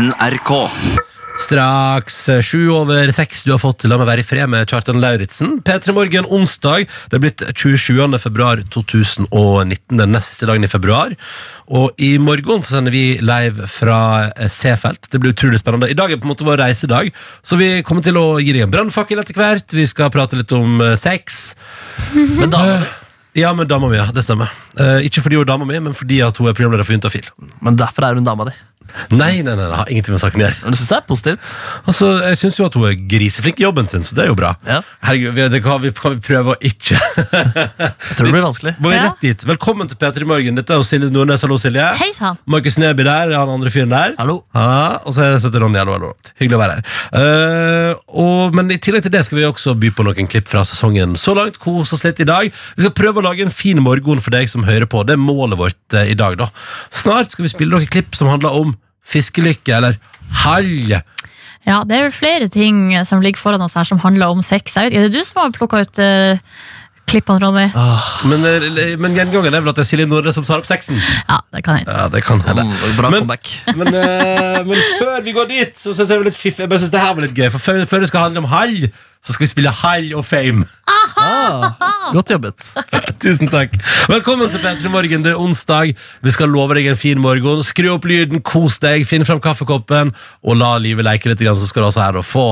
NRK. 0.00 0.50
Straks 1.40 2.16
eh, 2.32 2.38
sju 2.44 2.70
over 2.72 3.10
seks 3.12 3.42
du 3.44 3.50
har 3.52 3.60
fått 3.60 3.84
La 3.88 3.98
meg 4.00 4.08
være 4.08 4.22
i 4.22 4.26
fred 4.26 4.48
med 4.48 4.68
Kjartan 4.70 5.00
Lauritzen. 5.02 5.58
P3 5.66 5.92
Morgen 5.96 6.28
onsdag. 6.32 6.86
Det 7.10 7.18
er 7.18 7.22
blitt 7.24 7.44
27. 7.52 8.16
februar 8.22 8.62
2019, 8.72 9.98
den 10.00 10.14
neste 10.14 10.48
dagen 10.48 10.64
i 10.64 10.70
februar. 10.72 11.12
Og 11.68 12.00
i 12.00 12.14
morgen 12.22 12.64
så 12.64 12.78
sender 12.78 12.96
vi 12.96 13.18
live 13.20 13.68
fra 13.68 13.98
eh, 14.30 14.48
Seefeld. 14.52 15.10
Det 15.12 15.20
blir 15.20 15.34
utrolig 15.34 15.60
spennende. 15.60 15.90
I 15.92 15.98
dag 15.98 16.12
er 16.12 16.22
på 16.22 16.28
en 16.28 16.32
måte 16.32 16.48
vår 16.48 16.62
reisedag, 16.62 17.12
så 17.44 17.60
vi 17.60 17.68
kommer 17.84 18.06
til 18.06 18.16
å 18.20 18.38
gi 18.40 18.56
deg 18.56 18.64
en 18.64 18.72
brannfakkel 18.72 19.20
etter 19.20 19.36
hvert. 19.36 19.76
Vi 19.76 19.84
skal 19.90 20.12
prate 20.14 20.40
litt 20.40 20.56
om 20.56 20.80
eh, 20.86 20.96
sex. 21.00 21.42
Men 22.40 22.56
da, 22.56 22.64
Ja, 23.36 23.52
men 23.54 23.68
dama 23.70 23.86
mi, 23.86 23.94
ja. 23.94 24.08
Det 24.10 24.24
stemmer. 24.26 24.50
Eh, 24.80 25.04
ikke 25.06 25.22
fordi 25.22 25.36
hun 25.38 25.44
er 25.44 25.52
dama 25.52 25.68
mi, 25.68 25.76
men 25.78 25.94
fordi 25.94 26.16
at 26.26 26.40
hun 26.40 26.48
er 26.50 26.56
programleder 26.56 26.88
for 26.88 26.96
Juntafil. 26.96 27.28
men 27.62 27.76
derfor 27.78 28.08
er 28.08 28.18
hun 28.18 28.26
dama 28.26 28.48
di. 28.48 28.56
Nei, 29.14 29.38
nei, 29.46 29.54
nei, 29.54 29.66
det 29.70 29.76
har 29.78 29.90
ingenting 29.92 30.14
med 30.16 30.20
saken 30.22 30.40
å 30.40 30.44
gjøre. 30.44 30.56
Men 30.64 30.74
du 30.74 30.78
synes 30.80 30.88
det 30.90 30.96
er 30.96 31.04
positivt? 31.06 31.50
Altså, 31.86 32.08
Jeg 32.26 32.38
syns 32.40 32.56
jo 32.58 32.64
at 32.66 32.74
hun 32.74 32.86
er 32.88 32.96
griseflink 33.10 33.60
i 33.60 33.64
jobben 33.64 33.86
sin, 33.86 34.02
så 34.02 34.16
det 34.18 34.24
er 34.24 34.30
jo 34.32 34.34
bra. 34.38 34.50
Ja. 34.66 34.80
Herregud, 35.06 35.34
vi- 35.36 35.48
det 35.52 35.60
kan 35.62 35.80
vi, 35.82 35.92
kan 35.94 36.16
vi 36.16 36.20
prøve 36.26 36.54
å 36.54 36.58
ikke 36.58 36.98
Jeg 36.98 38.16
tror 38.16 38.24
det 38.26 38.32
blir 38.34 38.42
vanskelig. 38.42 38.72
Må 38.80 38.90
vi 38.90 38.96
Ja. 38.96 39.02
rett 39.06 39.20
dit. 39.22 39.44
Velkommen 39.46 39.86
til 39.88 39.96
P3 39.96 40.26
Morgen. 40.26 40.54
Dette 40.58 40.70
er 40.74 40.80
jo 40.82 40.82
Silje 40.82 41.10
Nordnes. 41.10 41.42
Hallo, 41.42 41.56
Silje. 41.56 41.86
Hei 42.00 42.10
sann. 42.16 42.36
Markus 42.46 42.78
Neby 42.78 43.04
der, 43.06 43.34
han 43.38 43.48
andre 43.48 43.70
fyren 43.70 43.90
der. 43.94 44.14
Hallo. 44.18 44.44
Ja, 44.54 44.98
og 45.06 45.14
så 45.14 45.22
er 45.22 45.38
det 45.38 45.62
Ronny. 45.62 45.78
Hallo, 45.78 45.92
hallo. 45.98 46.12
Hyggelig 46.40 46.58
å 46.58 46.62
være 46.64 46.74
her. 46.74 46.82
Eh, 47.20 47.94
og, 48.08 48.54
men 48.54 48.70
i 48.74 48.78
tillegg 48.78 49.02
til 49.06 49.12
det 49.14 49.24
skal 49.24 49.38
vi 49.38 49.44
også 49.46 49.76
by 49.78 49.90
på 49.94 50.04
noen 50.08 50.26
klipp 50.30 50.48
fra 50.50 50.64
sesongen 50.66 51.14
så 51.20 51.34
langt. 51.38 51.58
Kos 51.62 51.92
oss 51.94 52.02
litt 52.04 52.18
i 52.20 52.24
dag. 52.28 52.50
Vi 52.76 52.82
skal 52.82 52.94
prøve 52.96 53.22
å 53.22 53.26
lage 53.30 53.46
en 53.46 53.54
fin 53.54 53.78
morgen 53.82 54.18
for 54.20 54.30
deg 54.34 54.48
som 54.50 54.64
hører 54.66 54.86
på. 54.90 55.04
Det 55.06 55.14
er 55.14 55.22
målet 55.22 55.58
vårt 55.60 55.94
eh, 55.94 56.10
i 56.10 56.18
dag. 56.18 56.36
da. 56.42 56.50
Snart 56.90 57.30
skal 57.30 57.44
vi 57.46 57.54
spille 57.54 57.70
noen 57.78 57.86
klipp 57.90 58.14
som 58.18 58.28
handler 58.28 58.50
om 58.60 58.76
fiskelykke, 59.10 59.76
eller 59.76 59.96
hall. 60.44 60.70
Ja, 61.68 61.82
det 61.84 61.96
er 61.96 62.06
vel 62.08 62.14
flere 62.16 62.48
ting 62.52 62.92
som 63.06 63.22
ligger 63.24 63.40
foran 63.42 63.62
oss 63.64 63.76
her 63.76 63.88
som 63.88 64.00
handler 64.02 64.32
om 64.32 64.42
sex. 64.44 64.76
Jeg 64.76 64.90
vet, 64.90 64.96
er 64.96 65.08
det 65.08 65.18
du 65.18 65.24
som 65.26 65.42
har 65.42 65.50
plukka 65.54 65.82
ut 65.84 66.00
uh, 66.00 66.38
klippene, 67.10 67.42
Ronny? 67.42 67.66
Men, 68.30 68.46
eh, 68.46 68.94
men 69.00 69.16
gjengangen 69.18 69.52
er 69.54 69.62
vel 69.64 69.72
at 69.72 69.80
det 69.80 69.84
er 69.84 69.88
Silje 69.90 70.06
Nordre 70.08 70.32
som 70.34 70.46
tar 70.46 70.62
opp 70.62 70.68
sexen? 70.68 70.96
Ja, 71.28 71.40
det 71.52 71.62
kan 71.66 71.80
hende. 71.80 71.92
Ja, 71.92 72.06
det 72.12 72.22
kan 72.26 72.42
hende. 72.46 72.64
Mm, 72.70 72.96
bra 72.96 73.10
Men- 73.10 73.24
comeback. 73.26 73.52
Men, 73.80 73.92
uh, 73.94 74.62
men 74.66 74.82
før 75.00 75.20
vi 75.26 75.34
går 75.36 75.50
dit, 75.50 75.74
så 75.76 75.92
synes 75.92 76.06
jeg 76.06 76.14
det 76.14 76.20
var 76.22 76.28
litt 76.30 76.40
fiff. 76.40 76.58
Jeg 76.62 76.70
bare 76.70 76.82
synes 76.84 76.94
det 76.94 77.02
her 77.02 77.14
var 77.16 77.26
litt 77.26 77.36
gøy 77.36 77.50
For 77.50 77.62
før, 77.66 77.84
før 77.90 78.04
det 78.04 78.10
skal 78.12 78.28
handle 78.28 78.44
om 78.44 78.50
hall, 78.54 78.76
så 79.26 79.34
skal 79.34 79.44
vi 79.44 79.50
spille 79.50 79.70
Hall 79.82 80.14
og 80.16 80.24
Fame. 80.24 80.64
Ah, 81.20 81.72
godt 82.12 82.30
jobbet. 82.30 82.70
Tusen 83.22 83.50
takk. 83.52 83.74
Velkommen 84.08 84.48
til 84.50 84.62
P3 84.62 84.88
Morgen. 84.88 85.24
Det 85.24 85.34
er 85.34 85.40
onsdag. 85.40 85.92
Vi 86.24 86.32
skal 86.32 86.48
love 86.48 86.74
deg 86.78 86.88
en 86.88 86.96
fin 86.96 87.20
morgen. 87.20 87.60
Skru 87.66 87.90
opp 87.92 88.08
lyden, 88.08 88.40
kos 88.40 88.78
deg, 88.80 89.04
finn 89.08 89.26
fram 89.28 89.42
kaffekoppen, 89.44 90.14
og 90.40 90.56
la 90.56 90.70
livet 90.80 91.04
leke 91.04 91.28
litt, 91.28 91.44
så 91.44 91.68
skal 91.68 91.84
du 91.84 91.90
også 91.90 92.04
her 92.06 92.20
og 92.22 92.24
få 92.24 92.46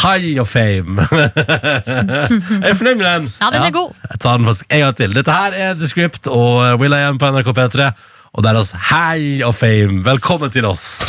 Hall 0.00 0.30
og 0.40 0.48
Fame. 0.48 1.04
er 1.12 2.70
du 2.70 2.80
fornøyd 2.80 2.96
med 2.96 3.06
den? 3.06 3.30
Ja, 3.42 3.52
den 3.52 3.68
er 3.68 3.76
god. 3.76 3.92
Jeg 4.08 4.24
tar 4.24 4.40
den 4.40 4.48
faktisk 4.48 4.72
en 4.72 4.84
gang 4.86 4.98
til. 5.02 5.14
Dette 5.20 5.38
her 5.42 5.60
er 5.68 5.76
The 5.76 5.92
Script 5.92 6.32
og 6.32 6.80
Will 6.80 6.96
I 6.96 7.04
Am 7.10 7.20
på 7.20 7.34
NRK 7.34 7.52
P3. 7.52 7.92
Og 8.34 8.42
er 8.50 8.56
altså 8.58 8.78
Hall 8.90 9.42
og 9.46 9.54
Fame. 9.54 10.00
Velkommen 10.02 10.50
til 10.50 10.66
oss. 10.66 11.04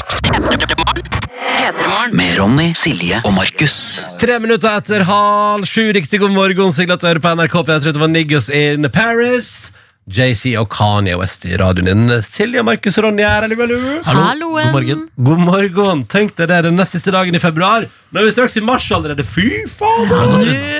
Med 2.13 2.35
Ronny, 2.37 2.67
Silje 2.77 3.17
og 3.25 3.33
Markus. 3.33 3.77
Tre 4.21 4.37
minutter 4.43 4.77
etter 4.77 5.01
halv 5.07 5.65
sju. 5.65 5.87
Riktig 5.95 6.19
god 6.21 6.35
morgen. 6.35 6.73
sigla 6.73 6.99
til 7.01 7.17
du 7.17 7.23
på 7.23 7.33
NRK 7.33 7.55
P3. 7.65 7.81
Det 7.89 8.03
var 8.03 8.13
Niggas 8.13 8.51
in 8.53 8.85
Paris. 8.93 9.71
JC 10.05 10.53
og 10.61 10.69
Kanye 10.69 11.17
West 11.17 11.47
i 11.49 11.57
radioen 11.57 11.89
din. 11.89 12.21
Silje, 12.21 12.61
Markus 12.61 12.99
og 13.01 13.07
Ronny 13.07 13.25
her. 13.25 13.41
Hallo, 13.41 13.57
hallo. 13.57 13.79
Hallo. 14.05 14.51
God 14.53 14.71
morgen. 14.77 15.05
God 15.17 15.41
morgen. 15.49 16.05
Tenk 16.05 16.37
deg 16.37 16.51
det 16.51 16.59
er 16.59 16.69
den 16.69 16.77
nest 16.77 16.93
siste 16.93 17.09
dagen 17.15 17.33
i 17.33 17.41
februar. 17.41 17.89
Nå 18.13 18.21
er 18.21 18.29
vi 18.29 18.35
straks 18.37 18.59
i 18.61 18.61
mars 18.61 18.85
allerede. 18.93 19.25
Fy 19.25 19.65
faen! 19.65 20.13
Øh, 20.45 20.74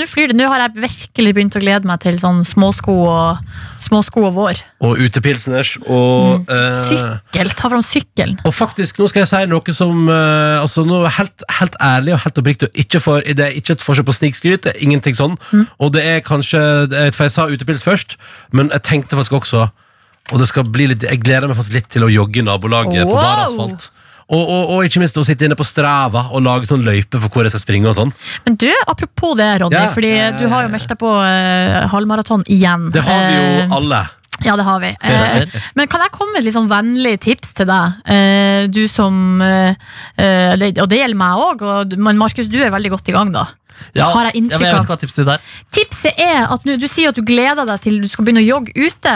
nå 0.00 0.06
flyr 0.08 0.32
det. 0.32 0.36
Nå 0.38 0.48
har 0.50 0.64
jeg 0.64 0.82
virkelig 0.84 1.32
begynt 1.36 1.56
å 1.58 1.62
glede 1.62 1.88
meg 1.88 2.00
til 2.02 2.16
sånn 2.20 2.40
småsko 2.46 2.94
og, 3.06 3.56
småsko 3.80 4.24
og 4.28 4.38
vår. 4.38 4.62
Og 4.86 5.02
utepilsners 5.06 5.74
og 5.84 6.50
eh, 6.50 6.80
Sykkel. 6.90 7.52
Ta 7.58 7.70
fram 7.72 7.84
sykkelen. 7.84 8.40
Og 8.48 8.54
faktisk, 8.56 9.00
nå 9.00 9.08
skal 9.10 9.24
jeg 9.24 9.30
si 9.32 9.42
noe 9.50 9.76
som 9.76 10.08
eh, 10.08 10.56
altså 10.60 10.84
nå 10.88 11.02
helt, 11.18 11.46
helt 11.60 11.78
ærlig 11.84 12.16
og 12.16 12.22
helt 12.24 12.42
oppriktig. 12.42 12.70
Ikke 12.84 13.02
for, 13.02 13.24
det 13.24 13.46
er 13.46 13.56
ikke 13.60 13.76
et 13.78 13.84
forsøk 13.84 14.08
på 14.08 14.16
snikskryt, 14.16 14.64
det 14.66 14.74
er 14.74 14.82
ingenting 14.84 15.16
sånn. 15.18 15.36
Og 15.80 15.92
det 15.94 16.02
er 16.06 16.24
kanskje 16.24 16.60
For 17.14 17.26
jeg 17.26 17.32
sa 17.34 17.46
utepils 17.50 17.84
først, 17.84 18.16
men 18.56 18.70
jeg 18.72 18.84
tenkte 18.86 19.18
faktisk 19.18 19.38
også 19.40 19.66
Og 20.32 20.40
det 20.40 20.46
skal 20.50 20.66
bli 20.68 20.86
litt 20.90 21.04
Jeg 21.06 21.20
gleder 21.22 21.50
meg 21.50 21.58
faktisk 21.58 21.76
litt 21.78 21.88
til 21.92 22.06
å 22.06 22.10
jogge 22.12 22.40
i 22.42 22.44
nabolaget 22.46 23.04
på 23.04 23.14
Wow! 23.14 23.20
bar 23.20 23.42
asfalt. 23.46 23.88
Og, 24.30 24.42
og, 24.46 24.70
og 24.76 24.84
ikke 24.86 25.00
minst 25.02 25.16
å 25.18 25.24
sitte 25.26 25.42
inne 25.48 25.56
på 25.58 25.66
Strava 25.66 26.28
og 26.30 26.44
lage 26.46 26.68
sånn 26.70 26.84
løype 26.86 27.18
for 27.18 27.28
hvor 27.34 27.42
jeg 27.48 27.50
skal 27.50 27.64
springe. 27.64 27.90
og 27.90 27.96
sånn 27.98 28.12
Men 28.46 28.54
du, 28.62 28.68
apropos 28.86 29.34
det, 29.40 29.48
Ronny, 29.64 29.74
Ja. 29.74 29.88
fordi 29.90 30.12
du 30.38 30.46
har 30.52 30.62
jo 30.68 30.70
meldt 30.70 30.88
deg 30.92 30.98
på 31.00 31.10
uh, 31.10 31.88
halvmaraton 31.90 32.44
igjen. 32.46 32.90
Det 32.94 33.02
har 33.02 33.24
vi 33.26 33.34
jo 33.34 33.48
uh, 33.66 33.76
alle. 33.80 34.00
Ja, 34.46 34.54
det 34.56 34.64
har 34.64 34.78
vi. 34.80 34.92
Uh, 35.02 35.58
men 35.76 35.90
kan 35.90 36.00
jeg 36.06 36.12
komme 36.14 36.32
med 36.32 36.40
et 36.44 36.46
litt 36.46 36.54
sånn 36.56 36.70
vennlig 36.70 37.16
tips 37.26 37.56
til 37.58 37.66
deg? 37.68 37.98
Uh, 38.06 38.68
du 38.72 38.86
som 38.88 39.18
det- 39.42 40.78
Og 40.80 40.88
det 40.88 41.02
gjelder 41.02 41.18
meg 41.18 41.42
òg, 41.50 41.96
men 41.98 42.16
Markus, 42.22 42.46
du 42.48 42.60
er 42.62 42.70
veldig 42.70 42.94
godt 42.94 43.10
i 43.10 43.16
gang, 43.18 43.32
da. 43.34 43.48
Ja, 43.96 44.06
Har 44.12 44.26
jeg 44.28 44.34
ja, 44.34 44.40
inntrykk 44.40 44.60
men 44.60 44.68
jeg 44.68 44.74
vet 44.76 44.82
av. 44.84 44.88
hva 44.92 44.98
tipset 45.00 45.28
er. 45.34 45.44
Tipset 45.72 46.18
er 46.20 46.46
at 46.52 46.64
nu, 46.68 46.76
du 46.76 46.86
sier 46.90 47.10
at 47.10 47.16
du 47.18 47.22
gleder 47.26 47.66
deg 47.66 47.80
til 47.80 48.00
du 48.02 48.08
skal 48.12 48.26
begynne 48.26 48.42
å 48.44 48.48
jogge 48.48 48.74
ute. 48.76 49.14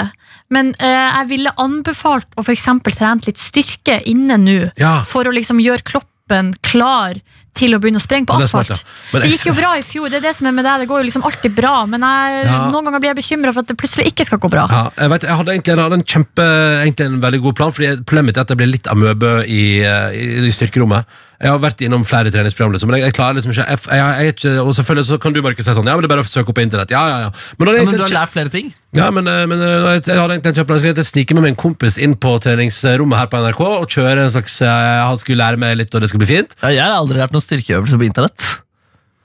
Men 0.55 0.73
eh, 0.79 0.89
jeg 1.19 1.31
ville 1.35 1.53
anbefalt 1.63 2.27
å 2.39 2.45
eksempel 2.55 2.95
trene 2.97 3.27
litt 3.27 3.41
styrke 3.43 4.01
inne 4.11 4.39
nå. 4.41 4.59
Ja. 4.81 5.01
For 5.09 5.27
å 5.27 5.35
liksom 5.35 5.59
gjøre 5.65 5.83
kroppen 5.87 6.53
klar 6.65 7.19
til 7.55 7.71
å 7.77 7.79
begynne 7.79 8.01
å 8.01 8.03
sprenge 8.03 8.27
på 8.27 8.35
Ja, 8.35 8.41
det 8.43 8.49
er 8.49 8.51
smart, 8.51 8.71
asfalt. 8.75 8.83
ja. 8.83 9.11
Men 9.13 9.23
det 9.23 9.29
jeg- 9.31 9.39
gikk 9.39 9.47
jo 9.47 9.53
bra 9.61 9.69
i 9.79 9.83
fjor. 9.87 10.09
Det 10.11 10.17
er 10.19 10.25
det 10.27 10.33
som 10.35 10.47
er 10.51 10.55
med 10.57 10.65
deg. 10.67 10.81
Det 10.83 10.89
går 10.91 11.03
jo 11.03 11.07
liksom 11.07 11.23
alltid 11.29 11.55
bra. 11.55 11.75
Men 11.87 12.01
jeg, 12.03 12.47
Ja. 12.49 12.71
noen 12.71 12.85
ganger 12.89 13.01
blir 13.01 13.13
jeg 13.15 13.19
bekymra 13.21 13.53
for 13.55 13.61
at 13.61 13.69
det 13.71 13.77
plutselig 13.79 14.07
ikke 14.11 14.25
skal 14.27 14.39
gå 14.43 14.51
bra. 14.51 14.67
Ja, 14.71 14.91
jeg, 14.99 15.11
vet, 15.11 15.23
jeg 15.23 15.37
hadde 15.39 15.53
egentlig 15.55 15.71
jeg 15.75 15.79
hadde 15.85 16.01
en 16.01 16.03
kjempe 16.15 16.47
Egentlig 16.83 17.07
en 17.07 17.21
veldig 17.21 17.43
god 17.43 17.55
plan, 17.55 17.71
Fordi 17.73 17.87
problemet 18.05 18.27
mitt 18.27 18.37
er 18.37 18.41
at 18.41 18.49
jeg 18.49 18.59
blir 18.59 18.73
litt 18.73 18.89
amøbe 18.91 19.31
i, 19.47 19.83
eh, 19.87 20.11
i, 20.19 20.47
i 20.49 20.51
styrkerommet. 20.51 21.07
Jeg 21.43 21.51
har 21.51 21.61
vært 21.63 21.83
innom 21.85 22.05
flere 22.07 22.31
treningsprogram, 22.31 22.75
liksom, 22.77 22.91
men 22.91 23.01
jeg, 23.01 23.09
jeg 23.09 23.17
klarer 23.17 23.39
liksom 23.39 23.53
ikke 23.55 23.65
jeg, 23.67 23.81
jeg, 23.91 23.99
jeg, 23.99 24.27
er 24.29 24.35
ikke 24.35 24.53
Og 24.63 24.75
selvfølgelig 24.79 25.07
så 25.09 25.19
kan 25.21 25.35
du 25.35 25.41
Markus 25.45 25.67
si 25.67 25.75
sånn 25.77 25.91
Ja, 25.91 25.97
men 25.97 26.05
det 26.05 26.09
er 26.09 26.15
bare 26.15 26.25
å 26.25 26.31
søke 26.31 26.53
opp 26.53 26.59
på 26.59 26.65
internett. 26.65 26.95
Ja, 26.95 27.03
ja, 27.11 27.19
ja. 27.27 27.31
Men, 27.59 27.69
da 27.69 27.77
Ja, 27.77 27.87
men 27.89 27.99
du 27.99 28.05
har 28.05 28.15
lært 28.15 28.35
flere 28.35 28.53
ting. 28.55 28.73
ja, 28.95 29.09
men, 29.15 29.29
eh, 29.31 29.45
men 29.51 29.63
eh, 29.63 29.89
jeg, 29.97 30.05
jeg 30.13 30.21
hadde 30.21 30.37
egentlig 30.37 30.53
en 30.53 30.59
kjempeplan. 30.61 30.83
Jeg 30.85 30.95
skulle 30.95 31.09
snike 31.11 31.39
med 31.39 31.47
meg 31.47 31.55
en 31.55 31.61
kompis 31.65 31.99
inn 31.99 32.15
på 32.21 32.37
treningsrommet 32.45 33.21
her 33.21 33.31
på 33.33 33.43
NRK 33.43 33.65
og 33.67 33.89
kjøre 33.91 34.29
en 34.29 34.35
slags 34.37 34.61
eh, 34.63 35.01
Han 35.09 35.21
skulle 35.21 35.43
lære 35.43 35.61
meg 35.61 35.81
litt, 35.83 35.95
og 35.95 36.05
det 36.05 36.13
skulle 36.13 36.25
bli 36.25 36.33
fint. 36.37 36.55
Ja, 36.63 36.73
jeg 36.77 36.85
har 36.87 37.01
aldri 37.01 37.19
lært 37.19 37.35
noen 37.35 37.45
styrkeøvelser 37.45 38.01
på 38.01 38.09
internett. 38.09 38.51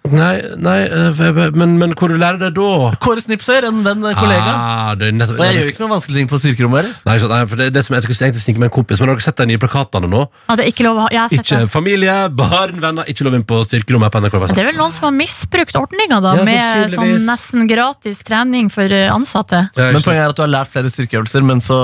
Nei, 0.10 0.40
nei 0.58 0.78
eh, 0.88 1.50
men, 1.54 1.74
men 1.78 1.92
hvor 1.94 2.08
du 2.10 2.16
lærer 2.18 2.40
det 2.40 2.54
da? 2.56 2.68
Kåre 3.04 3.20
Snipser, 3.22 3.66
en 3.68 3.82
venn, 3.84 4.00
en 4.08 4.16
kollega. 4.18 4.54
Ah, 4.56 4.94
det 4.98 5.10
er 5.10 5.12
nettopp, 5.14 5.38
Og 5.38 5.44
jeg 5.46 5.58
gjør 5.60 5.68
ikke 5.74 5.82
noen 5.84 5.92
vanskelige 5.92 6.18
ting 6.22 6.30
på 6.32 6.40
styrkerommet 6.40 6.80
heller. 6.80 6.96
Nei, 7.06 7.18
så- 7.20 7.28
nei, 7.30 7.40
for 7.46 7.60
det, 7.60 7.68
er 7.68 7.74
det 7.76 7.84
som 7.86 7.94
jeg 7.98 8.06
skulle 8.08 8.18
egentlig 8.30 8.42
snike 8.46 8.62
med 8.64 8.70
en 8.72 8.74
kompis 8.78 9.02
Men 9.04 9.10
har 9.12 9.20
dere 9.20 9.26
sett 9.28 9.36
de 9.44 9.46
nye 9.52 9.60
plakatene 9.62 10.10
nå? 10.10 10.22
Ja, 10.48 10.56
det 10.56 10.66
er 10.66 10.72
ikke 10.72 10.86
lov 10.88 10.98
å 10.98 11.04
ha 11.04 11.10
Jeg 11.14 11.20
har 11.20 11.30
sett 11.36 11.44
Ikke 11.44 11.60
det. 11.66 11.70
familie, 11.76 12.16
barn, 12.32 12.80
venner 12.82 13.12
Ikke 13.12 13.28
lov 13.28 13.36
inn 13.38 13.44
på 13.52 13.60
styrkerommet 13.68 14.10
på 14.16 14.24
NRK 14.24 14.40
Men 14.40 14.56
Det 14.56 14.64
er 14.64 14.70
vel 14.72 14.80
noen 14.80 14.96
som 14.96 15.10
har 15.10 15.16
misbrukt 15.20 15.78
ordninga, 15.84 16.22
da, 16.26 16.34
Ja, 16.40 16.48
med 16.48 16.58
sånn 16.64 16.90
sannsynligvis. 16.96 17.28
nesten 17.30 17.68
gratis 17.70 18.24
trening 18.24 18.72
for 18.72 18.88
eh, 18.90 19.12
ansatte. 19.14 19.68
Ja, 19.76 19.84
Men 19.84 20.00
ikke 20.00 20.00
sant. 20.00 20.10
poenget 20.10 20.24
er 20.26 20.30
at 20.34 20.36
du 20.40 20.46
har 20.48 20.54
lært 20.56 20.74
flere 20.74 20.90
styrkeøvelser, 20.96 21.44
men 21.46 21.60
så 21.62 21.80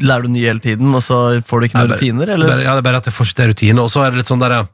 lærer 0.00 0.22
du 0.26 0.28
nye 0.34 0.48
hele 0.48 0.58
tiden, 0.64 0.88
og 0.96 1.02
så 1.04 1.38
får 1.44 1.60
du 1.60 1.68
ikke 1.68 1.78
Ja, 1.78 1.84
noen 1.84 1.88
bare- 1.94 2.00
rutiner? 2.00 2.28
Eller? 2.34 2.48
bare, 2.48 2.62
Ja, 2.64 2.74
det 2.74 2.78
er 2.82 2.88
bare 2.90 2.96
at 3.04 3.04
jeg 3.12 3.14
får 3.14 3.26
ikke 3.28 3.38
til 3.44 3.48
rutine 3.52 3.78
Og 3.84 3.90
så 3.92 4.02
er 4.06 4.10
det 4.10 4.24
litt 4.24 4.26
sånn 4.32 4.40
der 4.40 4.66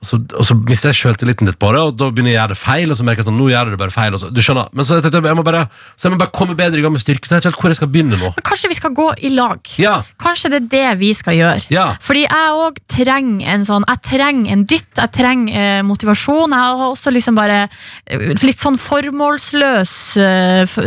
og 0.00 0.08
så, 0.08 0.16
og 0.16 0.46
så 0.48 0.54
mister 0.56 0.94
jeg 0.94 0.96
selvtilliten 0.96 1.44
litt 1.44 1.58
på 1.60 1.68
det 1.74 1.80
Og 1.84 1.90
da 2.00 2.06
begynner 2.08 2.32
jeg 2.32 2.38
å 2.38 2.40
gjøre 2.40 2.54
det 2.54 2.56
feil 2.56 2.92
Og 2.92 2.96
så 2.96 3.04
merker 3.04 3.20
jeg 3.20 3.26
sånn, 3.26 3.36
nå 3.36 3.50
gjør 3.50 3.68
jeg 3.68 3.74
det 3.74 3.80
bare 3.82 3.92
feil 3.92 4.14
så, 4.16 4.30
Du 4.32 4.38
skjønner 4.40 4.70
Men 4.72 4.86
så 4.88 4.96
jeg, 4.96 5.04
tenkte, 5.04 5.20
jeg, 5.28 5.36
må 5.36 5.44
bare, 5.44 5.60
så 5.92 6.08
jeg 6.08 6.14
må 6.14 6.20
bare 6.22 6.32
komme 6.38 6.54
bedre 6.56 6.80
i 6.80 6.84
gang 6.86 6.94
med 6.94 7.02
styrke 7.02 7.28
Så 7.28 7.34
jeg 7.34 7.42
vet 7.42 7.44
ikke 7.44 7.50
helt 7.52 7.60
hvor 7.60 7.74
jeg 7.74 7.78
skal 7.82 7.90
begynne 7.92 8.16
nå 8.16 8.30
Men 8.32 8.46
kanskje 8.48 8.70
vi 8.72 8.78
skal 8.78 8.94
gå 8.96 9.08
i 9.28 9.32
lag? 9.34 9.72
Ja, 9.82 9.98
Kanskje 10.24 10.52
det 10.54 10.60
er 10.62 10.70
det 10.72 10.86
vi 11.02 11.10
skal 11.18 11.36
gjøre? 11.36 11.66
ja 11.74 11.84
Fordi 12.00 12.22
jeg 12.24 12.54
òg 12.64 12.80
trenger 12.94 13.52
en 13.52 13.66
sånn 13.68 13.84
Jeg 13.90 14.02
trenger 14.08 14.54
en 14.54 14.64
dytt, 14.72 14.88
jeg 15.02 15.12
trenger 15.18 15.60
eh, 15.60 15.82
motivasjon. 15.84 16.56
Jeg 16.56 16.70
har 16.70 16.86
også 16.86 17.12
liksom 17.12 17.36
bare 17.36 17.60
eh, 17.66 18.24
litt 18.40 18.60
sånn 18.60 18.80
formålsløs 18.80 19.94
eh, 20.16 20.78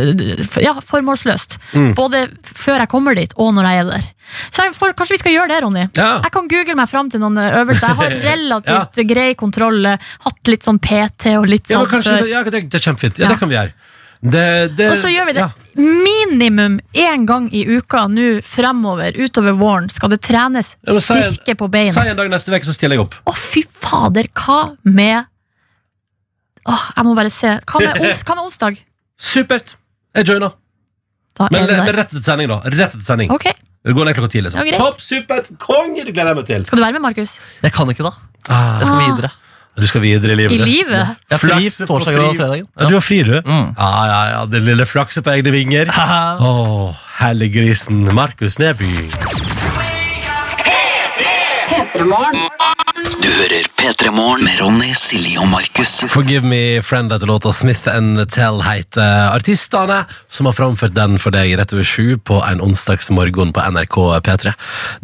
Ja, 0.64 0.74
formålsløst. 0.82 1.56
Mm. 1.74 1.92
Både 1.98 2.26
før 2.50 2.82
jeg 2.82 2.90
kommer 2.90 3.14
dit, 3.18 3.34
og 3.38 3.54
når 3.54 3.70
jeg 3.70 3.84
er 3.84 3.90
der. 3.92 4.10
Så 4.50 4.64
jeg 4.64 4.74
får, 4.76 4.94
kanskje 4.98 5.16
vi 5.16 5.22
skal 5.22 5.34
gjøre 5.34 5.52
det, 5.52 5.60
Ronny. 5.64 5.84
Ja. 5.98 6.10
Jeg 6.24 6.32
kan 6.34 6.48
google 6.50 6.76
meg 6.78 6.90
fram 6.90 7.10
til 7.12 7.22
noen 7.22 7.38
øvelser. 7.44 7.92
Jeg 7.92 7.98
har 8.00 8.16
relativt 8.30 9.03
grei 9.06 9.34
kontroll. 9.34 9.84
eh, 9.86 9.98
Hatt 10.24 10.50
litt 10.50 10.62
sånn 10.66 10.78
PT 10.80 11.34
og 11.38 11.46
litt 11.48 11.66
sånn 11.68 11.82
ja, 11.84 11.90
kanskje, 11.90 12.18
før. 12.20 12.28
ja, 12.30 12.42
det, 12.44 12.64
det 12.70 12.80
er 12.80 12.84
kjempefint 12.90 13.18
Ja, 13.18 13.26
Ja. 13.26 13.32
det 13.34 13.38
kan 13.40 13.48
vi 13.48 13.54
gjøre 13.58 13.72
det, 14.24 14.76
det, 14.78 14.86
Og 14.88 14.96
så 15.02 15.10
gjør 15.12 15.26
vi 15.28 15.32
det 15.36 15.42
ja. 15.42 15.50
minimum 15.76 16.78
én 16.96 17.26
gang 17.28 17.50
i 17.52 17.66
uka 17.76 18.06
nå 18.08 18.40
fremover, 18.42 19.12
utover 19.20 19.52
våren, 19.60 19.90
skal 19.92 20.08
det 20.14 20.22
trenes 20.24 20.76
Ja, 20.80 20.94
men 20.94 20.96
en- 20.96 21.34
styrke 21.34 21.54
på 21.60 21.68
beina. 21.68 21.92
Si 21.92 22.08
en 22.08 22.16
dag 22.16 22.30
neste 22.32 22.50
vek 22.54 22.64
så 22.64 22.72
stiller 22.72 22.96
jeg 22.96 23.04
opp 23.04 23.14
Å, 23.28 23.34
fy 23.36 23.62
fader, 23.68 24.24
hva 24.32 24.76
med 24.84 25.26
Åh, 26.66 26.84
Jeg 26.96 27.04
må 27.04 27.14
bare 27.14 27.30
se. 27.30 27.50
Hva 27.68 27.80
med, 27.82 28.00
ons 28.00 28.22
hva 28.24 28.34
med 28.38 28.44
onsdag? 28.48 28.78
Supert 29.34 29.74
Jeg 30.16 30.24
joiner 30.30 30.54
Men, 31.52 31.66
men 31.66 31.92
rett 31.92 32.08
etter 32.14 32.22
sending 32.24 32.48
da 32.48 32.62
Rett 32.64 32.94
etter 32.94 33.04
sending 33.04 33.30
Okay. 33.34 33.52
Det 33.84 33.92
går 33.92 34.06
ned 34.08 34.14
klokka 34.16 34.30
ti, 34.32 34.40
liksom. 34.40 34.64
Ja. 34.64 34.78
Topp, 34.80 35.02
supert, 35.04 35.50
konge! 35.60 36.06
Det 36.06 36.14
gleder 36.16 36.30
jeg 36.32 36.36
meg 36.38 36.46
til. 36.48 36.62
Skal 36.64 36.78
du 36.80 36.82
være 36.86 36.94
med, 36.96 37.02
Markus? 37.04 37.34
Jeg 37.60 37.72
kan 37.76 37.90
ikke, 37.92 38.06
da. 38.06 38.14
Ah, 38.48 38.78
Jeg 38.78 38.86
skal 38.86 38.98
Ah. 39.00 39.06
videre. 39.16 39.30
du 39.80 39.86
skal 39.86 40.00
videre 40.00 40.32
i 40.32 40.36
livet. 40.36 40.52
I 40.52 40.64
livet? 40.64 41.16
Har 41.30 41.38
fri 41.38 41.68
torsdager 41.86 42.20
og 42.28 42.36
fri- 42.36 42.62
Ja, 42.80 42.88
du 42.88 42.94
har 42.94 43.00
fri, 43.00 43.22
du? 43.22 43.40
Mm. 43.42 43.74
Ja, 43.78 44.06
ja, 44.06 44.20
ja. 44.38 44.44
Den 44.46 44.64
lille 44.64 44.86
flakset 44.86 45.24
på 45.24 45.30
egne 45.34 45.50
vinger. 45.50 45.86
Å, 45.94 46.38
oh, 46.40 46.94
helliggrisen 47.18 48.04
Markus 48.14 48.58
Neby. 48.58 49.10
Du 53.24 53.30
hører 53.32 53.64
P3 53.80 54.10
Morgen 54.12 54.42
med 54.44 54.58
Ronny, 54.60 54.90
Silje 55.00 55.40
og 55.40 55.46
Markus. 55.48 55.94
Forgive 56.12 56.44
me, 56.44 56.82
friend, 56.84 57.08
etter 57.14 57.30
låta 57.30 57.54
Smith 57.56 57.88
and 57.88 58.18
Tell 58.28 58.58
heter 58.60 59.30
artistene 59.30 60.02
som 60.28 60.44
har 60.44 60.52
framført 60.52 60.92
den 60.92 61.16
for 61.16 61.32
deg 61.32 61.54
rett 61.56 61.72
over 61.72 61.86
sju 61.88 62.18
på 62.20 62.42
en 62.44 62.60
onsdagsmorgen 62.60 63.54
på 63.56 63.64
NRK 63.64 63.96
P3. 64.26 64.52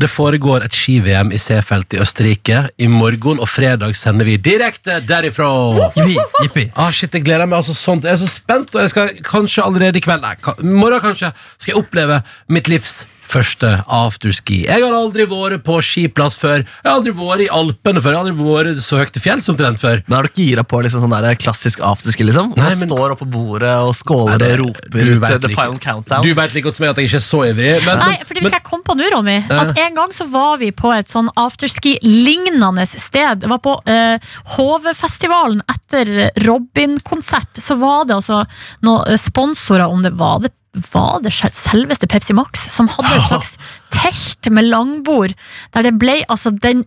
Det 0.04 0.10
foregår 0.12 0.66
et 0.66 0.76
ski-VM 0.76 1.32
i 1.32 1.40
Seefeld 1.40 1.96
i 1.96 2.02
Østerrike. 2.04 2.66
I 2.76 2.90
morgen 2.92 3.40
og 3.40 3.48
fredag 3.48 3.96
sender 3.96 4.28
vi 4.28 4.36
direkte 4.36 4.98
derifra. 5.00 5.48
Jippi, 5.96 6.18
jippi. 6.42 6.66
Ah, 6.76 6.92
shit, 6.92 7.16
Jeg 7.16 7.24
gleder 7.24 7.48
meg 7.48 7.62
altså 7.62 7.72
sånt. 7.72 8.04
Jeg 8.04 8.18
er 8.18 8.20
så 8.20 8.28
spent, 8.28 8.76
og 8.76 8.84
jeg 8.84 8.92
skal 8.92 9.16
kanskje 9.24 9.64
allerede 9.64 9.96
i 9.96 10.04
kveld 10.04 10.20
Nei, 10.28 10.36
i 10.60 10.68
morgen 10.68 11.00
kanskje 11.00 11.32
skal 11.56 11.72
jeg 11.72 11.80
oppleve 11.80 12.20
mitt 12.52 12.68
livs 12.68 12.98
første 13.30 13.68
afterski. 13.86 14.64
Jeg 14.66 14.82
har 14.82 14.94
aldri 14.96 15.26
vært 15.30 15.62
på 15.66 15.76
skiplass 15.84 16.36
før. 16.40 16.64
Jeg 16.64 16.86
har 16.88 16.96
aldri 16.98 17.12
vært 17.16 17.44
i 17.44 17.48
Alpene 17.54 18.02
før. 18.02 18.14
Jeg 18.14 18.18
har 18.18 18.26
aldri 18.26 18.46
vært 18.48 18.80
så 18.82 18.98
høyt 19.00 19.12
til 19.14 19.22
fjells 19.24 19.48
omtrent 19.52 19.80
før. 19.82 20.02
Men 20.08 20.18
Er 20.18 20.26
du 20.26 20.30
ikke 20.32 20.46
gira 20.48 20.64
på 20.66 20.80
liksom 20.82 21.04
sånn 21.04 21.14
der 21.14 21.38
klassisk 21.40 21.80
afterski? 21.86 22.26
liksom? 22.26 22.52
Nei, 22.56 22.68
Man 22.74 22.78
men- 22.82 22.88
står 22.90 23.14
oppå 23.16 23.28
bordet 23.30 23.74
og 23.86 23.94
skåler 23.94 24.36
Nei, 24.36 24.38
det- 24.38 24.60
og 24.60 24.66
roper 24.66 25.00
ut 25.00 25.22
eh, 25.30 25.38
the 25.38 25.48
final 25.48 25.78
countdown. 25.78 26.22
Du 26.22 26.34
vet 26.34 26.54
like 26.54 26.64
godt 26.64 26.76
som 26.76 26.84
jeg 26.84 26.90
at 26.90 26.96
jeg 26.96 27.08
ikke 27.08 27.20
er 27.22 27.26
så 27.30 27.40
ivrig. 27.50 27.86
Men, 27.86 27.98
Nei, 27.98 28.16
for 28.24 28.34
det 28.34 28.42
men, 28.42 28.50
fikk 28.52 28.58
jeg 28.58 28.64
kom 28.70 28.82
på 28.82 28.96
nå, 28.98 29.10
Ronny. 29.14 29.38
At 29.50 29.78
En 29.78 29.94
gang 29.94 30.10
så 30.12 30.28
var 30.30 30.58
vi 30.58 30.70
på 30.72 30.92
et 30.96 31.06
sånn 31.08 31.28
afterski-lignende 31.36 32.86
sted. 32.86 33.40
Det 33.40 33.48
var 33.48 33.58
på 33.58 33.76
uh, 33.86 34.18
HV-festivalen 34.56 35.62
etter 35.70 36.30
Robin-konsert. 36.46 37.60
Så 37.62 37.76
var 37.80 38.04
det 38.08 38.14
altså 38.18 38.44
noen 38.82 39.06
eh, 39.08 39.16
sponsorer, 39.20 39.86
om 39.90 40.02
det 40.02 40.12
var 40.18 40.40
det 40.40 40.52
var 40.92 41.18
det 41.24 41.32
selveste 41.34 42.06
Pepsi 42.06 42.34
Max 42.36 42.68
som 42.70 42.88
hadde 42.92 43.10
et 43.16 43.24
slags 43.30 43.56
telt 43.90 44.50
med 44.54 44.68
langbord, 44.70 45.34
der 45.74 45.86
det 45.88 45.92
ble 45.98 46.20
altså 46.30 46.52
den 46.54 46.84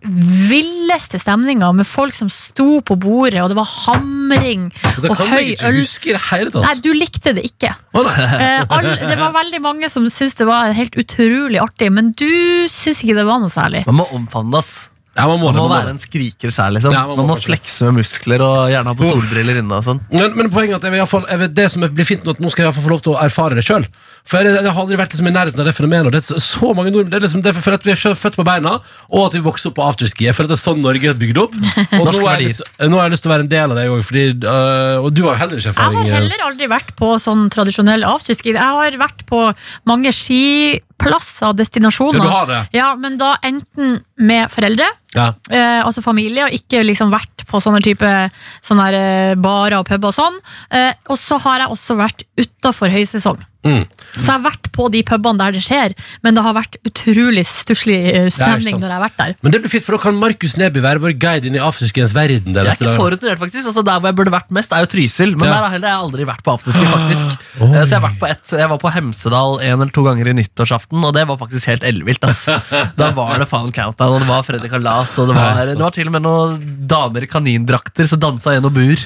villeste 0.48 1.20
stemninga 1.20 1.68
med 1.76 1.86
folk 1.88 2.16
som 2.16 2.30
sto 2.32 2.80
på 2.80 2.96
bordet, 3.00 3.42
og 3.42 3.52
det 3.52 3.58
var 3.58 3.68
hamring 3.68 4.70
det 5.04 5.12
og 5.12 5.20
høy 5.20 5.52
øl. 5.52 5.82
huske. 5.82 6.16
Nei, 6.64 6.74
du 6.80 6.90
likte 6.96 7.34
det 7.36 7.44
ikke. 7.50 7.74
Eh, 7.94 8.64
all, 8.72 8.88
det 9.04 9.18
var 9.20 9.36
veldig 9.36 9.60
mange 9.64 9.92
som 9.92 10.08
syntes 10.08 10.40
det 10.40 10.48
var 10.48 10.72
helt 10.74 10.96
utrolig 11.00 11.60
artig, 11.60 11.92
men 11.92 12.14
du 12.16 12.30
syns 12.72 13.04
ikke 13.04 13.20
det 13.20 13.28
var 13.28 13.44
noe 13.44 13.52
særlig. 13.52 13.84
Man 13.90 14.00
må 14.00 14.08
omfavnes. 14.16 14.74
Ja, 15.14 15.28
man 15.30 15.38
må, 15.38 15.46
Man 15.46 15.54
det, 15.54 15.60
må 15.62 15.68
man 15.68 15.70
må 15.70 15.74
være 15.76 15.86
det. 15.86 15.94
en 15.94 16.02
skriker 16.02 16.50
sjæl. 16.50 16.74
Liksom. 16.74 16.92
Ja, 16.92 17.04
man 17.06 17.16
man, 17.20 17.26
må 17.28 17.34
kanskje. 17.36 17.52
flekse 17.52 17.86
med 17.86 18.00
muskler 18.00 18.42
og 18.42 18.56
gjerne 18.72 18.90
ha 18.90 18.94
på 18.98 19.06
solbriller 19.06 19.60
inne. 19.60 19.78
og 19.78 19.84
sånn. 19.86 20.00
Men, 20.10 20.32
men 20.34 20.50
poenget 20.50 20.74
er 20.74 20.80
at 20.80 20.88
jeg 20.88 20.94
vil 20.96 21.28
jeg 21.30 21.38
vil, 21.44 21.52
det 21.54 21.66
som 21.70 21.86
blir 21.86 22.08
fint 22.08 22.24
nå, 22.26 22.34
at 22.34 22.42
nå 22.42 22.50
skal 22.50 22.66
jeg 22.66 22.74
få 22.74 22.90
lov 22.90 23.04
til 23.04 23.14
å 23.14 23.20
erfare 23.22 23.54
det 23.54 23.62
sjøl. 23.66 23.86
For 24.24 24.40
jeg, 24.40 24.56
jeg 24.56 24.72
har 24.72 24.80
aldri 24.80 24.96
vært 24.96 25.12
liksom 25.12 25.26
i 25.28 25.32
nærheten 25.34 25.60
av 25.60 25.66
det 25.68 25.74
fenomenet. 25.76 26.08
og 26.08 26.14
Det 26.14 26.20
er 26.32 26.40
så, 26.40 26.70
mange 26.72 26.88
nordmenn 26.94 27.12
Det 27.12 27.18
er 27.18 27.24
liksom 27.26 27.42
det 27.44 27.50
er 27.50 27.58
for 27.60 27.76
at 27.76 27.84
vi 27.84 27.92
er 27.92 27.98
født 28.16 28.38
på 28.38 28.46
beina, 28.48 28.78
og 29.12 29.26
at 29.26 29.34
vi 29.36 29.42
vokser 29.44 29.68
opp 29.68 29.76
på 29.76 29.84
afterski. 29.84 30.30
Føler 30.32 30.48
at 30.48 30.54
det 30.54 30.56
er 30.56 30.62
sånn 30.62 30.80
Norge 30.80 31.10
er 31.12 31.18
bygd 31.20 31.40
opp. 31.42 31.58
Og 32.00 32.08
nå 32.08 32.14
har, 32.24 32.40
jeg 32.40 32.48
lyst, 32.54 32.64
nå 32.80 32.96
har 32.96 33.10
jeg 33.10 33.14
lyst 33.18 33.26
til 33.26 33.30
å 33.30 33.34
være 33.34 33.44
en 33.44 33.52
del 33.52 33.74
av 33.74 33.80
det 33.80 33.84
òg, 33.92 34.00
øh, 34.00 35.04
Og 35.04 35.10
du 35.12 35.22
har 35.26 35.36
jo 35.36 35.40
heller 35.42 35.60
ikke 35.60 35.74
Jeg 35.74 35.76
har 35.76 36.00
øh. 36.00 36.14
heller 36.16 36.46
aldri 36.48 36.70
vært 36.72 36.94
på 36.96 37.12
sånn 37.20 37.44
tradisjonell 37.52 38.08
afterski. 38.08 38.56
Jeg 38.56 38.80
har 38.80 38.98
vært 39.04 39.26
på 39.28 39.44
mange 39.92 40.14
skiplasser 40.16 41.52
destinasjoner. 41.60 42.18
Ja, 42.18 42.24
du 42.24 42.34
har 42.38 42.50
det. 42.54 42.64
Ja, 42.80 42.90
men 42.96 43.20
da 43.20 43.36
enten 43.44 43.98
med 44.16 44.48
foreldre, 44.56 44.88
Ja. 45.14 45.34
eh, 45.52 45.84
altså 45.84 46.00
familie, 46.02 46.48
og 46.48 46.56
ikke 46.56 46.80
liksom 46.82 47.12
vært 47.12 47.44
på 47.46 47.60
sånne 47.60 47.84
type 47.84 48.08
sånne 48.64 48.88
eh, 48.96 49.34
barer 49.36 49.82
og 49.82 49.86
puber 49.86 50.08
og 50.08 50.16
sånn. 50.16 50.40
Eh, 50.72 50.94
og 51.12 51.20
så 51.20 51.38
har 51.44 51.66
jeg 51.66 51.74
også 51.76 52.00
vært 52.00 52.24
utafor 52.40 52.88
høysesong. 52.88 53.44
Mm. 53.64 53.84
Så 54.14 54.26
jeg 54.28 54.30
har 54.34 54.42
vært 54.44 54.68
på 54.74 54.86
de 54.92 55.00
pubene 55.06 55.40
der 55.40 55.54
det 55.56 55.62
skjer, 55.64 55.94
men 56.22 56.36
det 56.36 56.42
har 56.44 56.54
vært 56.54 56.76
utrolig 56.86 57.42
stusslig 57.48 57.96
eh, 58.12 58.28
stemning 58.30 58.76
når 58.78 58.88
jeg 58.92 58.96
har 58.98 59.04
vært 59.04 59.16
der. 59.18 59.32
Men 59.42 59.54
det 59.54 59.60
blir 59.64 59.72
fint, 59.72 59.84
for 59.86 59.96
da 59.96 60.02
kan 60.04 60.18
Markus 60.20 60.54
Neby 60.60 60.82
være 60.84 61.02
vår 61.02 61.14
guide 61.22 61.48
inn 61.50 61.56
i 61.58 61.62
afterskiens 61.62 62.14
verden. 62.14 62.52
den 62.52 62.60
Jeg 62.68 62.74
er 62.74 62.78
ikke 62.78 62.94
så 62.94 63.08
rutinert, 63.14 63.40
faktisk. 63.40 63.66
Altså, 63.72 63.84
der 63.86 63.98
hvor 64.02 64.10
jeg 64.12 64.18
burde 64.20 64.34
vært 64.34 64.52
mest, 64.54 64.72
er 64.76 64.84
jo 64.84 64.90
Trysil. 64.94 65.34
Men 65.38 65.48
Ja. 65.48 65.54
der 65.56 65.64
har 65.66 65.72
heller 65.74 65.88
jeg 65.88 66.02
aldri 66.04 66.26
vært 66.28 66.44
på 66.46 66.54
afterski, 66.54 66.84
faktisk. 66.92 67.34
Oi. 67.64 67.70
Eh, 67.72 67.84
Så 67.84 67.90
jeg, 67.94 68.00
har 68.00 68.04
vært 68.08 68.20
på 68.20 68.28
et, 68.30 68.52
jeg 68.60 68.68
var 68.74 68.78
på 68.84 68.92
Hemsedal 68.94 69.58
en 69.64 69.74
eller 69.80 69.94
to 69.94 70.04
ganger 70.06 70.30
i 70.30 70.36
nyttårsaften, 70.38 71.04
og 71.04 71.14
det 71.16 71.24
var 71.28 71.40
faktisk 71.40 71.72
helt 71.72 71.82
ellevilt. 71.82 72.22
Altså. 72.28 72.60
Da 73.00 73.10
var 73.16 73.38
det 73.40 73.48
faen 73.50 73.72
countdown, 73.74 74.14
og 74.14 74.20
det 74.22 74.28
var 74.28 74.42
Freddy 74.46 74.68
Kalas, 74.70 75.16
og 75.18 75.28
det 75.32 75.34
var, 75.38 75.64
det 75.66 75.80
var 75.80 75.94
til 75.94 76.06
og 76.10 76.14
med 76.14 76.22
noen 76.22 76.60
damer 76.90 77.24
i 77.26 77.30
kanindrakter 77.30 78.06
som 78.10 78.20
dansa 78.22 78.54
gjennom 78.54 78.72
bur. 78.74 79.00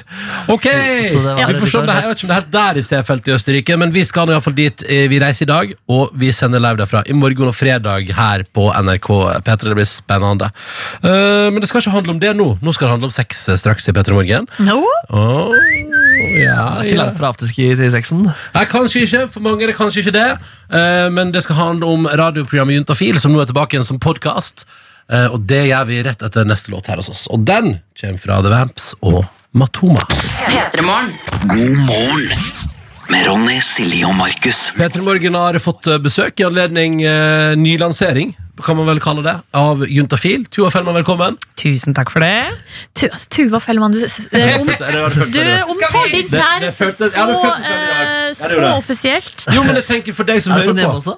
Ok! 0.53 0.67
Så 0.69 1.23
det 1.23 1.33
var 1.39 1.53
vi 1.53 1.59
får 1.63 1.71
se 1.71 1.79
om 1.81 1.87
det, 1.89 1.97
det 2.19 2.35
er 2.37 2.47
der 2.53 2.79
i 2.79 2.83
Seefeld 2.85 3.27
i 3.29 3.33
Østerrike, 3.35 3.77
men 3.79 3.93
vi 3.95 4.03
skal 4.07 4.27
nå 4.29 4.35
i 4.35 4.37
hvert 4.49 4.55
fall 4.55 4.55
dit. 4.57 4.83
Eh, 4.89 5.07
Vi 5.09 5.19
reiser 5.19 5.45
i 5.45 5.49
dag, 5.49 5.73
og 5.89 6.11
vi 6.17 6.31
sender 6.31 6.59
live 6.59 6.77
derfra 6.79 7.03
i 7.07 7.13
morgen 7.13 7.47
og 7.49 7.55
fredag 7.55 8.09
her 8.15 8.43
på 8.53 8.69
NRK 8.73 9.09
P3. 9.45 9.69
Det 9.69 9.75
blir 9.77 9.87
spennende. 9.87 10.49
Uh, 11.03 11.49
men 11.51 11.59
det 11.61 11.69
skal 11.69 11.81
ikke 11.81 11.93
handle 11.93 12.13
om 12.13 12.19
det 12.19 12.35
nå. 12.35 12.57
Nå 12.61 12.73
skal 12.73 12.87
det 12.87 12.93
handle 12.95 13.09
om 13.09 13.13
sex 13.13 13.47
eh, 13.49 13.57
straks 13.59 13.87
i 13.89 13.93
P3 13.93 14.13
Morgen. 14.13 14.47
No? 14.59 14.81
Oh, 15.09 15.53
ja, 16.39 16.81
Ikke 16.83 16.97
langt 16.99 17.17
fra 17.17 17.31
afterski 17.31 17.71
til 17.75 17.91
sexen. 17.93 18.27
Nei, 18.55 18.65
kanskje 18.69 19.05
ikke. 19.05 19.25
For 19.33 19.45
mange 19.45 19.63
er 19.65 19.71
det 19.73 19.77
kanskje 19.79 20.03
ikke 20.03 20.15
det. 20.17 20.29
Uh, 20.71 21.07
men 21.13 21.33
det 21.35 21.43
skal 21.45 21.59
handle 21.59 21.89
om 21.89 22.07
radioprogrammet 22.09 22.79
Juntafil, 22.79 23.19
som 23.21 23.33
nå 23.33 23.41
er 23.43 23.49
tilbake 23.49 23.77
igjen 23.77 23.87
som 23.87 23.99
podkast. 24.01 24.65
og 25.09 25.39
det 25.49 25.63
gjør 25.65 25.85
vi 25.89 26.03
rett 26.05 26.21
etter 26.21 26.45
neste 26.45 26.69
låt 26.69 26.85
her 26.87 26.99
hos 27.01 27.09
oss. 27.09 27.27
Og 27.33 27.41
den 27.41 27.79
kommer 27.97 28.21
fra 28.21 28.41
The 28.45 28.51
Vamps 28.53 28.91
og 29.01 29.23
Matoma. 29.57 30.03
God 31.49 31.77
morgen 31.89 32.78
med 33.09 33.25
Ronny, 33.25 33.57
Silje 33.63 34.05
og 34.07 34.13
Markus. 34.17 34.69
Peter 34.77 35.01
Morgen 35.05 35.35
har 35.37 35.57
fått 35.63 35.87
eh, 35.89 35.97
besøk 36.01 36.41
i 36.41 36.45
anledning 36.45 36.99
eh, 37.01 37.55
nylansering, 37.57 38.35
kan 38.61 38.77
man 38.77 38.89
vel 38.89 38.99
kalle 39.01 39.23
det, 39.25 39.33
av 39.55 39.81
Juntafil. 39.87 40.43
Tuva 40.53 40.69
Fellmann, 40.73 40.97
velkommen. 40.99 41.37
Tusen 41.59 41.95
takk 41.97 42.11
for 42.13 42.23
det. 42.23 42.51
Tu, 42.93 43.07
altså, 43.07 43.29
Tuva 43.33 43.61
Fellmann, 43.63 43.95
du, 43.95 44.03
eh, 44.03 44.59
om, 44.59 44.67
du 44.67 44.73
omtaler 44.75 46.19
deg 46.19 46.27
ja, 46.29 46.73
så, 46.75 46.91
eh, 47.71 48.29
så 48.37 48.61
offisielt. 48.75 49.47
Jo, 49.55 49.65
men 49.65 49.79
jeg 49.79 49.89
tenker 49.89 50.17
for 50.17 50.29
deg 50.29 50.43
som 50.45 50.57
hører 50.59 50.77
på. 50.77 51.17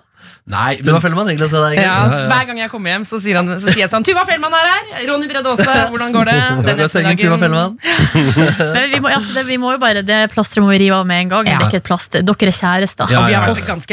Nei, 0.49 0.79
Du 0.81 0.89
var 0.89 1.01
Fellmann, 1.03 1.27
hyggelig 1.29 1.45
å 1.45 1.51
se 1.51 1.59
deg. 1.61 1.75
Ja, 1.83 2.25
hver 2.31 2.47
gang 2.49 2.57
jeg 2.57 2.71
kommer 2.71 2.89
hjem, 2.91 3.03
så 3.05 3.19
sier, 3.21 3.37
han, 3.37 3.51
så 3.61 3.69
sier 3.69 3.83
jeg 3.83 3.91
sånn 3.91 4.05
Tuva 4.07 4.23
Fellmann 4.25 4.55
er 4.57 4.69
her! 4.71 5.03
Ronny 5.11 5.29
Bredde 5.29 5.51
Aase, 5.51 5.75
hvordan 5.93 6.15
går 6.15 6.31
det? 6.31 6.37
Skal 6.57 7.03
vi 7.05 7.05
Den 7.05 7.19
Tuva 7.21 7.37
Fellmann? 7.43 7.77
Men 8.75 8.87
vi 8.89 9.01
må, 9.03 9.11
altså, 9.13 9.35
det, 9.37 9.45
vi 9.47 9.59
må 9.61 9.75
jo 9.75 9.81
bare, 9.83 10.01
det 10.05 10.21
plasteret 10.33 10.65
må 10.65 10.73
vi 10.73 10.81
rive 10.81 10.97
av 10.97 11.05
med 11.07 11.27
en 11.27 11.33
gang. 11.35 11.51
Ja. 11.51 11.59
Det 11.61 11.67
er 11.67 11.75
ikke 11.75 11.83
et 11.83 11.89
plaster. 11.91 12.25
Dere 12.25 12.49
er 12.49 12.57
kjærester. 12.57 13.13
Ja, 13.13 13.21
Og 13.21 13.31
ja, 13.31 13.43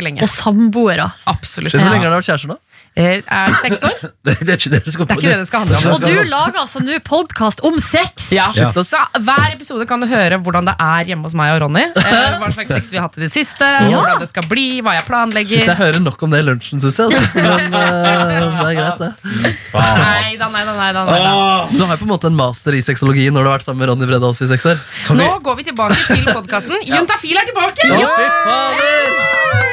lenge. 0.08 0.25
Og 0.25 0.32
samboere. 0.32 1.11
Absolutt. 1.28 1.76
Hvor 1.76 1.84
lenge 1.84 2.08
har 2.08 2.16
dere 2.16 2.22
vært 2.22 2.30
kjærester 2.32 2.54
nå? 2.54 2.58
Eh, 2.98 3.22
Er 3.22 3.46
det 3.52 3.58
seks 3.62 3.82
år? 3.86 3.94
det, 4.26 4.34
det 4.42 4.50
er 4.50 4.58
ikke 4.58 4.70
det 4.72 4.80
det 4.84 4.92
skal 4.94 5.06
Det 5.06 5.14
er 5.14 5.20
ikke 5.20 5.30
det 5.30 5.42
det 5.44 5.48
skal 5.50 5.62
handle 5.62 5.78
om. 5.78 5.92
Og 5.94 6.02
du 6.02 6.30
lager 6.32 6.58
altså 6.64 6.80
nå 6.82 6.96
podkast 7.06 7.62
om 7.66 7.76
sex! 7.78 8.30
Ja. 8.34 8.48
Ja. 8.58 8.72
Så 8.74 8.98
Hver 9.22 9.54
episode 9.54 9.86
kan 9.86 10.02
du 10.02 10.08
høre 10.10 10.40
hvordan 10.42 10.66
det 10.66 10.74
er 10.82 11.12
hjemme 11.12 11.28
hos 11.28 11.36
meg 11.38 11.54
og 11.54 11.62
Ronny. 11.66 11.84
Eh, 11.94 12.38
hva 12.40 12.50
slags 12.54 12.72
sex 12.74 12.90
vi 12.90 12.98
har 12.98 13.06
hatt 13.06 13.18
i 13.20 13.22
det 13.22 13.30
siste, 13.30 13.68
hvordan 13.86 14.18
det 14.22 14.28
skal 14.32 14.48
bli, 14.50 14.66
hva 14.82 14.96
jeg 14.96 15.04
Shit, 15.04 15.12
planlegger. 15.12 15.62
jeg 15.70 15.78
hører 15.78 16.02
nok 16.02 16.26
om 16.26 16.34
det 16.34 16.42
i 16.42 16.46
lunsjen, 16.48 16.82
syns 16.82 16.98
jeg. 16.98 17.14
Altså. 17.14 17.44
Men 17.44 17.78
uh, 17.78 18.58
det 18.58 18.66
er 18.66 18.76
greit, 18.80 19.04
det. 19.04 19.54
Nei 19.78 20.34
da, 20.40 20.50
nei 20.50 20.64
da, 20.66 20.74
nei 20.74 20.90
da. 20.96 21.06
Nei 21.06 21.22
da. 21.22 21.32
Du 21.70 21.84
har 21.84 21.94
jo 21.94 22.00
på 22.02 22.08
en 22.08 22.12
måte 22.16 22.32
en 22.32 22.38
master 22.38 22.76
i 22.78 22.82
sexologi 22.84 23.28
når 23.30 23.46
du 23.46 23.52
har 23.52 23.60
vært 23.60 23.68
sammen 23.68 23.84
med 23.84 23.92
Ronny 23.92 24.10
Brede 24.10 24.32
også 24.32 24.48
i 24.48 24.52
seks 24.56 24.68
år. 24.74 24.82
Nå 25.22 25.30
går 25.46 25.62
vi 25.62 25.70
tilbake 25.70 26.02
til 26.02 26.26
podkasten. 26.32 26.82
Juntafil 26.88 27.38
er 27.38 27.50
tilbake! 27.52 27.90
Ja, 27.94 28.12
fy 28.18 28.30
fader! 28.44 29.67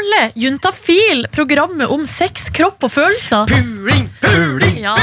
Gamle 0.00 0.30
Juntafil, 0.34 1.26
programmet 1.34 1.90
om 1.92 2.06
sex, 2.08 2.46
kropp 2.56 2.86
og 2.86 2.92
følelser. 2.94 3.50
Puling, 3.50 4.06
puling. 4.22 4.78
Ja, 4.80 4.94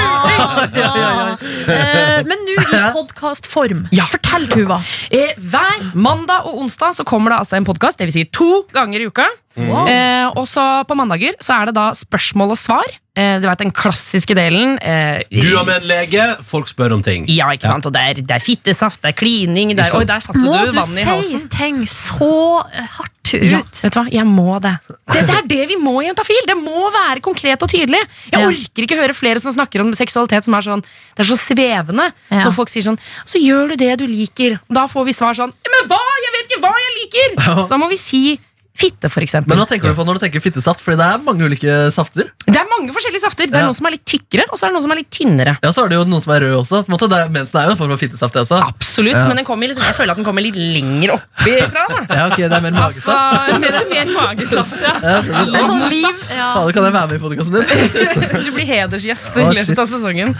ja. 0.74 1.36
Eh, 1.38 2.24
Men 2.26 2.42
nå 2.48 2.56
i 2.58 2.80
podkastform. 2.96 3.84
Ja. 3.94 4.08
Fortell, 4.10 4.48
Tuva. 4.50 4.80
Eh, 5.14 5.36
hver 5.38 5.84
mandag 5.94 6.48
og 6.50 6.64
onsdag 6.64 6.96
så 6.98 7.06
kommer 7.06 7.30
det 7.36 7.44
altså 7.44 7.60
en 7.60 7.68
podkast, 7.68 8.02
dvs. 8.02 8.16
Si 8.18 8.24
to 8.34 8.64
ganger 8.74 9.04
i 9.06 9.12
uka. 9.12 9.28
Eh, 9.58 10.26
og 10.38 10.46
så 10.50 10.64
på 10.90 10.98
mandager 10.98 11.38
så 11.42 11.60
er 11.62 11.70
det 11.70 11.76
da 11.78 11.92
spørsmål 11.98 12.56
og 12.56 12.60
svar. 12.62 12.90
Eh, 13.18 13.38
du 13.42 13.46
vet 13.50 13.62
den 13.62 13.72
klassiske 13.74 14.34
delen. 14.38 14.80
Eh, 14.82 15.22
Du 15.30 15.52
er 15.58 15.66
med 15.66 15.82
en 15.84 15.88
lege, 15.94 16.26
folk 16.46 16.70
spør 16.74 16.94
om 16.98 17.06
ting. 17.06 17.26
Ja, 17.30 17.52
ikke 17.54 17.70
sant? 17.70 17.86
Og 17.90 17.94
det 17.94 18.02
er, 18.02 18.22
det 18.22 18.36
er 18.38 18.44
fittesaft, 18.44 19.02
det 19.06 19.14
er 19.14 19.18
klining 19.22 19.76
det 19.78 19.86
er. 19.86 19.94
Oi, 19.98 20.06
der 20.10 20.22
satte 20.26 20.42
Må 20.42 20.58
du 20.66 20.72
du 20.74 20.78
vann 20.82 20.98
i 20.98 21.06
si 21.06 21.08
halsen. 21.10 21.48
ting 21.54 21.84
så 21.90 22.34
eh, 22.74 22.90
hardt 23.32 23.44
ut? 23.44 23.52
Ja, 23.52 23.62
vet 23.84 23.94
du 23.94 24.00
hva? 24.00 24.06
Jeg 24.12 24.26
må 24.26 24.60
det. 24.64 24.74
det. 24.88 24.98
Det 25.28 25.36
er 25.38 25.48
det 25.48 25.68
vi 25.70 25.78
må 25.82 25.94
i 26.02 26.08
Juntafil! 26.08 26.44
Det 26.48 26.56
må 26.60 26.88
være 26.94 27.22
konkret 27.22 27.62
og 27.64 27.70
tydelig. 27.70 28.00
Jeg 28.32 28.40
Ja. 28.40 28.48
orker 28.48 28.84
ikke 28.88 28.98
høre 29.02 29.14
flere 29.18 29.40
som 29.40 29.52
snakker 29.54 29.82
om 29.82 29.92
seksualitet 29.94 30.44
som 30.44 30.54
er 30.56 30.62
sånn 30.62 30.82
Det 31.18 31.24
er 31.26 31.30
så 31.36 31.38
svevende. 31.38 32.12
Ja. 32.32 32.44
Når 32.46 32.54
folk 32.54 32.70
sier 32.70 32.84
sånn 32.84 33.00
Så 33.26 33.40
gjør 33.42 33.70
du 33.70 33.76
det 33.76 33.98
du 34.00 34.06
liker. 34.08 34.60
Da 34.70 34.86
får 34.88 35.06
vi 35.06 35.12
svar 35.14 35.34
sånn 35.34 35.52
Men 35.66 35.88
hva?! 35.90 35.98
Jeg 36.24 36.32
vet 36.38 36.52
ikke 36.52 36.62
hva 36.62 36.74
jeg 36.76 36.94
liker! 37.02 37.64
Så 37.64 37.70
da 37.70 37.78
må 37.78 37.90
vi 37.90 37.98
si 37.98 38.40
fitte, 38.78 39.10
for 39.10 39.26
eksempel. 39.26 39.50
Men 39.54 39.60
hva 39.64 39.68
tenker 39.70 39.90
du 39.90 39.96
på 39.98 40.06
når 40.06 40.20
du 40.20 40.24
tenker 40.26 40.44
fittesaft? 40.44 40.84
Fordi 40.86 40.98
det 41.00 41.06
er 41.08 41.22
mange 41.26 41.44
ulike 41.50 41.76
safter. 41.96 42.30
Det 42.46 42.56
er 42.62 42.68
mange 42.70 42.94
forskjellige 42.94 43.24
safter. 43.24 43.48
Det 43.50 43.56
er 43.58 43.64
Ja. 43.66 43.70
noen 43.72 43.78
som 43.78 43.88
er 43.90 43.96
litt 43.98 44.06
tykkere, 44.06 44.46
og 44.52 44.58
så 44.60 44.66
er 44.66 44.70
det 44.70 44.76
noen 44.78 44.86
som 44.86 44.92
er 44.94 45.00
litt 45.02 45.10
tynnere. 45.12 45.54
Ja, 45.64 45.72
så 45.74 45.84
er 45.86 45.90
det 45.90 45.98
jo 45.98 46.04
noen 46.06 46.22
som 46.22 46.34
er 46.36 46.40
rød 46.46 46.56
også. 46.62 46.84
På 46.86 46.90
en 46.92 46.96
måte, 46.98 47.10
det 47.10 47.18
er, 47.18 47.30
mensen 47.34 47.58
er 47.62 47.66
jo 47.68 47.72
en 47.72 47.78
form 47.82 47.92
for 47.96 47.98
fittesaft, 48.06 48.34
det 48.38 48.42
også. 48.46 48.60
Absolutt, 48.68 49.16
Ja. 49.18 49.26
men 49.28 49.36
den 49.42 49.46
kommer 49.46 49.68
liksom, 49.68 49.84
jeg 49.84 49.96
føler 49.98 50.12
at 50.12 50.18
den 50.22 50.26
kommer 50.26 50.42
litt 50.46 50.56
lenger 50.56 51.10
oppi 51.18 51.54
fra. 51.74 51.84
Da. 51.90 52.16
Ja, 52.16 52.28
ok, 52.30 52.38
det 52.38 52.54
er 52.54 52.62
mer 52.62 52.72
Altså, 52.78 53.10
magesaft. 53.10 53.48
Altså, 53.48 53.60
mer, 53.60 53.74
mer 53.90 54.08
magesaft, 54.14 54.76
ja. 54.82 54.94
Ja, 55.02 55.22
det- 55.22 55.56
er 55.58 55.68
sånn 55.68 55.90
liv. 55.90 56.18
Ja. 56.38 56.54
Fader, 56.54 56.72
kan 56.74 56.84
jeg 56.84 56.94
være 56.94 57.08
med 57.08 57.16
i 57.18 57.24
podkasten 57.26 57.54
din? 57.54 58.44
Du 58.48 58.52
blir 58.54 58.66
hedersgjest 58.68 59.36
i 59.38 59.44
løpet 59.58 59.78
av 59.80 59.88
sesongen. 59.88 60.36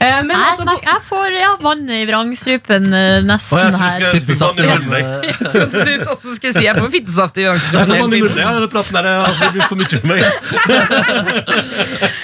Eh, 0.00 0.22
Men 0.22 0.30
Jeg, 0.30 0.46
altså, 0.48 0.64
på, 0.66 0.74
jeg 0.82 1.00
får 1.08 1.28
ja, 1.38 1.56
vann 1.60 1.88
i 1.90 2.04
vrangstrupen 2.08 2.92
eh, 2.94 3.20
Å, 3.20 3.24
nesten 3.26 3.58
jeg 3.58 3.72
tror 3.76 4.56
du 4.56 4.62
her. 4.62 4.78
vann 4.78 4.92
jeg. 4.92 5.22
jeg 5.42 5.52
trodde 5.52 5.84
du 5.84 6.04
også 6.10 6.34
skulle 6.36 6.52
si 6.56 6.64
jeg 6.64 6.76
får 6.76 6.90
fittesaft 6.90 7.38
i 7.38 7.46
Jeg 7.82 7.90
får 7.90 8.00
vann 8.00 8.14
i 8.14 8.22
munnen. 8.22 8.40
Ja, 8.40 8.50
denne 8.56 8.70
praten 8.72 8.96
der, 8.96 9.08
altså, 9.26 9.48
det 9.48 9.52
blir 9.56 9.66
for 9.68 9.76
mye 9.80 9.90
for 9.92 10.06
meg. 10.10 10.20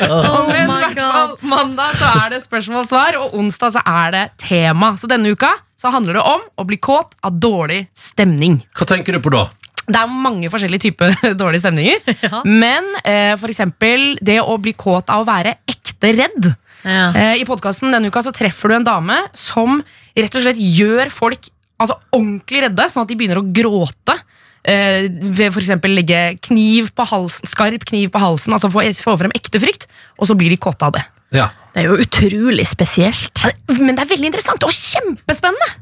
Oh 0.08 0.46
Men 0.48 0.64
i 0.64 0.80
hvert 0.86 0.98
fall, 1.02 1.32
mandag 1.50 1.98
så 1.98 2.10
er 2.22 2.34
det 2.34 2.42
spørsmål-svar, 2.44 3.18
og 3.22 3.34
onsdag 3.38 3.74
så 3.76 3.82
er 3.82 4.14
det 4.14 4.24
tema. 4.40 4.94
Så 4.98 5.10
denne 5.10 5.34
uka 5.34 5.50
så 5.78 5.92
handler 5.94 6.18
det 6.18 6.24
om 6.26 6.42
å 6.58 6.66
bli 6.66 6.78
kåt 6.82 7.14
av 7.26 7.36
dårlig 7.38 7.84
stemning. 7.96 8.60
Hva 8.78 8.88
tenker 8.88 9.18
du 9.18 9.22
på 9.22 9.34
da? 9.34 9.44
Det 9.88 9.96
er 9.96 10.10
mange 10.12 10.50
forskjellige 10.52 10.88
typer 10.90 11.14
dårlige 11.42 11.64
stemninger. 11.64 12.02
Ja. 12.26 12.42
Men 12.44 12.88
eh, 13.04 13.34
eksempel 13.48 14.16
det 14.24 14.40
å 14.42 14.56
bli 14.60 14.74
kåt 14.76 15.10
av 15.12 15.24
å 15.24 15.28
være 15.28 15.58
ekte 15.70 16.12
redd. 16.18 16.50
Ja. 16.84 17.08
Eh, 17.16 17.36
I 17.42 17.46
podkasten 17.48 17.94
denne 17.94 18.10
uka 18.10 18.22
så 18.24 18.34
treffer 18.34 18.70
du 18.70 18.78
en 18.78 18.86
dame 18.86 19.22
som 19.36 19.80
rett 20.18 20.34
og 20.38 20.44
slett 20.44 20.60
gjør 20.60 21.10
folk 21.14 21.48
altså, 21.80 21.96
ordentlig 22.12 22.66
redde, 22.66 22.88
sånn 22.90 23.06
at 23.06 23.10
de 23.12 23.16
begynner 23.18 23.40
å 23.40 23.46
gråte. 23.46 24.18
Eh, 24.66 25.06
ved 25.08 25.52
for 25.54 25.62
eksempel 25.62 25.94
legge 25.96 26.22
kniv 26.44 26.90
på 26.96 27.06
halsen, 27.08 27.48
skarp 27.48 27.86
kniv 27.88 28.10
på 28.14 28.22
halsen, 28.22 28.56
altså 28.56 28.70
få, 28.72 28.84
få 29.04 29.16
frem 29.20 29.34
ekte 29.36 29.60
frykt, 29.62 29.86
og 30.18 30.30
så 30.30 30.36
blir 30.38 30.50
de 30.52 30.60
kåte 30.60 30.88
av 30.88 30.96
det. 30.98 31.04
Ja. 31.36 31.50
Det 31.74 31.84
er 31.84 31.92
jo 31.92 32.00
utrolig 32.02 32.64
spesielt. 32.66 33.44
Men 33.78 33.94
det 33.94 34.02
er 34.02 34.10
veldig 34.10 34.32
interessant 34.32 34.64
og 34.66 34.74
kjempespennende! 34.74 35.76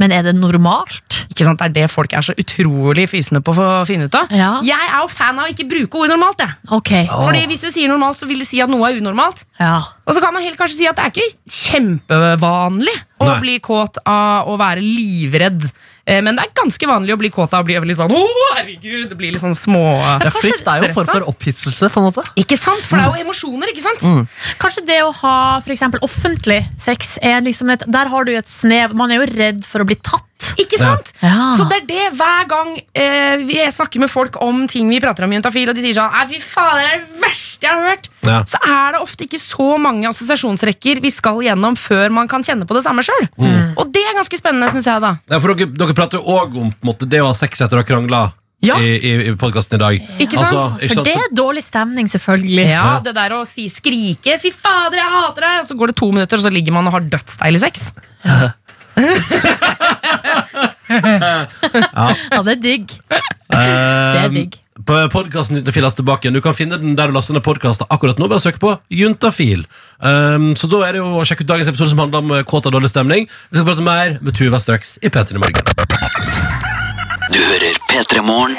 Men 0.00 0.12
er 0.14 0.24
det 0.24 0.32
normalt? 0.34 1.18
Ikke 1.30 1.44
sant? 1.46 1.60
Det 1.60 1.68
er 1.68 1.74
det 1.82 1.90
folk 1.92 2.14
er 2.16 2.24
så 2.24 2.34
utrolig 2.40 3.04
fysende 3.10 3.42
på 3.44 3.52
å 3.54 3.82
finne 3.88 4.08
ut 4.08 4.16
av. 4.16 4.32
Ja. 4.34 4.54
Jeg 4.64 4.88
er 4.88 5.02
jo 5.02 5.10
fan 5.12 5.38
av 5.38 5.46
å 5.46 5.52
ikke 5.52 5.66
bruke 5.68 6.00
ord 6.00 6.12
normalt. 6.12 6.40
Jeg. 6.42 6.56
Ok. 6.72 6.92
Fordi 7.10 7.44
Hvis 7.50 7.64
du 7.64 7.68
sier 7.72 7.92
normalt, 7.92 8.18
så 8.20 8.28
vil 8.30 8.40
det 8.42 8.48
si 8.48 8.62
at 8.64 8.72
noe 8.72 8.88
er 8.88 9.00
unormalt. 9.02 9.44
Ja. 9.60 9.76
Og 10.02 10.16
så 10.16 10.20
kan 10.22 10.34
man 10.34 10.42
helt 10.42 10.58
kanskje 10.58 10.80
si 10.80 10.86
at 10.90 10.98
det 10.98 11.04
er 11.04 11.12
ikke 11.14 11.52
kjempevanlig 11.52 12.94
å 13.22 13.28
Nei. 13.28 13.38
bli 13.44 13.56
kåt 13.62 14.00
av 14.08 14.48
å 14.50 14.56
være 14.58 14.82
livredd. 14.82 15.66
Eh, 16.04 16.18
Men 16.26 16.34
det 16.34 16.42
er 16.48 16.54
ganske 16.58 16.88
vanlig 16.90 17.14
å 17.14 17.18
bli 17.20 17.30
kåt 17.30 17.52
av 17.54 17.62
å 17.62 17.66
bli 17.68 17.76
litt 17.86 17.98
sånn 18.00 18.10
Å, 18.10 18.22
herregud! 18.56 19.04
Det 19.12 19.18
blir 19.20 19.30
litt 19.30 19.42
sånn 19.44 19.54
små 19.54 19.82
Ja, 20.00 20.16
frykt 20.34 20.66
er 20.66 20.82
jo 20.82 20.88
en 20.88 20.96
form 20.96 21.06
for 21.12 21.28
opphisselse, 21.30 21.86
på 21.94 22.02
en 22.02 22.08
måte. 22.08 22.24
Ikke 22.42 22.58
sant? 22.58 22.82
For 22.88 22.98
det 22.98 23.04
er 23.06 23.20
jo 23.20 23.28
emosjoner, 23.28 23.70
ikke 23.70 23.84
sant? 23.84 24.02
Kanskje 24.58 24.82
det 24.88 24.98
å 25.06 25.12
ha 25.20 25.36
for 25.62 25.70
eksempel, 25.76 26.02
offentlig 26.02 26.58
sex 26.82 27.14
er 27.22 27.38
liksom 27.46 27.70
et, 27.70 27.86
Der 27.86 28.10
har 28.10 28.26
du 28.26 28.34
et 28.34 28.50
snev 28.50 28.96
Man 28.98 29.14
er 29.14 29.22
jo 29.22 29.30
redd 29.30 29.62
for 29.68 29.84
å 29.84 29.86
bli 29.86 29.94
tatt. 30.02 30.26
Ikke 30.62 30.78
sant? 30.80 31.12
Ja. 31.22 31.52
Så 31.56 31.66
det 31.70 31.82
er 31.82 31.86
det 31.88 32.06
hver 32.18 32.48
gang 32.50 32.72
eh, 32.94 33.44
jeg 33.52 33.72
snakker 33.74 34.02
med 34.02 34.10
folk 34.12 34.38
om 34.42 34.64
ting 34.70 34.88
vi 34.90 35.00
prater 35.02 35.26
om 35.26 35.32
i 35.32 35.38
Juntafil, 35.38 35.68
og 35.70 35.78
de 35.78 35.84
sier 35.84 35.96
sånn 35.98 36.12
Nei, 36.12 36.24
fy 36.32 36.40
faen, 36.42 36.80
det 36.80 36.88
er 36.88 36.98
det 37.04 37.22
verste 37.22 37.68
jeg 37.68 37.72
har 37.78 37.88
hørt. 37.92 38.10
Ja. 38.26 38.40
Så 38.48 38.58
er 38.66 38.96
det 38.96 39.00
ofte 39.04 39.26
ikke 39.28 39.40
så 39.42 39.68
mange 39.82 40.08
assosiasjonsrekker 40.10 41.00
vi 41.04 41.10
skal 41.14 41.40
gjennom 41.46 41.76
før 41.78 42.10
man 42.14 42.28
kan 42.30 42.42
kjenne 42.46 42.66
på 42.68 42.76
det 42.78 42.84
samme 42.86 43.04
sjøl. 43.06 43.26
Og 43.78 43.88
det 43.94 44.02
er 44.08 44.14
ganske 44.18 44.38
spennende, 44.38 44.68
syns 44.72 44.86
jeg, 44.90 45.02
da. 45.02 45.16
Ja, 45.30 45.38
for 45.42 45.54
dere, 45.54 45.70
dere 45.78 45.96
prater 45.96 46.20
jo 46.20 46.38
òg 46.38 46.54
om 46.60 46.70
måte, 46.86 47.06
det 47.08 47.22
å 47.22 47.30
ha 47.30 47.34
sex 47.38 47.60
etter 47.64 47.78
å 47.78 47.82
ha 47.82 47.88
krangla 47.88 48.22
Ja. 48.62 48.76
i, 48.78 48.92
i, 48.94 49.12
i 49.26 49.34
podkasten 49.34 49.74
i 49.74 49.82
dag. 49.82 49.96
Ikke 50.22 50.38
sant? 50.38 50.52
Altså, 50.54 50.78
ikke 50.86 50.94
For 51.00 51.08
det 51.08 51.16
er 51.18 51.32
dårlig 51.34 51.64
stemning, 51.66 52.06
selvfølgelig. 52.12 52.66
Ja, 52.70 53.00
det 53.02 53.14
der 53.16 53.34
å 53.34 53.42
si 53.48 53.64
skrike 53.72 54.36
'fy 54.38 54.52
fader, 54.54 55.00
jeg 55.00 55.10
hater 55.16 55.42
deg', 55.48 55.60
og 55.64 55.66
så 55.66 55.74
går 55.80 55.90
det 55.90 55.96
to 55.98 56.10
minutter, 56.14 56.38
og 56.38 56.44
så 56.46 56.52
ligger 56.54 56.72
man 56.76 56.86
og 56.86 56.94
har 56.98 57.08
dødsdeilig 57.16 57.60
sex. 57.64 57.88
Ja, 58.22 58.52
det 62.42 62.52
er 62.56 62.60
digg. 62.62 62.86
Det 62.88 63.22
er 63.52 64.26
Um, 64.26 64.34
digg. 64.34 64.58
På 64.86 64.96
podkasten 65.12 65.58
Juntafil 65.60 65.84
er 65.84 65.94
tilbake. 65.94 66.30
Du 66.32 66.40
kan 66.42 66.56
finne 66.56 66.78
den 66.80 66.96
der 66.98 67.06
du 67.10 67.14
laster 67.16 67.36
ned 67.36 67.44
podkaster 67.44 67.86
akkurat 67.92 68.18
nå. 68.18 68.28
Bare 68.30 68.42
søk 68.42 68.58
på 68.62 68.74
Juntafil. 68.90 69.66
Um, 70.00 70.52
så 70.58 70.66
da 70.72 70.82
er 70.88 70.96
det 70.96 71.02
jo 71.04 71.20
å 71.20 71.26
sjekke 71.28 71.44
ut 71.44 71.52
dagens 71.52 71.70
episode 71.70 71.92
som 71.92 72.02
handler 72.02 72.24
om 72.24 72.34
eh, 72.38 72.44
kåt 72.48 72.66
og 72.70 72.74
dårlig 72.74 72.90
stemning. 72.92 73.28
Vi 73.52 73.60
skal 73.60 73.68
prate 73.68 73.86
mer 73.86 74.18
med 74.24 74.36
Tuva 74.38 74.58
straks 74.62 74.96
i 75.02 75.12
P3 75.12 75.38
Morgen. 75.42 76.21
Du 77.30 77.38
hører 77.38 77.76
P3 77.86 78.22
Morgen 78.26 78.56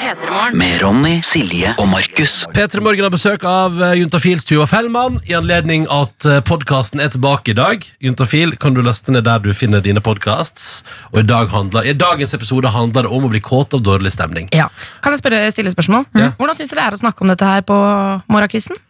med 0.56 0.78
Ronny, 0.80 1.18
Silje 1.26 1.74
og 1.76 1.88
Markus. 1.90 2.46
P3 2.54 2.80
Morgen 2.80 3.04
har 3.04 3.12
besøk 3.12 3.42
av 3.44 3.76
eh, 3.82 3.98
Juntafils 4.00 4.46
Tuva 4.48 4.64
Fellmann 4.70 5.18
i 5.28 5.34
anledning 5.36 5.84
at 5.92 6.24
podkasten 6.48 7.02
er 7.04 7.10
tilbake 7.12 7.52
i 7.52 7.56
dag. 7.58 7.84
Juntafil 8.02 8.54
kan 8.62 8.72
du 8.76 8.80
laste 8.86 9.12
ned 9.12 9.26
der 9.28 9.42
du 9.44 9.50
finner 9.54 9.84
dine 9.84 10.00
podkasts. 10.04 10.80
Og 11.12 11.20
i, 11.20 11.26
dag 11.28 11.52
handler, 11.52 11.84
i 11.84 11.92
dagens 11.98 12.32
episode 12.38 12.72
handler 12.72 13.04
det 13.04 13.12
om 13.12 13.26
å 13.28 13.32
bli 13.34 13.42
kåt 13.44 13.76
av 13.76 13.84
dårlig 13.84 14.14
stemning. 14.16 14.48
Ja. 14.56 14.70
Kan 15.04 15.12
jeg 15.12 15.20
spørre, 15.20 15.42
stille 15.52 15.74
spørsmål? 15.74 16.08
Ja. 16.16 16.30
Hvordan 16.40 16.58
syns 16.62 16.72
du 16.72 16.78
det 16.78 16.86
er 16.86 16.96
å 16.96 17.02
snakke 17.04 17.26
om 17.26 17.34
dette 17.34 17.50
her 17.52 17.66
på 17.68 17.78
morgenkvisten? 18.32 18.80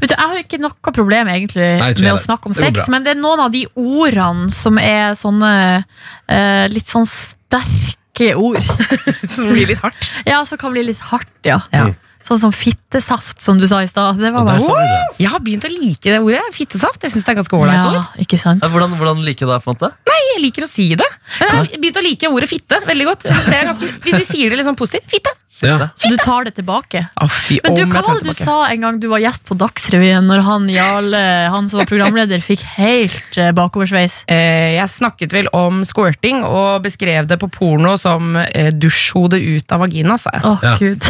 Vet 0.00 0.08
du, 0.08 0.16
Jeg 0.16 0.24
har 0.24 0.40
ikke 0.46 0.62
noe 0.62 0.94
problem 0.94 1.28
egentlig 1.34 1.68
Nei, 1.82 1.92
ikke 1.92 2.06
med 2.06 2.14
å 2.14 2.14
heller. 2.14 2.24
snakke 2.30 2.48
om 2.48 2.56
Det 2.56 2.62
går 2.64 2.70
sex, 2.70 2.80
bra. 2.80 2.90
men 2.96 3.04
det 3.04 3.12
er 3.12 3.20
noen 3.20 3.44
av 3.44 3.52
de 3.52 3.66
ordene 3.76 4.48
som 4.54 4.80
er 4.80 5.12
sånne 5.18 5.52
eh, 5.76 6.66
litt 6.72 6.88
sånn 6.88 7.06
sterke 7.08 7.97
ord. 8.34 8.60
Som 9.34 9.52
blir 9.52 9.70
litt 9.70 9.80
hardt. 9.82 10.10
Ja, 10.26 10.42
som 10.48 10.60
kan 10.60 10.74
bli 10.74 10.84
litt 10.90 11.02
hardt, 11.10 11.32
ja. 11.46 11.60
Ja. 11.74 11.88
Sånn 12.24 12.40
som 12.42 12.50
fittesaft, 12.52 13.38
som 13.40 13.60
du 13.60 13.64
sa 13.70 13.78
i 13.80 13.88
stad. 13.88 14.18
Det 14.18 14.32
var 14.34 14.44
bare 14.44 14.60
sa. 14.60 14.74
Jeg 15.16 15.30
har 15.30 15.40
begynt 15.40 15.64
å 15.64 15.70
like 15.70 16.02
det 16.10 16.18
ordet. 16.18 16.42
Fittesaft. 16.52 17.00
Jeg 17.06 17.14
synes 17.14 17.24
det 17.24 17.32
er 17.32 17.38
ganske 17.38 17.56
ålreit 17.56 17.78
ja, 17.78 17.92
ord. 17.94 18.18
ikke 18.24 18.40
sant? 18.42 18.64
Ja, 18.64 18.70
Hvordan, 18.74 18.96
hvordan 18.98 19.22
liker 19.24 19.46
du 19.46 19.52
det? 19.54 19.60
på 19.62 19.70
en 19.70 19.78
måte? 19.78 19.92
Jeg 20.10 20.42
liker 20.42 20.66
å 20.66 20.68
si 20.68 20.88
det. 20.98 21.06
Men 21.38 21.46
jeg 21.46 21.56
har 21.56 21.70
begynt 21.78 22.00
å 22.00 22.04
like 22.04 22.32
ordet 22.34 22.50
fitte 22.50 22.80
veldig 22.88 23.06
godt. 23.08 23.28
Det 23.30 23.54
er 23.54 23.70
ganske, 23.70 23.92
hvis 24.04 24.18
vi 24.18 24.26
sier 24.32 24.58
det 24.58 24.66
sånn 24.66 24.76
positivt. 24.78 25.06
Fitte. 25.14 25.32
Ja. 25.64 25.88
Så 25.98 26.08
du 26.12 26.16
tar 26.22 26.44
det 26.46 26.52
tilbake? 26.58 27.00
Oh, 27.20 27.26
fy, 27.28 27.58
Men 27.64 27.74
du, 27.74 27.82
hva 27.90 28.02
var 28.06 28.20
det 28.20 28.28
du 28.30 28.36
sa 28.36 28.68
en 28.70 28.80
gang 28.84 29.00
du 29.02 29.08
var 29.10 29.18
gjest 29.22 29.44
på 29.48 29.56
Dagsrevyen, 29.58 30.26
når 30.30 30.44
han 30.46 30.68
Jarle, 30.70 31.22
han 31.50 31.66
som 31.68 31.80
var 31.82 31.88
programleder, 31.90 32.38
fikk 32.44 32.62
helt 32.76 33.38
eh, 33.40 33.50
bakoversveis? 33.56 34.20
Eh, 34.30 34.76
jeg 34.76 34.88
snakket 34.92 35.34
vel 35.34 35.48
om 35.56 35.82
squirting 35.88 36.44
og 36.46 36.82
beskrev 36.86 37.26
det 37.30 37.40
på 37.42 37.50
porno 37.50 37.96
som 37.98 38.36
eh, 38.38 38.70
dusjhode 38.70 39.40
ut 39.40 39.72
av 39.74 39.82
vagina, 39.86 40.18
sa 40.18 40.30
jeg. 40.38 40.44
Å, 40.46 40.54
Ja. 40.62 40.76
gud. 40.78 41.02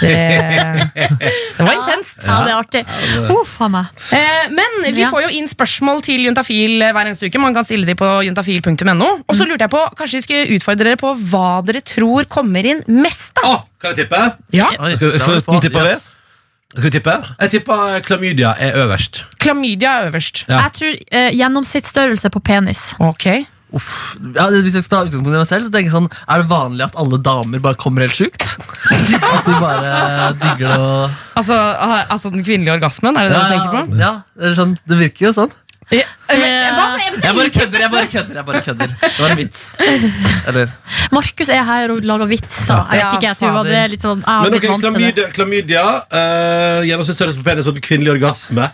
Det, 0.00 0.14
det 1.56 1.64
var 1.66 1.74
intenst. 1.76 2.22
Ja, 2.26 2.38
det 2.46 2.52
er 2.52 2.58
artig. 2.60 2.84
Uff 3.34 3.56
a 3.60 3.68
meg. 3.72 3.90
Eh, 4.16 4.46
men 4.54 4.78
vi 4.94 5.02
Ja. 5.02 5.10
får 5.12 5.26
jo 5.26 5.32
inn 5.36 5.48
spørsmål 5.50 6.02
til 6.06 6.24
Juntafil 6.28 6.80
eh, 6.82 6.92
hver 6.94 7.06
eneste 7.10 7.28
uke. 7.28 7.40
Man 7.42 7.54
kan 7.56 7.64
stille 7.66 7.86
de 7.88 7.94
på 7.98 8.08
juntafil.no. 8.26 9.10
Og 9.26 9.36
så 9.36 9.46
lurte 9.48 9.66
jeg 9.66 9.72
på, 9.74 9.82
kanskje 9.98 10.20
vi 10.20 10.24
skal 10.26 10.54
utfordre 10.56 10.88
dere 10.90 11.00
på 11.00 11.12
hva 11.30 11.60
dere 11.66 11.82
tror 11.84 12.24
kommer 12.32 12.64
inn 12.66 12.80
mest 12.88 13.34
da? 13.40 13.58
Kan 13.80 13.94
jeg 13.94 14.04
tippe? 14.04 14.22
Ja, 14.52 14.68
Oi, 14.78 14.94
Skal 14.96 15.12
det 15.14 15.44
på- 15.46 15.60
tipper 15.64 15.86
vi? 15.86 15.94
yes. 15.94 16.08
Skal 16.70 16.84
vi 16.84 16.90
tippe? 16.94 17.14
Jeg 17.40 17.50
tipper 17.50 18.00
klamydia 18.06 18.52
er 18.62 18.76
øverst. 18.84 19.24
Klamydia 19.42 19.94
er 20.02 20.10
øverst. 20.10 20.44
Ja. 20.48 20.60
Jeg 20.68 20.72
tror 20.76 20.92
eh, 21.10 21.30
gjennomsnittsstørrelse 21.34 22.30
på 22.30 22.40
penis. 22.46 22.92
Ok. 23.00 23.26
Ja, 24.34 24.48
hvis 24.50 24.74
jeg 24.74 24.82
skal 24.82 24.96
ta 24.96 25.00
utgangspunkt 25.06 25.34
i 25.34 25.38
meg 25.38 25.46
selv, 25.46 25.62
så 25.62 25.70
tenker 25.70 25.86
jeg 25.86 25.94
sånn 25.94 26.08
Er 26.26 26.40
det 26.42 26.48
vanlig 26.50 26.82
at 26.88 26.96
alle 26.98 27.20
damer 27.22 27.60
bare 27.62 27.78
kommer 27.78 28.02
helt 28.02 28.16
sjukt? 28.18 28.42
At 28.90 29.46
de 29.46 29.54
bare 29.62 29.92
digger 30.42 30.64
det 30.66 30.78
og 30.82 31.10
Altså, 31.38 31.54
ah, 31.54 32.02
altså 32.10 32.32
den 32.34 32.42
kvinnelige 32.44 32.74
orgasmen, 32.74 33.14
er 33.16 33.28
det 33.28 33.36
det 33.36 33.42
du 33.44 33.52
tenker 33.54 33.70
på? 33.76 33.98
Ja, 34.02 34.10
eller 34.40 34.56
sånn, 34.58 34.74
det 34.90 34.98
virker 34.98 35.28
jo 35.28 35.32
sånn. 35.38 35.52
Ja. 35.90 36.04
Hva 36.30 36.84
med 36.94 37.16
Jeg 37.24 37.34
bare 37.34 37.50
kødder, 37.50 37.80
jeg 37.82 37.90
bare 37.90 38.06
kødder. 38.06 38.34
jeg 38.38 38.44
bare 38.46 38.60
kødder 38.62 38.92
Det 39.00 39.16
var 39.18 39.32
en 39.32 39.38
vits. 39.40 39.62
Eller 40.46 40.68
Markus 41.10 41.48
er 41.50 41.64
her 41.66 41.90
og 41.96 42.04
lager 42.06 42.30
vitser. 42.30 42.84
Jeg 42.92 43.00
vet 43.00 43.16
ikke, 43.18 43.26
jeg 43.26 43.38
tror 43.40 43.64
det 43.66 43.74
er 43.80 43.90
litt 43.90 44.04
sånn 44.06 44.22
Jeg 44.22 44.30
har 44.30 44.44
Men 44.46 44.54
ok, 44.60 44.68
vant 44.68 44.84
til 44.84 44.92
det. 44.92 45.00
klamydia, 45.00 45.26
klamydia 45.34 45.82
uh, 46.14 46.86
gjennomsnittsstørrelse 46.86 47.42
på 47.42 47.48
penis 47.50 47.70
og 47.72 47.80
kvinnelig 47.82 48.12
orgasme. 48.14 48.68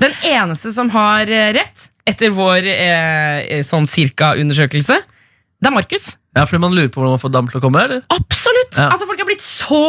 Den 0.00 0.14
eneste 0.30 0.70
som 0.72 0.88
har 0.94 1.28
eh, 1.28 1.50
rett, 1.52 1.90
etter 2.08 2.30
vår 2.32 2.64
eh, 2.72 3.58
sånn 3.66 3.84
cirka-undersøkelse, 3.90 4.96
det 5.60 5.68
er 5.68 5.74
Markus. 5.74 6.06
Ja, 6.36 6.44
fordi 6.46 6.60
man 6.62 6.74
lurer 6.76 6.90
på 6.94 7.00
hvordan 7.00 7.16
man 7.16 7.22
får 7.24 7.32
damer 7.34 7.50
til 7.50 7.58
å 7.58 7.62
komme? 7.64 7.80
eller? 7.82 8.02
Absolutt! 8.14 8.76
Ja. 8.78 8.86
Altså, 8.92 9.06
Folk 9.08 9.18
har 9.18 9.26
blitt 9.26 9.42
så 9.42 9.80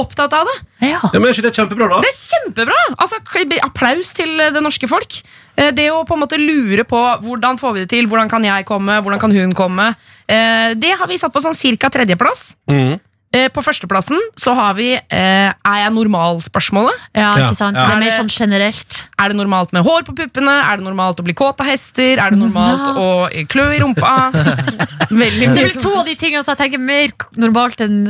opptatt 0.00 0.32
av 0.32 0.48
det. 0.48 0.54
Ja. 0.88 0.96
Ja, 1.02 1.10
men 1.18 1.28
Er 1.28 1.34
ikke 1.34 1.44
det 1.44 1.52
kjempebra, 1.58 1.90
da? 1.92 1.98
Det 2.00 2.08
er 2.08 2.16
kjempebra! 2.16 2.78
Altså, 2.96 3.20
applaus 3.66 4.12
til 4.16 4.40
eh, 4.40 4.50
det 4.54 4.62
norske 4.64 4.88
folk. 4.88 5.20
Eh, 5.56 5.70
Det 5.76 5.90
å 5.92 6.00
på 6.08 6.16
en 6.16 6.22
måte 6.24 6.40
lure 6.40 6.86
på 6.88 7.02
hvordan 7.26 7.60
får 7.60 7.74
vi 7.76 7.84
det 7.84 7.90
til, 7.92 8.08
hvordan 8.08 8.30
kan 8.32 8.42
jeg 8.48 8.64
komme, 8.64 8.96
hvordan 9.04 9.20
kan 9.20 9.30
hun 9.36 9.52
komme, 9.52 9.90
eh, 10.26 10.72
det 10.74 10.96
har 10.96 11.06
vi 11.06 11.18
satt 11.20 11.32
på 11.34 11.42
sånn 11.44 11.54
cirka 11.58 11.90
tredjeplass. 11.92 12.54
Mhm. 12.70 12.98
Eh, 13.30 13.46
på 13.54 13.62
førsteplassen 13.62 14.18
så 14.34 14.50
har 14.58 14.72
vi 14.74 14.88
eh, 14.90 15.50
Er 15.54 15.76
jeg 15.84 15.92
normal-spørsmålet. 15.94 16.96
Ja, 17.14 17.28
Ja, 17.38 17.44
ikke 17.46 17.58
sant? 17.60 17.76
ja. 17.78 17.84
Det 17.86 17.92
er 17.92 17.96
Er 17.96 18.00
mer 18.02 18.14
sånn 18.16 18.30
generelt. 18.34 18.96
Er 19.22 19.28
det 19.30 19.36
normalt 19.38 19.70
med 19.72 19.84
hår 19.86 20.02
på 20.08 20.14
puppene? 20.18 20.50
Er 20.50 20.80
det 20.80 20.84
normalt 20.88 21.20
å 21.22 21.22
bli 21.22 21.34
kåt 21.38 21.60
av 21.62 21.68
hester? 21.70 22.18
Er 22.18 22.34
det 22.34 22.40
normalt 22.40 22.88
Ja. 22.88 22.94
å 22.98 23.46
klø 23.46 23.68
i 23.70 23.78
rumpa? 23.78 24.32
Veldig 25.10 25.46
Det 25.54 25.62
er 25.62 25.68
vel 25.70 25.78
to 25.82 25.92
av 26.00 26.04
de 26.10 26.16
tingene 26.18 26.42
som 26.42 26.56
jeg 26.56 26.60
tenker 26.64 26.82
mer 26.82 27.14
normalt 27.38 27.78
enn 27.86 28.00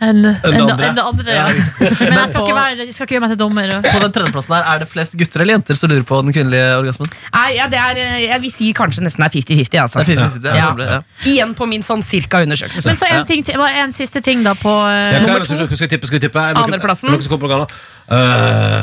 en, 0.00 0.24
en, 0.24 0.40
andre. 0.42 0.88
det 0.96 1.04
andre. 1.04 1.36
Ja. 1.36 1.44
Men 1.52 2.16
jeg 2.16 2.32
skal 2.32 2.40
ikke, 2.46 2.56
være, 2.56 2.76
jeg 2.80 2.94
skal 2.96 3.06
ikke 3.06 3.14
gjøre 3.18 3.24
meg 3.26 3.34
til 3.34 3.40
dommer. 3.44 3.74
På 3.84 4.00
den 4.06 4.16
tredjeplassen 4.16 4.56
her, 4.56 4.64
Er 4.72 4.78
det 4.82 4.88
flest 4.88 5.16
gutter 5.20 5.44
eller 5.44 5.58
jenter 5.58 5.76
som 5.78 5.92
lurer 5.92 6.08
på 6.08 6.22
den 6.24 6.32
kvinnelige 6.32 6.72
orgasmen? 6.80 7.12
Nei, 7.36 7.44
ja, 7.58 7.68
det 7.68 7.78
er, 7.82 8.00
eh, 8.06 8.18
Jeg 8.30 8.40
vil 8.46 8.50
si 8.56 8.72
kanskje 8.72 9.04
nesten 9.04 9.24
er 9.28 9.28
50-50. 9.36 9.80
Altså. 9.84 10.00
Det 10.00 10.16
er 10.16 10.24
50-50, 10.32 10.48
ja. 10.48 10.56
Ja. 10.56 10.72
nemlig, 10.72 10.88
ja. 10.96 11.00
Igjen 11.28 11.54
på 11.60 11.68
min 11.68 11.84
sånn 11.84 12.00
cirka 12.04 12.40
undersøkelse. 12.46 12.88
Men 12.88 12.96
så 12.96 13.12
en, 13.12 13.26
ting, 13.28 13.44
en 13.52 13.92
siste 13.92 14.24
ting 14.24 14.42
da 14.44 14.56
på 14.62 14.72
Ja, 14.72 14.88
eh, 14.88 15.12
hva 15.12 15.16
er 15.16 15.20
nummer 15.26 15.38
det 15.42 15.46
som- 15.48 15.58
to. 15.58 15.66
Skal 15.76 15.88
vi 15.88 15.92
tippe? 15.96 16.06
Skal 16.06 16.18
vi 16.18 16.26
tippe? 16.28 16.38
Er 16.40 16.54
det 16.54 16.56
noen- 16.56 16.70
Andreplassen. 16.72 17.08
er 17.08 17.12
det 17.12 17.18
noen 17.18 17.26
som 17.26 17.38
kommer 17.38 17.48
på? 17.48 17.70
Eh, 18.10 18.82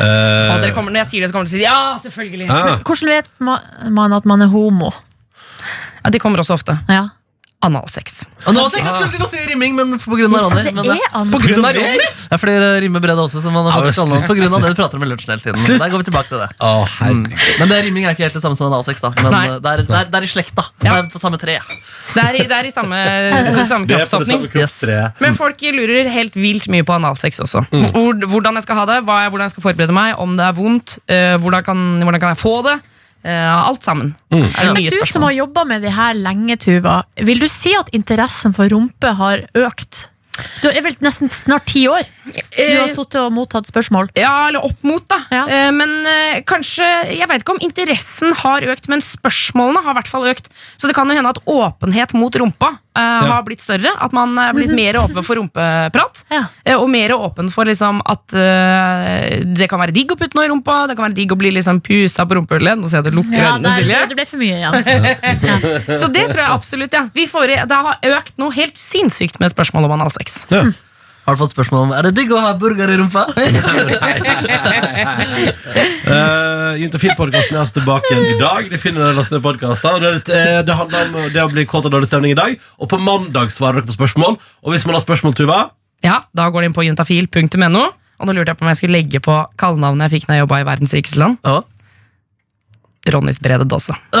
eh, 0.00 0.54
Og 0.54 0.60
dere 0.62 0.72
kommer, 0.74 0.90
når 0.92 1.00
jeg 1.04 1.06
sier 1.12 1.20
det, 1.20 1.28
så 1.30 1.32
kommer 1.32 1.46
dere 1.46 1.54
til 1.54 1.60
å 1.60 1.62
si 1.62 1.68
ja, 1.68 1.98
selvfølgelig. 2.04 2.50
ah, 2.50 2.78
Hvordan 2.84 3.08
vet 3.08 3.28
ma- 3.40 3.90
man 3.90 4.12
at 4.12 4.24
man 4.24 4.42
er 4.42 4.48
homo? 4.48 4.92
Ja, 6.04 6.10
det 6.10 6.20
kommer 6.20 6.38
også 6.38 6.54
ofte. 6.56 6.78
Ja. 6.88 7.08
Analsex. 7.60 8.22
Og 8.48 8.54
nå 8.56 8.62
tenkte 8.72 8.88
jeg 8.88 8.94
skulle 8.96 9.18
til 9.18 9.24
å 9.26 9.28
si 9.28 9.40
rimming, 9.50 9.74
men 9.76 9.90
pga. 10.00 10.16
Ronny. 10.32 10.62
Det 10.64 10.70
Men, 10.72 10.78
er 10.80 10.94
det, 10.96 11.32
På 11.32 11.40
grunn 11.42 11.66
av 11.68 11.74
Ronny? 11.76 12.06
ja, 12.30 12.38
fordi 12.40 12.54
det 12.62 12.70
rimer 12.86 13.02
Brede 13.04 13.20
også, 13.20 13.42
så 13.44 13.52
man 13.52 13.66
har 13.68 13.84
Ja, 13.84 13.90
det 13.90 14.70
du 14.70 14.78
prater 14.78 14.96
om 14.96 15.04
i 15.04 15.08
lunsjen 15.10 15.34
hele 15.34 15.44
tiden. 15.44 15.78
Der 15.82 15.92
går 15.92 16.00
vi 16.00 16.06
tilbake 16.08 16.28
til 16.32 16.40
det. 16.40 16.48
Å, 16.56 16.70
herregud. 16.96 17.36
Men 17.60 17.68
det 17.74 17.80
rimming 17.84 18.06
er 18.08 18.16
ikke 18.16 18.24
helt 18.24 18.38
det 18.38 18.42
samme 18.46 18.56
som 18.56 18.70
analsex, 18.70 19.02
da. 19.04 19.10
Men 19.20 19.36
eh, 19.36 19.58
det 19.60 19.72
er, 19.74 19.82
det, 19.84 19.98
er, 19.98 20.08
det 20.08 20.20
er 20.22 20.24
i 20.24 20.30
slekt, 20.32 20.54
da. 20.56 20.64
Det 20.80 20.88
er 20.94 21.10
på 21.12 21.20
samme 21.20 21.36
tre. 21.42 21.58
Det 22.14 22.24
er, 22.24 22.38
i- 22.40 22.46
det 22.48 22.56
er 22.62 22.70
i 22.70 22.72
samme, 22.72 22.96
samme 23.68 23.90
kroppsåpning. 23.92 24.48
Yes. 24.56 24.78
Men 25.20 25.36
folk 25.36 25.60
lurer 25.76 26.08
helt 26.16 26.34
vilt 26.40 26.64
mye 26.72 26.86
på 26.88 26.96
analsex 26.96 27.42
også. 27.44 27.66
Hvor, 27.92 28.16
hvordan 28.24 28.56
jeg 28.56 28.64
skal 28.64 28.80
ha 28.80 28.86
det, 28.94 29.02
hvordan 29.04 29.44
jeg 29.44 29.52
skal 29.58 29.68
forberede 29.68 29.92
meg, 29.92 30.14
om 30.16 30.32
det 30.38 30.48
er 30.48 30.56
vondt, 30.56 30.96
eh, 31.12 31.36
hvordan, 31.36 31.62
kan, 31.68 31.84
hvordan 32.08 32.24
kan 32.24 32.32
jeg 32.32 32.40
få 32.40 32.56
det. 32.70 32.78
Eh, 33.22 33.68
alt 33.68 33.84
sammen. 33.84 34.14
Mm. 34.32 34.46
det 34.46 34.64
Men 34.64 34.76
mye 34.78 34.92
du 34.94 35.02
som 35.08 35.26
har 35.26 35.34
jobba 35.36 35.64
med 35.68 35.82
de 35.84 35.92
her 35.92 36.16
lenge, 36.16 36.56
Tuva, 36.60 37.02
vil 37.20 37.42
du 37.42 37.48
si 37.52 37.74
at 37.76 37.92
interessen 37.96 38.54
for 38.56 38.70
rumpe 38.72 39.12
har 39.18 39.44
økt? 39.58 40.06
Du 40.62 40.68
er 40.70 40.82
vel 40.84 40.96
nesten 41.04 41.30
snart 41.32 41.66
ti 41.70 41.86
år? 41.90 42.04
Du 42.30 42.36
har 42.62 42.86
Eh, 42.86 42.92
sittet 42.94 43.16
og 43.20 43.32
mottatt 43.34 43.66
spørsmål. 43.66 44.10
Ja, 44.18 44.48
eller 44.48 44.64
opp 44.64 44.82
mot, 44.86 45.02
da. 45.10 45.18
Ja. 45.32 45.44
Eh, 45.48 45.70
Men 45.74 46.06
eh, 46.06 46.42
kanskje 46.46 46.86
Jeg 47.16 47.26
vet 47.28 47.42
ikke 47.42 47.54
om 47.56 47.62
interessen 47.64 48.32
har 48.42 48.62
økt, 48.62 48.88
men 48.88 49.00
spørsmålene 49.02 49.82
har 49.84 49.94
i 49.94 49.98
hvert 50.00 50.10
fall 50.12 50.28
økt. 50.30 50.50
Så 50.78 50.86
det 50.90 50.94
kan 50.96 51.08
jo 51.10 51.16
hende 51.16 51.32
at 51.32 51.40
åpenhet 51.46 52.14
mot 52.14 52.34
rumpa 52.38 52.70
ja. 52.94 53.20
har 53.30 53.42
blitt 53.46 53.62
større. 53.62 53.92
At 54.02 54.12
man 54.12 54.36
er 54.38 54.52
blitt 54.56 54.72
mer 54.76 54.98
åpen 55.00 55.24
for 55.24 55.38
rumpeprat. 55.40 56.24
Ja. 56.30 56.44
Og 56.76 56.88
mer 56.92 57.14
åpen 57.16 57.50
for 57.52 57.68
liksom 57.68 58.00
at 58.04 58.26
det 58.30 59.68
kan 59.70 59.80
være 59.80 59.94
digg 59.94 60.12
å 60.12 60.18
putte 60.18 60.36
noe 60.38 60.46
i 60.46 60.50
rumpa. 60.52 60.86
Det 60.90 60.96
kan 60.98 61.06
være 61.08 61.16
digg 61.18 61.32
å 61.34 61.38
bli 61.40 61.52
liksom 61.54 61.80
pusa 61.84 62.26
på 62.28 62.36
rumpehullet. 62.38 62.80
Nå 62.80 62.90
ser 62.90 63.00
jeg 63.00 63.06
at 63.06 63.10
du 63.12 63.18
lukker 63.20 63.36
Ja, 63.38 63.52
øynene, 63.54 63.68
der, 63.68 63.82
Silje. 63.82 64.00
det 64.10 64.18
ble 64.18 64.26
for 64.30 64.42
mye, 64.42 64.58
ja. 64.64 65.96
Så 66.02 66.10
det 66.12 66.26
tror 66.30 66.42
jeg 66.44 66.50
absolutt, 66.50 66.96
ja. 66.98 67.04
Vi 67.14 67.26
får, 67.30 67.54
det 67.70 67.80
har 67.86 68.10
økt 68.16 68.34
noe 68.42 68.54
helt 68.56 68.78
sinnssykt 68.80 69.40
med 69.42 69.52
spørsmål 69.52 69.88
om 69.88 69.96
analsex. 70.00 70.29
Har 71.26 71.36
du 71.36 71.40
fått 71.44 71.52
spørsmål 71.52 71.82
om 71.84 71.92
Er 71.94 72.08
det 72.08 72.14
digg 72.16 72.32
å 72.34 72.40
ha 72.42 72.54
burger 72.58 72.90
i 72.90 72.96
rumpa? 72.98 73.26
Uh, 76.10 76.74
Juntafil-podkasten 76.80 77.54
er 77.54 77.60
altså 77.62 77.76
tilbake 77.76 78.08
igjen 78.10 78.24
i 78.32 78.38
dag. 78.40 78.66
De 78.70 78.78
finner 78.80 79.04
den 79.04 79.18
lastet 79.18 79.36
ned 79.36 79.44
podkaster. 79.44 80.00
Det, 80.02 80.32
eh, 80.34 80.58
det 80.66 80.74
handler 80.74 81.06
om 81.06 81.28
det 81.30 81.42
å 81.44 81.50
bli 81.52 81.62
kåt 81.68 81.86
av 81.86 81.92
dårlig 81.94 82.08
stemning 82.10 82.34
i 82.34 82.38
dag. 82.38 82.56
Og 82.82 82.90
på 82.90 82.98
mandag 82.98 83.52
svarer 83.54 83.78
dere 83.78 83.90
på 83.90 83.94
spørsmål. 83.94 84.38
Og 84.64 84.74
hvis 84.74 84.86
man 84.88 84.96
har 84.96 85.04
spørsmål, 85.04 85.36
Tuva 85.38 85.60
Ja, 86.02 86.20
Da 86.34 86.48
går 86.50 86.64
det 86.64 86.70
inn 86.70 86.74
på 86.74 86.86
juntafil.no. 86.88 87.84
Og 88.20 88.26
nå 88.26 88.34
lurte 88.34 88.52
jeg 88.52 88.58
på 88.58 88.66
om 88.66 88.72
jeg 88.72 88.80
skulle 88.80 88.98
legge 88.98 89.22
på 89.22 89.36
kallenavnet 89.60 90.08
jeg 90.08 90.18
fikk 90.18 90.28
når 90.28 90.34
jeg 90.36 90.44
jobba 90.44 90.60
i 90.60 90.66
verdens 90.68 90.96
rikeste 90.96 91.22
land. 91.22 91.38
Ja. 91.46 91.60
Ronnys 93.14 93.40
brede 93.42 93.64
dåse. 93.68 93.94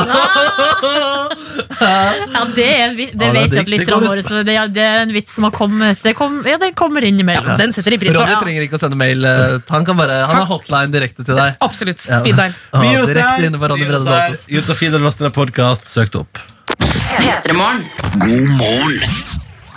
ja 1.80 2.42
det, 2.54 2.64
er 2.66 2.82
en, 2.88 2.96
vits, 2.96 3.12
det 3.16 3.26
Ja, 3.26 3.32
vet 3.34 3.54
jeg 3.54 3.62
at 3.64 3.70
lytterne 3.72 4.08
våre 4.10 4.22
så 4.24 4.42
det, 4.46 4.56
det 4.74 4.84
er 4.84 5.02
en 5.04 5.12
vits 5.14 5.34
som 5.36 5.46
har 5.48 5.54
kommet. 5.56 6.00
Det 6.04 6.14
kom, 6.18 6.40
ja, 6.48 6.56
den 6.60 6.74
kommer 6.78 7.04
innimellom. 7.06 7.56
Den 7.60 7.72
setter 7.76 7.94
de 7.94 8.00
pris 8.02 8.14
på. 8.14 8.20
Ronny 8.22 8.36
trenger 8.42 8.66
ikke 8.66 8.78
å 8.78 8.82
sende 8.82 8.98
mail. 9.00 9.24
eh, 9.24 9.58
Han, 9.70 9.86
kan 9.88 9.98
bare, 9.98 10.20
han 10.30 10.36
har 10.42 10.48
hotline 10.50 10.92
direkte 10.94 11.26
til 11.26 11.38
deg. 11.38 11.58
Absolutt. 11.64 12.00
Speed 12.04 12.36
dial. 12.38 12.54
Ja, 12.72 12.80
Vi 12.84 12.94
oss 13.00 13.10
direkte 13.12 13.36
der. 13.42 13.50
inne 13.50 13.60
på 13.62 13.70
Ronny 13.72 13.84
Vi 13.84 13.90
oss 13.90 14.04
Brede 14.04 14.08
der. 14.08 14.30
Daasens. 14.30 14.46
Juntafil 14.56 14.96
har 14.96 15.04
lastet 15.06 15.28
ned 15.28 15.36
podkast. 15.36 15.88
Søkt 15.90 16.18
opp. 16.20 16.40
God 18.20 18.48
morgen 18.58 19.00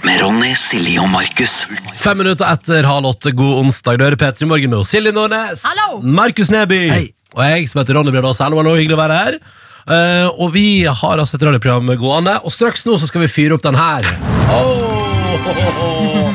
med 0.04 0.20
Ronny, 0.20 0.52
Silje 0.60 1.00
og 1.00 1.08
Markus. 1.14 1.64
Fem 2.02 2.18
minutter 2.20 2.44
etter 2.52 2.84
halv 2.88 3.08
åtte, 3.14 3.32
god 3.36 3.62
onsdag. 3.64 3.98
Du 4.02 4.04
hører 4.04 4.18
det 4.20 4.24
P3 4.26 4.48
Morgen 4.52 4.74
med 4.76 4.88
Silje 4.90 5.14
Nordnes, 5.16 5.64
Hallo. 5.64 6.02
Markus 6.04 6.52
Neby 6.52 6.80
Hei. 6.92 7.06
Og 7.34 7.44
jeg 7.46 7.70
som 7.70 7.82
heter 7.82 7.98
Ronny 7.98 8.14
Bredås. 8.14 8.42
Hallo, 8.44 8.62
hyggelig 8.78 8.98
å 8.98 9.04
være 9.04 9.20
her. 9.20 9.40
Eh, 9.84 10.28
og 10.40 10.54
vi 10.56 10.86
har 10.88 11.20
altså 11.20 11.38
et 11.38 11.46
radioprogram 11.50 11.92
gående, 12.00 12.38
og 12.46 12.54
straks 12.56 12.86
nå 12.88 12.96
så 13.00 13.10
skal 13.10 13.26
vi 13.26 13.32
fyre 13.32 13.58
opp 13.58 13.66
den 13.66 13.80
her. 13.80 14.08
Oh, 14.54 16.30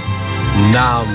Nam. 0.75 1.15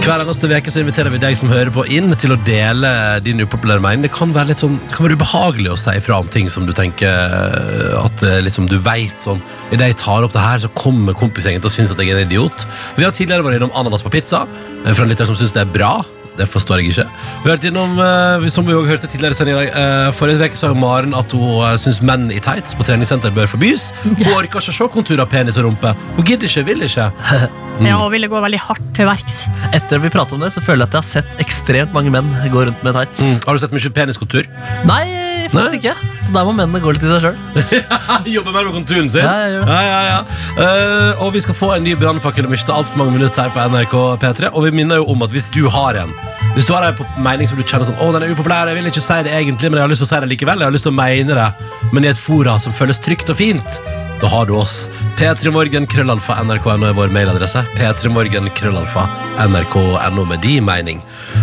Hver 0.00 0.22
eneste 0.22 0.48
uke 0.48 0.72
inviterer 0.80 1.12
vi 1.12 1.18
deg 1.20 1.34
som 1.36 1.50
hører 1.52 1.68
på 1.74 1.82
inn 1.92 2.14
til 2.18 2.32
å 2.32 2.38
dele 2.46 2.88
din 3.24 3.42
upopulære 3.42 3.82
mening. 3.84 4.06
Det 4.06 4.12
kan 4.14 4.32
være 4.32 4.52
litt 4.52 4.62
sånn, 4.62 4.78
det 4.86 4.94
kan 4.94 5.04
være 5.06 5.18
ubehagelig 5.20 5.74
å 5.74 5.80
si 5.80 5.96
fra 6.04 6.20
om 6.22 6.30
ting 6.32 6.48
som 6.52 6.64
du 6.68 6.72
tenker 6.76 7.10
eh, 7.10 7.98
at 8.00 8.24
eh, 8.24 8.38
liksom, 8.46 8.68
du 8.70 8.78
vet 8.80 9.18
sånn 9.20 9.42
Idet 9.70 9.92
jeg 9.92 9.98
tar 10.00 10.24
opp 10.26 10.32
det 10.34 10.42
her, 10.42 10.62
så 10.62 10.70
kommer 10.74 11.14
kompisgjengen 11.14 11.62
til 11.62 11.70
å 11.70 11.74
synes 11.74 11.92
at 11.94 12.00
jeg 12.02 12.10
er 12.10 12.22
en 12.22 12.26
idiot. 12.26 12.64
Vi 12.96 13.04
har 13.06 13.12
tidligere 13.14 13.44
vært 13.46 13.60
innom 13.60 13.76
ananas 13.78 14.02
på 14.02 14.10
pizza, 14.10 14.46
eh, 14.80 14.90
fra 14.90 15.04
en 15.04 15.12
lytter 15.12 15.28
som 15.28 15.38
syns 15.38 15.54
det 15.54 15.62
er 15.62 15.70
bra. 15.76 15.92
Det 16.40 16.48
forstår 16.48 16.80
jeg 16.80 16.94
ikke. 16.94 17.06
Vi 17.44 17.48
har 17.48 17.56
vært 17.56 17.66
innom, 17.68 17.98
eh, 18.00 18.48
som 18.52 18.64
vi 18.66 18.72
også 18.76 18.88
hørte 18.94 19.10
tidligere 19.10 19.36
i 19.36 19.38
sendingen 19.38 19.60
i 19.60 19.66
dag, 19.66 19.80
eh, 19.80 20.12
Forrige 20.16 20.48
uke 20.48 20.56
sa 20.56 20.70
jo 20.72 20.78
Maren 20.80 21.12
at 21.16 21.32
hun 21.36 21.60
uh, 21.60 21.76
syns 21.80 22.00
menn 22.00 22.30
i 22.32 22.40
tights 22.40 22.76
på 22.78 22.86
treningssenter 22.86 23.34
bør 23.36 23.50
forbys. 23.50 23.90
Hun 24.04 24.32
orker 24.32 24.48
ikke 24.48 24.62
å 24.62 24.64
se 24.64 24.88
konturer 24.94 25.24
av 25.26 25.30
penis 25.32 25.60
og 25.60 25.68
rumpe. 25.68 25.92
Hun 26.16 26.24
gidder 26.24 26.48
ikke, 26.48 26.64
vil 26.72 26.88
ikke. 26.88 27.10
Ja, 27.80 27.96
og 27.96 28.10
ville 28.12 28.28
gå 28.28 28.36
veldig 28.44 28.58
hardt 28.60 28.88
til 28.92 29.06
verks. 29.08 29.46
Etter 29.72 30.02
vi 30.02 30.10
pratet 30.12 30.36
om 30.36 30.42
det, 30.44 30.50
så 30.52 30.60
føler 30.60 30.84
jeg 30.84 30.90
at 30.90 30.96
jeg 30.98 31.00
har 31.00 31.08
sett 31.08 31.40
ekstremt 31.40 31.94
mange 31.96 32.12
menn 32.12 32.28
gå 32.52 32.66
rundt 32.68 32.82
med 32.84 32.92
tights. 32.98 33.22
Mm. 33.24 33.38
Har 33.46 33.56
du 33.56 33.62
sett 33.62 33.72
mye 33.72 33.92
peniskontur? 33.96 34.48
Nei, 34.84 35.04
faktisk 35.54 35.76
ikke. 35.80 35.94
Så 36.24 36.32
der 36.34 36.44
må 36.46 36.52
mennene 36.56 36.80
gå 36.84 36.92
litt 36.94 37.02
i 37.02 37.10
seg 37.10 37.24
sjøl. 37.24 37.38
Jobber 38.36 38.52
mer 38.54 38.66
med 38.68 38.74
konturen 38.78 39.08
sin. 39.12 39.24
Ja, 39.24 39.32
jeg 39.44 39.54
gjør 39.56 39.64
det. 39.66 39.76
Ja, 39.76 39.80
ja, 39.90 40.00
ja. 40.10 40.20
Eh, 40.64 41.22
og 41.24 41.32
vi 41.34 41.42
skal 41.44 41.56
få 41.58 41.72
en 41.76 41.84
ny 41.86 41.94
brannfakkel 42.00 42.46
om 42.48 42.54
ikke 42.56 42.74
altfor 42.76 43.00
mange 43.02 43.16
minutter 43.16 43.42
her 43.46 43.54
på 43.54 43.64
NRK 43.72 43.96
P3. 44.22 44.50
Og 44.54 44.66
vi 44.68 44.74
minner 44.80 45.00
jo 45.02 45.08
om 45.14 45.22
at 45.26 45.34
hvis 45.34 45.50
du 45.54 45.64
har 45.72 45.98
en 46.04 46.12
Hvis 46.54 46.66
du 46.66 46.72
har 46.74 46.82
en 46.88 46.94
på- 46.98 47.06
mening 47.22 47.46
som 47.48 47.58
du 47.58 47.62
kjenner 47.62 47.86
sånn 47.86 47.98
Å, 48.02 48.08
den 48.16 48.24
er 48.26 48.32
upopulær, 48.34 48.66
jeg 48.66 48.74
vil 48.80 48.88
ikke 48.90 49.02
si 49.04 49.18
det 49.22 49.32
egentlig, 49.36 49.70
men 49.70 49.78
jeg 49.78 49.84
har 49.86 49.92
lyst 49.92 50.02
til 50.02 50.08
å 50.08 50.12
si 50.14 50.20
det 50.24 50.30
likevel. 50.32 50.58
Jeg 50.58 50.66
har 50.66 50.74
lyst 50.74 50.86
til 50.88 50.92
å 50.92 50.98
mene 50.98 51.36
det, 51.38 51.48
men 51.94 52.04
i 52.04 52.10
et 52.10 52.18
fora 52.18 52.56
som 52.58 52.72
føles 52.74 52.98
trygt 52.98 53.30
og 53.30 53.38
fint. 53.38 53.78
Da 54.20 54.28
har 54.28 54.46
du 54.46 54.54
oss. 54.56 54.90
P3morgen, 55.16 55.86
krøllalfa, 55.88 56.36
nrk.no 56.44 56.90
er 56.90 56.96
vår 56.96 57.12
mailadresse. 57.14 57.62
P3morgen, 57.78 58.50
krøllalfa, 58.56 59.06
nrk.no 59.46 60.24
med 60.28 60.42
din 60.44 60.64
mening. 60.66 61.00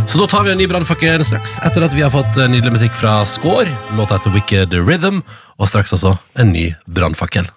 Så 0.08 0.22
da 0.22 0.28
tar 0.30 0.46
vi 0.46 0.54
en 0.54 0.62
ny 0.62 0.68
brannfakkel 0.70 1.26
straks, 1.26 1.58
etter 1.66 1.88
at 1.88 1.96
vi 1.98 2.04
har 2.06 2.14
fått 2.14 2.38
eh, 2.38 2.50
nydelig 2.52 2.78
musikk 2.78 2.94
fra 2.98 3.20
Score. 3.26 3.72
Låta 3.98 4.20
heter 4.20 4.36
Wicked 4.36 4.78
Rhythm, 4.78 5.24
og 5.58 5.72
straks 5.72 5.96
altså 5.98 6.18
en 6.38 6.54
ny 6.54 6.70
brannfakkel. 6.86 7.50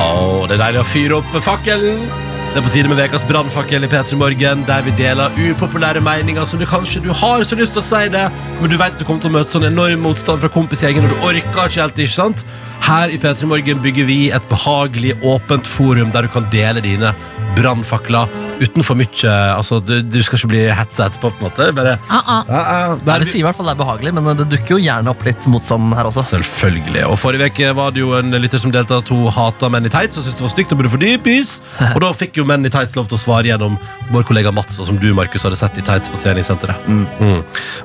Åh, 0.00 0.48
det 0.48 0.56
er 0.56 0.64
deilig 0.66 0.82
å 0.82 0.88
fyre 0.88 1.20
opp 1.20 1.40
fakkelen. 1.44 2.29
Det 2.50 2.58
er 2.58 2.64
på 2.66 2.70
tide 2.74 2.88
med 2.90 2.98
ukas 2.98 3.22
brannfakkel 3.28 3.84
i 3.86 3.88
P3 3.90 4.16
Morgen, 4.18 4.64
der 4.66 4.80
vi 4.82 4.90
deler 4.98 5.36
upopulære 5.38 6.00
meninger 6.02 6.48
som 6.50 6.58
du 6.58 6.64
kanskje 6.66 6.98
du 7.04 7.12
har 7.14 7.44
så 7.46 7.54
lyst 7.54 7.76
til 7.76 7.78
å 7.78 7.86
si 7.86 8.08
det, 8.10 8.24
men 8.58 8.72
du 8.72 8.74
vet 8.74 8.96
at 8.96 8.98
du 8.98 9.04
kommer 9.06 9.22
til 9.22 9.30
å 9.30 9.36
møte 9.36 9.54
sånn 9.54 9.68
enorm 9.68 10.02
motstand 10.02 10.42
fra 10.42 10.50
kompisgjengen, 10.50 11.06
og 11.06 11.14
du 11.14 11.28
orker 11.28 11.46
ikke 11.70 11.84
helt, 11.84 12.00
ikke 12.02 12.16
sant? 12.16 12.42
Her 12.82 13.14
i 13.14 13.20
P3 13.22 13.46
Morgen 13.52 13.78
bygger 13.84 14.08
vi 14.08 14.18
et 14.34 14.50
behagelig, 14.50 15.14
åpent 15.22 15.70
forum 15.70 16.10
der 16.10 16.26
du 16.26 16.32
kan 16.34 16.50
dele 16.50 16.82
dine 16.82 17.14
brannfakler 17.56 18.28
uten 18.60 18.84
for 18.84 18.98
mye 18.98 19.32
Altså, 19.56 19.78
du, 19.84 20.00
du 20.04 20.18
skal 20.24 20.38
ikke 20.38 20.50
bli 20.52 20.62
hetsa 20.74 21.06
etterpå, 21.08 21.30
på 21.32 21.40
en 21.40 21.46
måte. 21.48 21.68
Bare 21.76 21.96
Ah, 22.10 22.20
ah. 22.20 22.50
Ah, 22.50 22.94
der, 23.00 23.06
Nei, 23.12 23.18
Vi 23.24 23.28
sier 23.30 23.42
i 23.42 23.46
hvert 23.46 23.56
fall 23.58 23.68
det 23.70 23.74
er 23.74 23.80
behagelig, 23.80 24.12
men 24.16 24.28
det 24.38 24.46
dukker 24.52 24.76
jo 24.76 24.80
gjerne 24.84 25.12
opp 25.12 25.24
litt 25.26 25.46
motstand 25.50 25.94
her 25.96 26.08
også. 26.10 26.24
Selvfølgelig. 26.30 27.04
Og 27.08 27.16
Forrige 27.20 27.50
uke 27.50 27.70
var 27.78 27.94
det 27.96 28.02
jo 28.04 28.12
en 28.18 28.36
lytter 28.42 28.62
som 28.62 28.74
delte 28.74 28.98
at 29.00 29.12
hun 29.12 29.26
hata 29.34 29.70
menn 29.72 29.88
i 29.88 29.92
tights 29.92 30.20
og 30.20 30.26
syntes 30.26 30.38
det 30.40 30.46
var 30.46 30.54
stygt 30.54 30.74
og 30.76 30.82
burde 30.82 30.92
fordypes. 30.96 31.54
Og 31.94 32.00
da 32.04 32.12
fikk 32.16 32.38
jo 32.40 32.46
menn 32.48 32.66
i 32.68 32.72
tights 32.72 32.94
lov 32.98 33.08
til 33.10 33.18
å 33.18 33.22
svare 33.22 33.50
gjennom 33.50 33.78
vår 34.14 34.26
kollega 34.28 34.52
Mats, 34.54 34.78
og 34.80 34.86
som 34.90 34.98
du, 35.00 35.08
Markus, 35.16 35.44
hadde 35.46 35.58
sett 35.58 35.78
i 35.80 35.84
tights 35.86 36.10
på 36.12 36.20
treningssenteret. 36.22 36.86
Mm. 36.90 37.40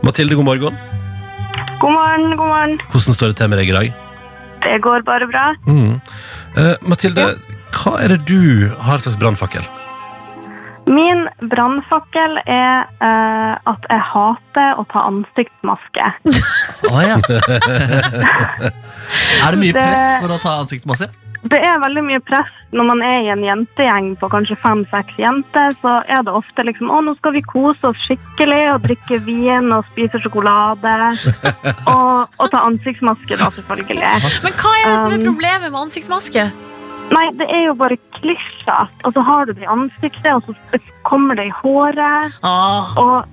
Mathilde, 0.05 0.37
god 0.37 0.47
morgen. 0.51 0.77
God 1.81 1.91
morgen, 1.95 2.35
god 2.39 2.47
morgen. 2.51 2.77
Hvordan 2.91 3.17
står 3.17 3.33
det 3.33 3.39
til 3.41 3.49
med 3.51 3.59
deg 3.61 3.71
i 3.71 3.75
dag? 3.75 3.93
Det 4.65 4.77
går 4.81 5.03
bare 5.07 5.27
bra. 5.29 5.45
Mm. 5.69 5.97
Uh, 6.55 6.73
Mathilde, 6.89 7.27
hva 7.75 7.97
er 8.03 8.13
det 8.15 8.21
du 8.29 8.69
har 8.85 9.01
slags 9.03 9.17
brannfakkel? 9.21 9.65
Min 10.85 11.23
brannfakkel 11.49 12.35
er 12.45 12.83
eh, 13.01 13.53
at 13.71 13.87
jeg 13.89 14.03
hater 14.11 14.77
å 14.77 14.83
ta 14.91 15.07
ansiktsmaske. 15.09 16.11
Å, 16.93 16.99
ja. 17.01 17.15
er 19.41 19.55
det 19.55 19.59
mye 19.63 19.73
Det- 19.73 19.81
press 19.81 20.05
for 20.21 20.35
å 20.35 20.41
ta 20.43 20.59
ansiktsmaske? 20.61 21.09
Det 21.45 21.59
er 21.61 21.77
veldig 21.77 22.01
mye 22.07 22.21
press 22.25 22.49
når 22.73 22.85
man 22.89 23.01
er 23.05 23.19
i 23.21 23.27
en 23.29 23.43
jentegjeng 23.45 24.07
på 24.17 24.29
kanskje 24.33 24.55
fem-seks 24.63 25.17
jenter. 25.21 25.75
Så 25.77 25.91
er 26.09 26.23
det 26.25 26.33
ofte 26.33 26.65
liksom 26.65 26.89
Å, 26.89 27.01
nå 27.05 27.13
skal 27.19 27.35
vi 27.35 27.43
kose 27.45 27.85
oss 27.91 27.99
skikkelig 28.07 28.63
og 28.71 28.81
drikke 28.87 29.19
vin 29.27 29.69
og 29.75 29.85
spise 29.91 30.17
sjokolade. 30.23 30.95
og, 31.93 32.33
og 32.41 32.49
ta 32.49 32.63
ansiktsmaske, 32.65 33.37
da, 33.37 33.51
selvfølgelig. 33.59 34.09
Men 34.45 34.57
hva 34.57 34.73
er 34.79 34.85
det 34.89 34.95
som 35.03 35.13
er 35.13 35.21
Um, 35.21 35.27
problemet 35.29 35.69
med 35.69 35.79
ansiktsmaske? 35.85 36.47
Nei, 37.13 37.27
det 37.39 37.47
er 37.51 37.63
jo 37.69 37.75
bare 37.79 37.97
klissete. 38.17 38.79
Og 39.05 39.13
så 39.15 39.21
har 39.23 39.45
du 39.45 39.53
det 39.53 39.63
i 39.63 39.71
ansiktet, 39.71 40.31
og 40.33 40.43
så 40.47 40.81
kommer 41.07 41.35
det 41.39 41.47
i 41.51 41.53
håret. 41.61 42.33
Ah. 42.43 42.91
Og 42.97 43.25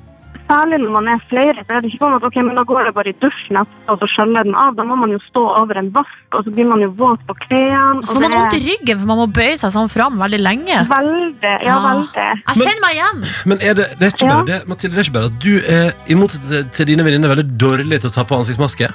særlig 0.49 0.79
når 0.83 0.91
man 0.93 1.09
er 1.09 1.21
flere, 1.31 1.55
så 1.65 1.73
er 1.77 1.81
det 1.81 1.89
ikke 1.93 2.03
sånn 2.03 2.17
at 2.19 2.25
ok, 2.29 2.37
men 2.45 2.59
da 2.59 2.65
går 2.69 2.85
det 2.89 2.93
bare 2.95 3.13
i 3.13 3.17
dusjen 3.23 3.57
og 3.63 3.95
så 4.03 4.09
skjøller 4.13 4.45
den 4.45 4.55
av. 4.59 4.75
Da 4.77 4.85
må 4.85 4.97
man 5.01 5.11
jo 5.15 5.19
stå 5.31 5.43
over 5.63 5.79
en 5.81 5.89
vask, 5.95 6.19
og 6.37 6.45
så 6.45 6.53
blir 6.53 6.69
man 6.69 6.83
jo 6.85 6.91
våt 6.99 7.23
på 7.29 7.37
klærne. 7.47 8.03
Så 8.05 8.19
får 8.19 8.27
man 8.27 8.37
vondt 8.37 8.59
i 8.59 8.63
ryggen, 8.67 8.99
for 9.01 9.07
man 9.13 9.21
må 9.23 9.27
bøye 9.33 9.57
seg 9.63 9.73
sånn 9.73 9.89
fram 9.93 10.19
veldig 10.21 10.41
lenge. 10.43 10.83
Veldig, 10.93 11.55
ja, 11.65 11.79
Ah. 11.79 11.87
veldig. 11.89 12.29
Jeg 12.43 12.61
kjenner 12.61 12.85
meg 12.85 12.99
igjen. 12.99 13.25
Men 13.47 13.57
er 13.71 13.75
det, 13.81 13.87
det 13.99 14.05
er 14.11 14.13
ikke 14.13 14.29
Ja. 14.29 14.35
bare 14.37 14.47
det, 14.53 14.69
Mathilde, 14.69 14.95
det 14.97 15.01
er 15.01 15.09
ikke 15.09 15.19
bare 15.19 15.31
at 15.33 15.41
du 15.41 15.55
er, 15.79 15.93
i 16.07 16.15
motsetning 16.15 16.51
til- 16.53 16.71
til 16.71 16.87
dine 16.93 17.05
venninner, 17.09 17.29
veldig 17.35 17.49
dårlig 17.59 18.01
til 18.01 18.11
å 18.11 18.15
ta 18.15 18.25
på 18.25 18.37
ansiktsmaske? 18.37 18.93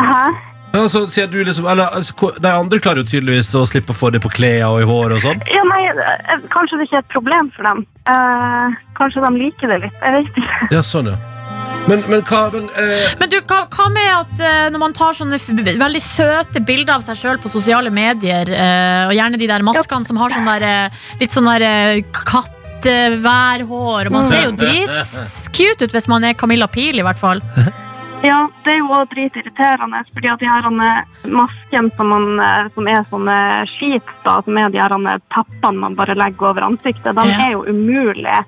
Hæ? 0.00 0.53
Ja, 0.74 0.88
så 0.90 1.04
sier 1.06 1.28
du 1.30 1.38
liksom, 1.46 1.68
eller, 1.70 1.92
altså, 1.94 2.32
De 2.42 2.50
andre 2.50 2.80
klarer 2.82 3.04
jo 3.04 3.06
tydeligvis 3.06 3.52
å 3.54 3.62
slippe 3.68 3.94
å 3.94 3.98
få 3.98 4.10
det 4.14 4.20
på 4.24 4.32
klærne 4.34 4.72
og 4.72 4.80
i 4.82 4.88
håret 4.88 5.20
og 5.20 5.22
sånn. 5.22 5.44
Ja, 5.46 5.62
nei, 5.70 5.84
eh, 5.92 6.48
kanskje 6.50 6.80
det 6.80 6.88
ikke 6.88 6.98
er 6.98 7.04
et 7.04 7.12
problem 7.14 7.52
for 7.54 7.68
dem. 7.68 7.84
Eh, 8.10 8.74
kanskje 8.98 9.22
de 9.22 9.30
liker 9.38 9.70
det 9.70 9.78
litt, 9.86 10.02
jeg 10.02 10.16
vet 10.18 10.42
ikke. 10.42 10.58
Ja, 10.74 10.82
sånn, 10.82 11.12
ja. 11.12 11.20
Men, 11.84 12.00
men 12.08 12.22
hva 12.24 12.46
men, 12.52 12.66
eh, 12.80 13.12
Men 13.20 13.30
du, 13.30 13.36
hva, 13.44 13.60
hva 13.68 13.86
med 13.92 14.08
at 14.08 14.42
eh, 14.42 14.66
når 14.72 14.82
man 14.82 14.96
tar 14.96 15.16
sånne 15.18 15.36
f 15.36 15.50
veldig 15.52 16.02
søte 16.02 16.62
bilder 16.64 16.96
av 16.96 17.04
seg 17.04 17.20
sjøl 17.20 17.40
på 17.42 17.52
sosiale 17.52 17.92
medier, 17.94 18.48
eh, 18.48 19.04
og 19.06 19.14
gjerne 19.14 19.40
de 19.40 19.50
der 19.50 19.66
maskene 19.66 20.08
som 20.08 20.18
har 20.18 20.34
sånn 20.34 20.48
der, 20.48 20.66
eh, 20.68 21.06
litt 21.20 21.34
sånn 21.34 21.50
der 21.50 21.66
eh, 21.68 22.02
katteværhår, 22.24 24.08
og 24.08 24.16
man 24.16 24.26
ser 24.26 24.48
jo 24.48 24.56
dritscute 24.64 25.86
ut 25.86 25.94
hvis 25.98 26.10
man 26.10 26.24
er 26.24 26.38
Camilla 26.40 26.70
Pil, 26.72 26.98
i 26.98 27.06
hvert 27.06 27.20
fall. 27.20 27.44
Ja, 28.22 28.48
det 28.64 28.72
er 28.72 28.78
jo 28.78 29.00
dritirriterende, 29.10 30.02
fordi 30.14 30.30
at 30.32 30.40
de 30.40 30.48
her 30.48 30.68
maskene 30.74 31.90
som, 31.96 32.12
man, 32.12 32.28
eh, 32.40 32.68
som 32.76 32.88
er 32.88 33.08
sånne 33.10 33.38
skit, 33.74 34.14
da, 34.24 34.38
som 34.44 34.60
er 34.60 34.70
de 34.72 34.80
her 34.80 34.94
teppene 35.34 35.82
man 35.82 35.98
bare 35.98 36.16
legger 36.18 36.52
over 36.52 36.68
ansiktet, 36.68 37.16
de 37.16 37.26
er 37.34 37.56
jo 37.56 37.66
umulig 37.68 38.38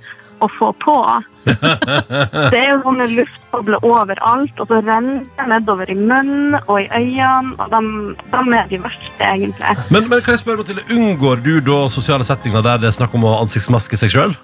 å 0.44 0.48
få 0.58 0.70
på. 0.84 0.96
det 2.52 2.58
er 2.58 2.68
jo 2.74 2.80
sånne 2.84 3.06
luftbobler 3.14 3.84
overalt, 3.86 4.60
og 4.60 4.68
så 4.70 4.80
renner 4.84 5.22
det 5.38 5.46
nedover 5.52 5.92
i 5.92 5.96
munnen 5.98 6.58
og 6.58 6.80
i 6.82 6.88
øynene, 6.90 7.56
og 7.56 7.72
de, 7.72 8.16
de 8.34 8.42
er 8.60 8.68
de 8.72 8.82
verste, 8.84 9.30
egentlig. 9.30 9.78
men, 9.90 10.10
men 10.10 10.20
kan 10.20 10.36
jeg 10.36 10.44
spørre, 10.44 10.60
Mathilde, 10.62 10.84
unngår 10.92 11.44
du 11.46 11.54
da 11.64 11.86
sosiale 11.92 12.26
settinger 12.28 12.64
der 12.66 12.82
det 12.82 12.92
er 12.92 13.00
snakk 13.00 13.16
om 13.16 13.26
å 13.28 13.38
ansiktsmaske 13.42 14.00
seg 14.00 14.12
sjøl? 14.12 14.36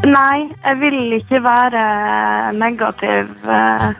Nei, 0.00 0.48
jeg 0.64 0.76
vil 0.80 1.12
ikke 1.18 1.42
være 1.44 1.80
negativ 2.56 3.28
eh, 3.44 3.98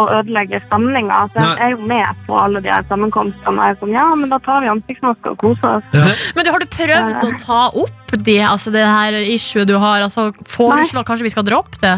og 0.00 0.08
ødelegge 0.16 0.58
stemninga. 0.64 1.20
Så 1.30 1.44
jeg 1.44 1.68
er 1.68 1.74
jo 1.76 1.86
med 1.86 2.24
på 2.26 2.38
alle 2.40 2.62
de 2.64 2.72
her 2.72 2.82
sammenkomstene. 2.90 3.54
Og 3.54 3.62
jeg 3.62 3.76
er 3.76 3.78
sånn, 3.82 3.94
ja, 3.94 4.06
men 4.18 4.32
da 4.32 4.40
tar 4.42 4.64
vi 4.64 4.72
ansiktsmaske 4.72 5.36
og 5.36 5.38
koser 5.44 5.78
oss. 5.78 6.26
Men 6.34 6.48
du, 6.48 6.50
har 6.50 6.64
du 6.64 6.68
prøvd 6.74 7.28
å 7.28 7.30
ta 7.44 7.60
opp 7.70 8.16
det, 8.26 8.40
altså 8.42 8.74
det 8.74 8.82
her 8.82 9.20
issue 9.22 9.66
du 9.68 9.76
har? 9.78 10.02
Altså 10.02 10.32
Foreslå 10.50 11.06
kanskje 11.06 11.28
vi 11.28 11.34
skal 11.36 11.46
droppe 11.46 11.78
det? 11.84 11.94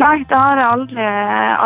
Nei, 0.00 0.16
det 0.30 0.36
har 0.38 0.56
jeg 0.60 0.66
aldri, 0.70 1.06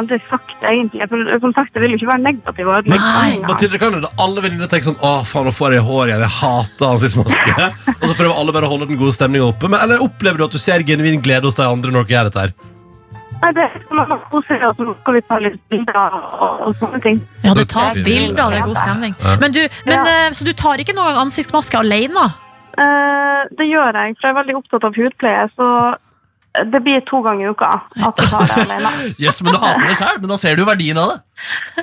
aldri 0.01 0.19
sagt, 0.27 0.55
egentlig. 0.67 1.07
For, 1.11 1.31
som 1.45 1.53
sagt, 1.55 1.71
jeg 1.77 1.85
vil 1.85 1.95
jo 1.95 1.99
ikke 2.01 2.11
være 2.11 2.25
negativ 2.25 2.67
og 2.67 2.77
ødelegge 2.81 2.99
Nei. 2.99 3.15
stemninga. 3.15 3.49
Mathilde, 3.53 3.81
kan 3.83 3.97
det 4.03 4.11
alle 4.27 4.45
venninner 4.45 4.71
tenker 4.73 4.89
sånn 4.91 4.99
Å, 5.07 5.13
faen, 5.29 5.47
nå 5.49 5.55
får 5.55 5.77
jeg 5.77 5.85
hår 5.87 6.11
igjen. 6.11 6.25
Jeg 6.27 6.35
hater 6.41 6.87
ansiktsmaske. 6.91 7.71
og 8.01 8.07
så 8.11 8.15
prøver 8.19 8.37
alle 8.43 8.55
bare 8.57 8.69
å 8.69 8.73
holde 8.75 8.91
den 8.91 8.99
gode 9.01 9.15
stemninga 9.17 9.49
oppe. 9.53 9.71
Men, 9.71 9.81
eller 9.87 10.03
opplever 10.03 10.43
du 10.43 10.47
at 10.49 10.57
du 10.57 10.61
ser 10.63 10.83
genuin 10.89 11.23
glede 11.25 11.47
hos 11.47 11.59
de 11.61 11.67
andre 11.69 11.95
når 11.95 12.09
dere 12.09 12.17
gjør 12.19 12.31
dette 12.33 12.47
her? 12.47 12.55
Nei, 13.45 13.51
det 13.59 13.65
at 13.77 13.91
man 13.93 14.13
koser 14.33 14.57
seg, 14.57 14.63
og 14.71 14.79
så 14.79 14.95
skal 15.03 15.17
vi 15.19 15.23
ta 15.29 15.37
litt 15.43 15.59
bilder 15.69 16.15
og, 16.17 16.63
og 16.65 16.79
sånne 16.81 17.01
ting. 17.05 17.19
Ja, 17.45 17.53
det 17.59 17.67
tas 17.73 17.99
bilder, 18.01 18.39
det 18.55 18.63
er 18.63 18.65
god 18.71 18.79
stemning. 18.81 19.15
Men, 19.43 19.53
du, 19.53 19.61
men, 19.85 19.99
Ja. 19.99 20.15
eh, 20.27 20.31
så 20.33 20.47
du 20.49 20.55
tar 20.57 20.81
ikke 20.81 20.95
noen 20.97 21.13
gang 21.13 21.27
ansiktsmaske 21.27 21.77
alene? 21.83 22.25
Eh, 22.75 23.43
det 23.59 23.67
gjør 23.69 23.99
jeg, 24.01 24.17
for 24.17 24.27
jeg 24.27 24.33
er 24.33 24.39
veldig 24.41 24.57
opptatt 24.63 24.87
av 24.89 24.97
hudpleie, 24.97 25.45
så 25.59 25.69
det 26.55 26.81
blir 26.81 27.01
to 27.01 27.19
ganger 27.23 27.49
i 27.49 27.51
uka 27.51 27.69
at 28.07 28.19
du 28.19 28.27
tar 28.31 28.47
det 28.47 28.57
alene. 28.63 28.91
Yes, 29.25 29.41
men 29.43 29.57
du 29.57 29.59
hater 29.59 29.89
det 29.89 29.97
sjøl, 29.99 30.19
men 30.23 30.31
da 30.31 30.37
ser 30.39 30.59
du 30.59 30.63
verdien 30.67 30.99
av 31.01 31.11
det. 31.11 31.17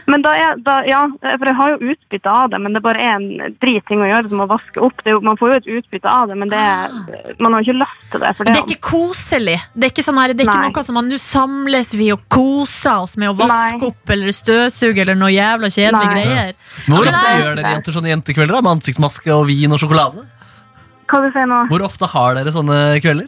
Men 0.07 0.23
da 0.23 0.31
er, 0.39 0.61
da, 0.63 0.77
ja, 0.87 1.01
for 1.19 1.49
jeg 1.49 1.57
har 1.57 1.73
jo 1.73 1.91
utbytte 1.91 2.31
av 2.31 2.53
det, 2.53 2.59
men 2.63 2.77
det 2.77 2.81
bare 2.85 3.03
er 3.03 3.17
en 3.17 3.57
drit 3.59 3.83
ting 3.89 3.99
å 3.99 4.07
gjøre 4.07 4.31
som 4.31 4.43
å 4.45 4.47
vaske 4.47 4.79
opp. 4.87 5.03
Det 5.03 5.11
er 5.11 5.17
jo, 5.17 5.21
man 5.27 5.39
får 5.41 5.51
jo 5.51 5.59
et 5.59 5.69
utbytte 5.75 6.07
av 6.07 6.31
det, 6.31 6.39
men 6.39 6.53
det 6.53 6.61
er, 6.61 6.95
man 7.43 7.57
har 7.57 7.67
ikke 7.67 7.77
lyst 7.81 8.07
til 8.13 8.23
det. 8.23 8.33
For 8.37 8.47
Det 8.47 8.55
det, 8.55 8.63
er 8.63 8.71
ikke 8.71 8.87
koselig. 8.93 9.59
Det 9.75 9.89
er 9.89 9.93
ikke, 9.93 10.07
sånn 10.07 10.23
her, 10.23 10.35
det 10.35 10.47
er 10.47 10.53
ikke 10.53 10.71
noe 10.71 10.87
som 10.87 10.97
man 11.01 11.09
Nå 11.11 11.17
samles 11.19 11.91
vi 11.99 12.07
og 12.15 12.21
koser 12.31 13.03
oss 13.03 13.17
med 13.19 13.33
å 13.33 13.35
vaske 13.35 13.81
Nei. 13.81 13.89
opp 13.91 14.13
eller 14.15 14.35
støvsuge 14.35 15.03
eller 15.03 15.17
noe 15.19 15.33
jævla 15.33 15.67
kjedelige 15.67 16.13
greier. 16.13 16.53
Hvor 16.87 17.09
ofte 17.11 17.33
gjør 17.41 17.57
dere 17.59 17.73
jenter 17.75 17.97
sånne 17.97 18.13
jentekvelder 18.13 18.55
da, 18.55 18.61
med 18.63 18.77
ansiktsmaske 18.77 19.33
og 19.35 19.49
vin 19.51 19.75
og 19.75 19.81
sjokolade? 19.83 20.29
hva 21.11 21.19
du 21.25 21.31
sier 21.35 21.47
nå? 21.49 21.65
Hvor 21.71 21.83
ofte 21.85 22.07
har 22.13 22.37
dere 22.37 22.53
sånne 22.55 22.77
kvelder? 23.03 23.27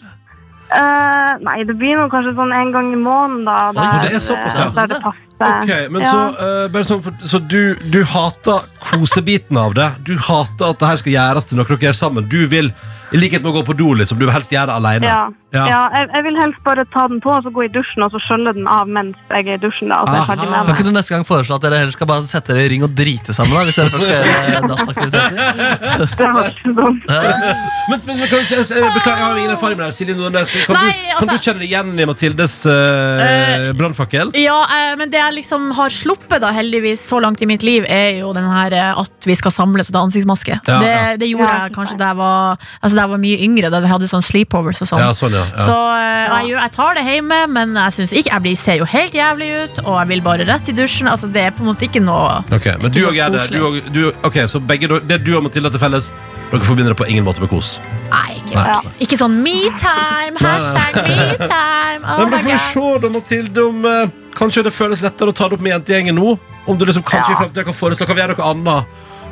Eh, 0.74 1.34
nei, 1.46 1.60
det 1.70 1.76
blir 1.78 2.00
nå 2.00 2.08
kanskje 2.10 2.34
sånn 2.38 2.54
en 2.56 2.72
gang 2.74 2.90
i 2.96 2.98
måneden, 2.98 3.44
da. 3.46 3.58
Oi, 3.70 4.08
det 4.08 4.16
er 4.18 4.24
såpass, 4.24 4.58
ja. 4.58 4.70
der 4.74 4.96
det 4.96 5.02
passer. 5.04 5.30
Ok, 5.44 5.74
men 5.94 6.02
ja. 6.06 6.12
Så, 6.12 6.24
eh, 6.48 6.66
bare 6.74 6.88
sånn, 6.90 7.04
for, 7.06 7.14
så 7.34 7.40
du, 7.40 7.76
du 7.94 8.02
hater 8.14 8.66
kosebiten 8.84 9.58
av 9.60 9.74
det. 9.78 9.90
Du 10.08 10.16
hater 10.18 10.72
at 10.74 10.80
det 10.82 10.88
her 10.94 11.04
skal 11.04 11.16
gjøres 11.18 11.50
til 11.50 11.58
noe 11.62 11.70
dere 11.70 11.90
gjør 11.90 12.00
sammen. 12.02 12.28
Du 12.32 12.42
vil, 12.52 12.72
i 13.14 13.20
likhet 13.22 13.44
med 13.46 13.52
å 13.54 13.58
gå 13.60 13.66
på 13.68 13.76
do, 13.78 13.92
liksom, 14.00 14.18
du 14.18 14.26
vil 14.26 14.34
helst 14.34 14.52
gjøre 14.54 14.72
det 14.74 14.80
alene. 14.82 15.06
Ja, 15.10 15.24
Ja. 15.54 15.68
ja. 15.70 15.82
jeg, 15.94 16.08
jeg 16.16 16.24
vil 16.26 16.38
helst 16.42 16.62
bare 16.66 16.82
ta 16.90 17.04
den 17.12 17.20
på 17.22 17.30
og 17.30 17.44
så 17.46 17.52
gå 17.54 17.62
i 17.68 17.70
dusjen 17.70 18.02
og 18.02 18.10
så 18.10 18.18
skjølle 18.26 18.56
den 18.58 18.66
av 18.66 18.88
mens 18.90 19.14
jeg 19.30 19.46
er 19.46 19.60
i 19.60 19.62
dusjen. 19.62 19.92
da, 19.94 20.00
og 20.02 20.08
så 20.10 20.14
er 20.16 20.18
jeg 20.18 20.30
ferdig 20.32 20.48
med 20.50 20.56
Kan 20.58 20.66
det. 20.66 20.74
ikke 20.80 20.86
du 20.88 20.94
neste 20.96 21.14
gang 21.14 21.26
foreslå 21.30 21.58
at 21.60 21.66
dere 21.68 21.78
heller 21.84 21.94
skal 21.94 22.10
bare 22.10 22.26
sette 22.26 22.56
dere 22.58 22.64
i 22.66 22.72
ring 22.74 22.86
og 22.88 22.96
drite 22.98 23.36
sammen? 23.38 23.54
da, 23.54 23.68
Hvis 23.68 23.78
dere 23.78 23.92
først 23.94 24.08
skal 24.10 24.26
gjøre 24.32 24.62
dassaktiviteter? 24.74 26.16
Det 26.18 26.30
var 26.34 26.50
ikke 26.50 26.74
sånn. 26.80 26.98
Men, 27.06 28.02
men, 28.08 28.18
men 28.18 28.24
kan 28.32 28.34
du, 28.34 28.50
jeg, 28.50 28.66
jeg, 28.66 28.94
beklager, 28.98 29.14
jeg 29.14 29.28
har 29.28 29.30
jo 29.38 29.44
ingen 29.44 29.54
erfaring 29.60 29.78
med 29.78 29.84
det. 29.86 29.92
her. 29.92 29.98
Silje 30.00 30.16
Nordnes, 30.18 30.54
kan, 30.58 30.80
Nei, 30.80 30.90
du, 30.90 31.06
kan 31.06 31.22
altså- 31.22 31.38
du 31.38 31.46
kjenne 31.48 31.62
deg 31.62 31.70
igjen 31.70 31.94
i 31.94 32.08
Mathildes 32.10 32.56
uh, 32.66 33.70
brannfakkel? 33.78 34.34
Ja, 34.42 34.58
eh, 34.80 34.96
men 35.04 35.14
det 35.14 35.22
jeg 35.22 35.33
liksom 35.36 35.72
har 35.78 35.92
sluppet 35.94 36.42
da 36.44 36.52
heldigvis 36.56 37.02
så 37.10 37.20
langt 37.24 37.42
i 37.42 37.48
mitt 37.50 37.64
liv, 37.66 37.86
er 37.90 38.20
jo 38.22 38.32
den 38.36 38.46
her 38.50 38.74
eh, 38.78 39.00
at 39.04 39.28
vi 39.28 39.36
skal 39.40 39.54
samles 39.56 39.90
og 39.92 39.98
ta 39.98 40.04
ansiktsmaske. 40.06 40.60
Ja, 40.68 40.80
det, 40.82 40.92
ja. 40.92 41.16
det 41.22 41.30
gjorde 41.32 41.50
Ja, 41.50 41.60
jeg 41.68 41.76
kanskje 41.78 41.98
da 42.00 42.12
jeg 42.12 42.20
var, 42.20 42.58
altså 42.82 42.96
da 42.98 43.06
jeg 43.06 43.14
var 43.14 43.22
mye 43.24 43.40
yngre, 43.48 43.72
da 43.74 43.82
vi 43.84 43.92
hadde 43.92 44.10
sånn 44.12 44.26
sleepovers 44.26 44.84
og 44.86 44.92
sånn. 44.92 45.04
Ja, 45.04 45.14
sånn, 45.18 45.36
ja. 45.38 45.44
ja. 45.50 45.66
Så 45.68 45.78
eh, 45.98 46.36
jeg, 46.48 46.54
jeg 46.58 46.76
tar 46.78 47.00
det 47.00 47.06
hjemme, 47.08 47.40
men 47.54 47.76
jeg 47.80 47.98
synes 48.00 48.14
ikke 48.14 48.34
Jeg 48.34 48.42
blir, 48.46 48.56
ser 48.58 48.80
jo 48.80 48.86
helt 48.90 49.14
jævlig 49.14 49.50
ut, 49.64 49.82
og 49.86 49.98
jeg 50.00 50.10
vil 50.14 50.22
bare 50.26 50.48
rett 50.50 50.70
i 50.72 50.78
dusjen. 50.78 51.10
Altså, 51.12 51.28
det 51.34 51.44
er 51.48 51.52
på 51.56 51.66
en 51.66 51.70
måte 51.70 51.86
ikke 51.86 52.02
noe 52.04 52.40
Ok, 52.56 52.70
men 52.82 52.94
du 52.94 53.02
og 53.06 53.14
Gerde, 53.18 53.44
du, 53.54 53.60
og- 53.68 53.92
du, 53.94 54.02
ok, 54.26 54.40
så 54.50 54.62
begge, 54.64 54.90
det 55.10 55.20
du 55.26 55.36
og 55.38 55.44
Mathilde 55.46 55.70
til 55.74 55.82
felles, 55.82 56.10
dere 56.54 56.66
forbinder 56.66 56.94
det 56.94 57.00
på 57.00 57.06
ingen 57.10 57.26
måte 57.26 57.42
med 57.42 57.50
kos. 57.50 57.76
Nei, 58.12 58.36
ikke, 58.38 58.54
Nei. 58.56 58.66
Ja. 58.70 58.94
ikke 59.02 59.18
sånn 59.18 59.40
me-time! 59.42 60.38
Hashtag 60.42 61.00
me-time! 61.08 62.04
Oh 62.06 62.18
Men 62.24 62.34
da 62.34 62.42
får 62.44 62.52
vi 62.52 62.58
se 62.62 62.92
da, 63.04 63.10
Mathilde, 63.16 63.64
om 63.70 63.88
eh, 63.90 64.12
kanskje 64.36 64.64
det 64.64 64.74
føles 64.74 65.02
lettere 65.04 65.30
å 65.32 65.36
ta 65.36 65.48
det 65.50 65.54
opp 65.58 65.62
med 65.62 65.74
jentegjengen 65.74 66.16
nå. 66.16 66.38
Om 66.68 66.78
du 66.78 66.86
liksom 66.86 67.04
kanskje 67.04 67.32
i 67.32 67.36
Ja. 67.36 67.40
fremtiden 67.42 67.66
kan 67.66 67.74
foreslå 67.74 68.06
Kan 68.08 68.16
vi 68.16 68.22
gjøre 68.22 68.38
noe 68.38 68.52
annet. 68.52 68.86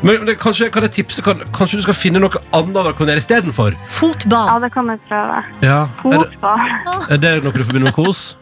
Men 0.03 0.25
det, 0.25 0.37
kanskje, 0.39 0.71
kan 0.71 0.81
jeg 0.83 0.91
tipse 0.91 1.21
kan, 1.21 1.37
Kanskje 1.53 1.77
du 1.77 1.81
skal 1.83 1.93
finne 1.93 2.19
noe 2.19 2.29
annet 2.53 2.75
å 2.89 2.93
kan 2.97 3.07
istedenfor? 3.21 3.75
Fotball. 3.87 4.47
Ja, 4.47 4.59
det 4.59 4.71
kan 4.73 4.87
jeg 4.87 4.99
prøve. 5.07 5.43
Ja. 5.61 5.83
Er, 6.05 6.09
det- 6.09 6.31
Fotball. 6.41 7.11
er 7.11 7.17
det 7.17 7.43
noe 7.43 7.51
du 7.51 7.63
forbinder 7.63 7.91
med 7.91 7.93
kos? 7.93 8.35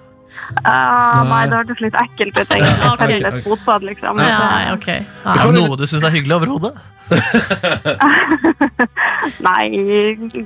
Ah, 0.66 1.24
nei, 1.30 1.44
det 1.50 1.56
hørtes 1.60 1.82
litt 1.84 1.94
ekkelt 2.02 2.38
ut, 2.40 2.50
egentlig. 2.50 2.92
Ok. 2.92 3.00
Felles 3.06 3.44
fotball, 3.46 3.82
liksom. 3.92 4.20
Ja, 4.24 4.74
ok. 4.74 4.88
Ja. 4.90 5.36
Er 5.36 5.52
det 5.52 5.54
noe 5.62 5.78
du 5.78 5.86
syns 5.88 6.04
er 6.04 6.10
hyggelig 6.16 6.36
overhodet? 6.40 6.74
Nei, 9.44 9.66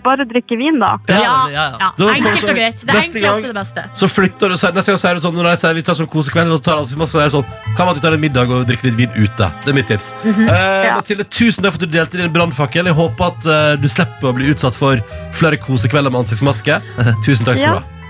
bare 0.04 0.24
drikke 0.30 0.56
vin, 0.60 0.78
da. 0.82 0.94
Ja, 1.12 1.18
ja, 1.20 1.36
ja, 1.52 1.66
ja. 1.82 1.90
Enkelt 2.14 2.46
og 2.48 2.56
greit. 2.58 2.80
Det 2.84 2.88
enkle 2.88 2.96
er 2.96 3.02
egentlig 3.04 3.30
ofte 3.32 3.50
det 3.52 3.58
beste. 3.58 3.84
Så 4.00 4.08
flytter 4.12 4.54
du 4.54 4.58
så 4.60 4.72
Neste 4.76 4.94
gang 4.94 5.02
sier 5.02 5.18
det 5.20 5.24
sånn 5.26 5.36
Når 5.38 5.50
jeg 5.52 5.60
sier 5.64 5.76
vi 5.78 5.84
tar 5.88 5.98
sånn 6.00 6.10
kosekveld 6.14 6.56
Og 6.56 6.62
tar 6.66 6.80
altså 6.82 7.00
masse, 7.00 7.20
er 7.20 7.28
det 7.30 7.36
sånn 7.36 7.76
Kan 7.78 7.88
man 7.90 8.00
ta 8.04 8.12
en 8.14 8.22
middag 8.24 8.52
og 8.54 8.64
drikke 8.70 8.88
litt 8.90 8.98
vin 9.00 9.14
ute 9.18 9.50
Det 9.66 9.72
er 9.74 9.78
mitt 9.78 9.90
tips 9.92 10.14
Mhm. 10.24 10.48
eh, 10.48 10.86
Ja. 10.88 10.96
Mathilde, 11.00 11.26
tusen 11.30 11.64
takk 11.66 11.76
for 11.76 11.84
at 11.84 11.90
du 11.90 11.98
delte 11.98 12.18
din 12.22 12.32
brannfakkel 12.34 12.86
Jeg 12.90 12.96
håper 12.98 13.24
at 13.34 13.48
uh, 13.50 13.76
du 13.82 13.88
slipper 13.92 14.32
å 14.32 14.36
bli 14.38 14.50
utsatt 14.54 14.76
for 14.78 15.02
Flere 15.36 15.58
kosekvelder 15.62 16.12
med 16.14 16.24
ansiktsmaske 16.24 16.80
Tusen 17.26 17.46
takk 17.50 17.60
skal 17.60 17.76
du 17.76 17.82
Ja. 17.82 17.82
ha 17.84 18.03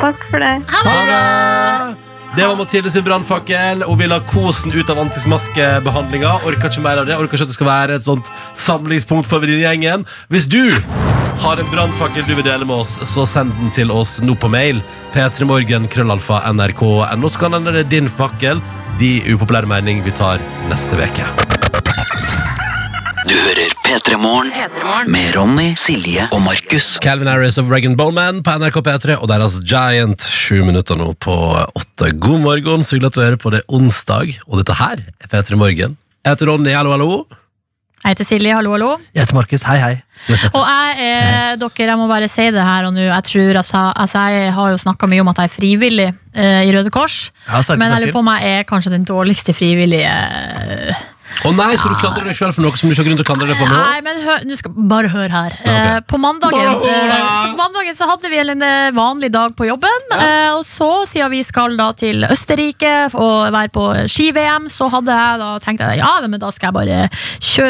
Takk 0.00 0.26
for 0.30 0.42
det. 0.42 0.56
Ha 0.72 0.96
det! 1.08 2.04
Det 2.34 2.46
var 2.46 2.56
Mathilde 2.58 2.90
sin 2.90 3.04
brannfakkel 3.06 3.84
Hun 3.86 3.98
vil 3.98 4.10
ha 4.10 4.18
kosen 4.26 4.72
ut 4.74 4.88
av 4.90 4.98
ansiktsmaskebehandlinga 5.04 6.32
Orker 6.48 6.66
ikke 6.66 6.82
mer 6.82 6.98
av 6.98 7.06
det 7.06 7.14
Orker 7.14 7.38
ikke 7.38 7.46
at 7.46 7.52
det 7.52 7.54
skal 7.54 7.68
være 7.68 7.98
et 8.00 8.06
sånt 8.06 8.30
samlingspunkt 8.58 9.30
for 9.30 9.38
venninnegjengen 9.44 10.02
Hvis 10.34 10.48
du 10.50 10.74
Har 11.44 11.62
en 11.62 11.70
brannfakkel 11.70 12.26
du 12.26 12.34
vil 12.34 12.46
dele 12.46 12.66
med 12.66 12.74
oss, 12.74 12.96
så 13.06 13.22
send 13.28 13.54
den 13.60 13.70
til 13.74 13.90
oss 13.92 14.16
nå 14.22 14.34
på 14.40 14.48
mail. 14.48 14.78
P3morgen, 15.12 15.88
krøllalfa, 15.92 16.38
nrk.no. 16.54 17.28
Så 17.28 17.42
kan 17.42 17.52
hende 17.58 17.74
det 17.74 17.82
er 17.84 17.90
din 17.90 18.08
fakkel. 18.08 18.62
De 19.02 19.18
upopulære 19.34 19.68
mening 19.68 20.00
vi 20.06 20.14
tar 20.14 20.40
neste 20.70 20.96
uke. 20.96 21.26
Du 23.28 23.34
hører 23.34 23.73
P3 23.94 24.16
med 25.06 25.36
Ronny, 25.36 25.68
Silje 25.78 26.24
og 26.34 26.40
Markus. 26.42 26.96
Calvin 26.98 27.28
Harris 27.30 27.60
og 27.62 27.68
Regan 27.70 27.94
Bowman 27.94 28.40
på 28.42 28.54
NRK 28.58 28.80
P3 28.82 29.14
og 29.20 29.28
deres 29.30 29.60
Giant. 29.62 30.18
Sju 30.18 30.64
minutter 30.66 30.98
nå 30.98 31.12
på 31.22 31.36
åtte. 31.62 32.08
God 32.18 32.42
morgen, 32.42 32.82
så 32.82 32.96
hyggelig 32.96 33.12
at 33.12 33.14
du 33.14 33.22
hører 33.22 33.38
på 33.38 33.52
det 33.54 33.60
onsdag. 33.70 34.34
Og 34.48 34.58
dette 34.58 34.74
her 34.80 35.04
er 35.04 35.30
P3 35.30 35.60
Morgen. 35.60 35.94
Jeg 36.24 36.26
heter 36.26 36.50
Ronny, 36.50 36.74
hallo, 36.74 36.96
hallo. 36.96 37.20
Jeg 38.00 38.16
heter 38.16 38.30
Silje, 38.32 38.58
hallo, 38.58 38.74
hallo. 38.74 38.90
Jeg 39.14 39.28
heter 39.28 39.38
Markus, 39.38 39.68
hei 39.70 39.78
hei. 39.84 39.94
Og 40.58 40.66
jeg 40.66 41.14
er, 41.14 41.56
dere, 41.62 41.88
jeg 41.92 42.00
må 42.02 42.10
bare 42.10 42.34
si 42.34 42.50
det 42.50 42.66
her 42.66 42.90
og 42.90 42.98
nå. 42.98 43.06
Jeg 43.06 43.30
tror 43.30 43.62
altså, 43.62 43.86
altså 43.94 44.26
Jeg 44.34 44.52
har 44.58 44.74
jo 44.74 44.84
snakka 44.88 45.06
mye 45.14 45.22
om 45.22 45.30
at 45.36 45.44
jeg 45.44 45.52
er 45.52 45.54
frivillig 45.60 46.10
eh, 46.10 46.60
i 46.66 46.74
Røde 46.74 46.90
Kors. 46.90 47.28
Ja, 47.46 47.62
Men 47.78 47.94
jeg 47.94 48.08
lurer 48.08 48.18
på 48.18 48.26
om 48.26 48.34
jeg 48.34 48.58
er 48.58 48.70
kanskje 48.74 48.98
den 48.98 49.06
dårligste 49.06 49.54
frivillige 49.54 50.10
eh, 50.10 51.04
Å 51.44 51.50
nei, 51.56 51.74
skal 51.76 51.90
du 51.92 51.98
klandre 52.00 52.24
deg 52.28 52.36
sjøl 52.38 52.52
for 52.54 52.62
noe 52.64 52.78
som 52.78 52.88
du 52.88 52.94
ikke 52.94 53.02
har 53.02 53.08
grunn 53.08 53.18
til 53.18 53.24
å 53.24 53.28
klandre 53.28 53.48
deg 53.50 53.58
for 53.58 53.68
nå? 53.72 53.78
Nei, 53.80 54.00
men 54.06 54.20
hør, 54.24 54.44
nå 54.48 54.56
skal 54.56 54.72
bare 54.94 55.10
hør 55.12 55.32
her. 55.34 55.56
Eh, 55.64 55.98
på, 56.08 56.20
mandagen, 56.22 56.60
eh, 56.60 57.10
så 57.10 57.50
på 57.50 57.58
mandagen 57.58 57.96
så 57.98 58.08
hadde 58.08 58.30
vi 58.32 58.38
en 58.42 58.62
eh, 58.64 58.90
vanlig 58.96 59.30
dag 59.34 59.54
på 59.58 59.66
jobben. 59.68 60.06
Eh, 60.14 60.52
og 60.54 60.62
så, 60.68 60.88
siden 61.10 61.32
vi 61.34 61.42
skal 61.44 61.76
da 61.80 61.90
til 61.98 62.24
Østerrike 62.28 62.92
og 63.18 63.50
være 63.54 63.72
på 63.74 63.84
ski-VM, 64.14 64.68
så 64.72 64.88
hadde 64.94 65.12
jeg 65.18 65.42
da 65.42 65.50
tenkt 65.64 65.84
at 65.84 65.96
ja, 65.98 66.12
men 66.28 66.40
da 66.40 66.50
skal 66.54 66.70
jeg 66.70 66.78
bare 66.78 67.00
kjø 67.44 67.68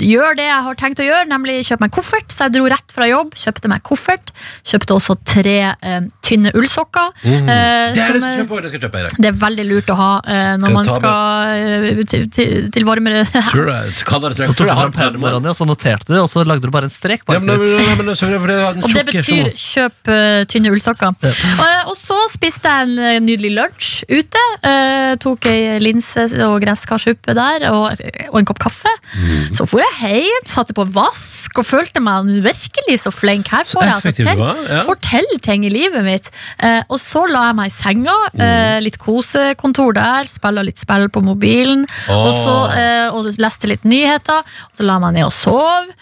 gjøre 0.00 0.36
det 0.38 0.46
jeg 0.50 0.64
har 0.68 0.78
tenkt 0.80 1.00
å 1.02 1.06
gjøre, 1.08 1.26
nemlig 1.30 1.58
kjøpe 1.66 1.86
meg 1.86 1.94
koffert. 1.96 2.30
Så 2.32 2.46
jeg 2.46 2.56
dro 2.58 2.68
rett 2.70 2.94
fra 2.94 3.08
jobb, 3.10 3.34
kjøpte 3.38 3.70
meg 3.72 3.82
koffert. 3.86 4.32
Kjøpte 4.66 4.96
også 4.96 5.16
tre 5.26 5.56
eh, 5.72 6.00
tynne 6.26 6.52
ullsokker. 6.56 7.12
eh, 7.24 7.38
Mm. 7.40 7.46
Det 7.46 7.54
er 7.56 7.94
som 7.94 8.20
det 8.20 8.28
er- 8.28 8.32
skal 8.34 8.40
kjøpe, 8.44 8.60
det 8.62 8.70
skal 8.70 8.78
jeg 8.80 8.82
kjøpe 8.84 8.98
i 9.00 9.02
dag. 9.04 9.12
det 9.20 9.28
er 9.30 9.36
veldig 9.40 9.64
lurt 9.70 9.90
å 9.90 9.96
ha 9.98 10.10
eh, 10.26 10.56
når 10.60 10.66
Skal 10.66 10.74
man 10.74 10.86
ta 10.86 10.94
skal 10.98 11.16
eh, 11.54 12.04
til, 12.10 12.24
til, 12.30 12.70
til 12.74 12.84
varmere 12.90 13.24
Tror 13.52 13.68
du 13.68 13.72
det? 13.72 14.04
Kan 14.08 14.24
dere 14.24 14.36
Du 14.36 14.42
Jeg 14.44 14.56
Tror 14.58 14.70
du 14.70 14.74
har 14.76 14.92
pennen, 14.94 15.22
pennen? 15.22 15.54
Så 15.56 15.66
noterte 15.68 16.12
du, 16.12 16.18
og 16.20 16.28
så 16.30 16.44
lagde 16.46 16.66
du 16.66 16.72
bare 16.74 16.88
en 16.90 16.92
strek. 16.92 17.24
Ja, 17.26 17.38
bak 17.38 17.46
men, 17.46 17.62
litt. 17.62 17.76
men, 17.78 18.02
men, 18.02 18.10
men, 18.10 18.38
for 18.40 18.50
det 18.50 18.58
Og 18.70 18.94
det 18.94 19.04
betyr 19.10 19.50
kjøp 19.54 20.12
eh, 20.12 20.42
tynne 20.50 20.72
ullsokker. 20.74 21.14
Og, 21.14 21.92
og 21.92 21.96
så 21.98 22.18
spiste 22.32 22.70
jeg 22.70 22.88
en 22.88 22.98
eh, 22.98 23.18
nydelig 23.24 23.52
lunsj 23.58 23.90
ute. 24.10 24.44
eh, 24.66 25.14
tok 25.20 25.48
ei 25.50 25.78
linse 25.82 26.26
og 26.46 26.58
gresskarsuppe 26.62 27.34
der, 27.36 27.66
og, 27.70 28.00
og 28.30 28.38
en 28.40 28.48
kopp 28.48 28.60
kaffe. 28.62 28.92
Mm. 29.14 29.50
Så 29.56 29.66
for 29.68 29.82
jeg 29.82 30.24
hjem, 30.26 30.48
satte 30.50 30.76
på 30.76 30.86
vask 30.94 31.58
og 31.60 31.66
følte 31.66 32.02
meg 32.04 32.28
virkelig 32.44 33.00
så 33.04 33.12
flink. 33.14 33.50
Her 33.52 33.66
får 33.68 33.84
jeg 33.84 33.94
altså 33.94 34.10
effektiv 34.10 34.28
til, 34.30 34.40
var, 34.40 34.62
ja. 34.68 34.80
Fortell 34.86 35.30
ting 35.44 35.66
i 35.66 35.72
livet 35.72 36.04
mitt. 36.06 36.30
Eh, 36.62 36.80
og 36.88 37.00
så 37.02 37.24
la 37.30 37.48
jeg 37.50 37.58
meg 37.60 37.70
i 37.70 37.74
senga. 37.74 38.16
Mm. 38.34 38.44
eh, 38.46 38.76
litt 38.84 38.98
kosekontor 39.02 39.96
der, 39.98 40.28
spilla 40.30 40.64
litt 40.66 40.80
spill 40.80 41.08
på 41.12 41.22
mobilen. 41.24 41.86
Og 42.12 42.30
så 42.34 42.56
Åh. 42.64 42.78
Eh, 42.80 43.06
og 43.12 43.24
så 43.26 43.34
leste 43.42 43.70
litt 43.70 43.86
nyheter. 43.88 44.42
Og 44.70 44.80
så 44.80 44.86
la 44.86 44.98
meg 45.02 45.18
ned 45.18 45.28
og 45.28 45.36
sov. 45.36 45.92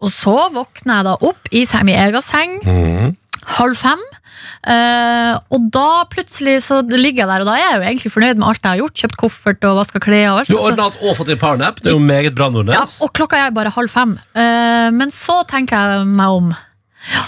Og 0.00 0.12
så 0.12 0.36
våkner 0.54 1.00
jeg 1.00 1.08
da 1.10 1.16
opp 1.28 1.50
i 1.52 1.66
min 1.84 1.96
egen 1.96 2.24
seng 2.24 2.56
mm. 2.64 3.10
halv 3.58 3.76
fem. 3.76 4.00
Eh, 4.60 5.34
og 5.52 5.66
da 5.72 6.04
plutselig 6.12 6.58
så 6.66 6.80
ligger 6.84 7.22
jeg 7.22 7.30
der, 7.30 7.42
og 7.44 7.48
da 7.48 7.56
er 7.56 7.62
jeg 7.62 7.76
jo 7.76 7.84
egentlig 7.88 8.12
fornøyd 8.12 8.40
med 8.40 8.46
alt 8.50 8.62
jeg 8.62 8.70
har 8.70 8.80
gjort. 8.82 9.02
Kjøpt 9.02 9.18
koffert 9.20 9.66
og 9.68 9.80
vaska 9.80 10.02
klær. 10.04 10.28
og 10.30 10.40
alt. 10.42 10.52
Du 10.52 10.56
har 10.56 10.70
ordna 10.70 10.88
og 10.90 11.18
fått 11.18 11.34
en 11.34 11.40
powernap. 11.40 11.82
Det 11.82 11.92
er 11.92 11.98
jo 11.98 12.04
meget 12.04 12.36
bra, 12.36 12.50
Nordnes. 12.52 12.76
ja, 12.76 13.04
og 13.04 13.12
klokka 13.16 13.44
er 13.46 13.56
bare 13.56 13.72
halv 13.76 13.92
fem. 13.92 14.16
Eh, 14.34 14.88
men 14.96 15.12
så 15.14 15.42
tenker 15.48 15.76
jeg 15.76 16.08
meg 16.08 16.40
om. 16.40 16.54
Ja, 17.10 17.26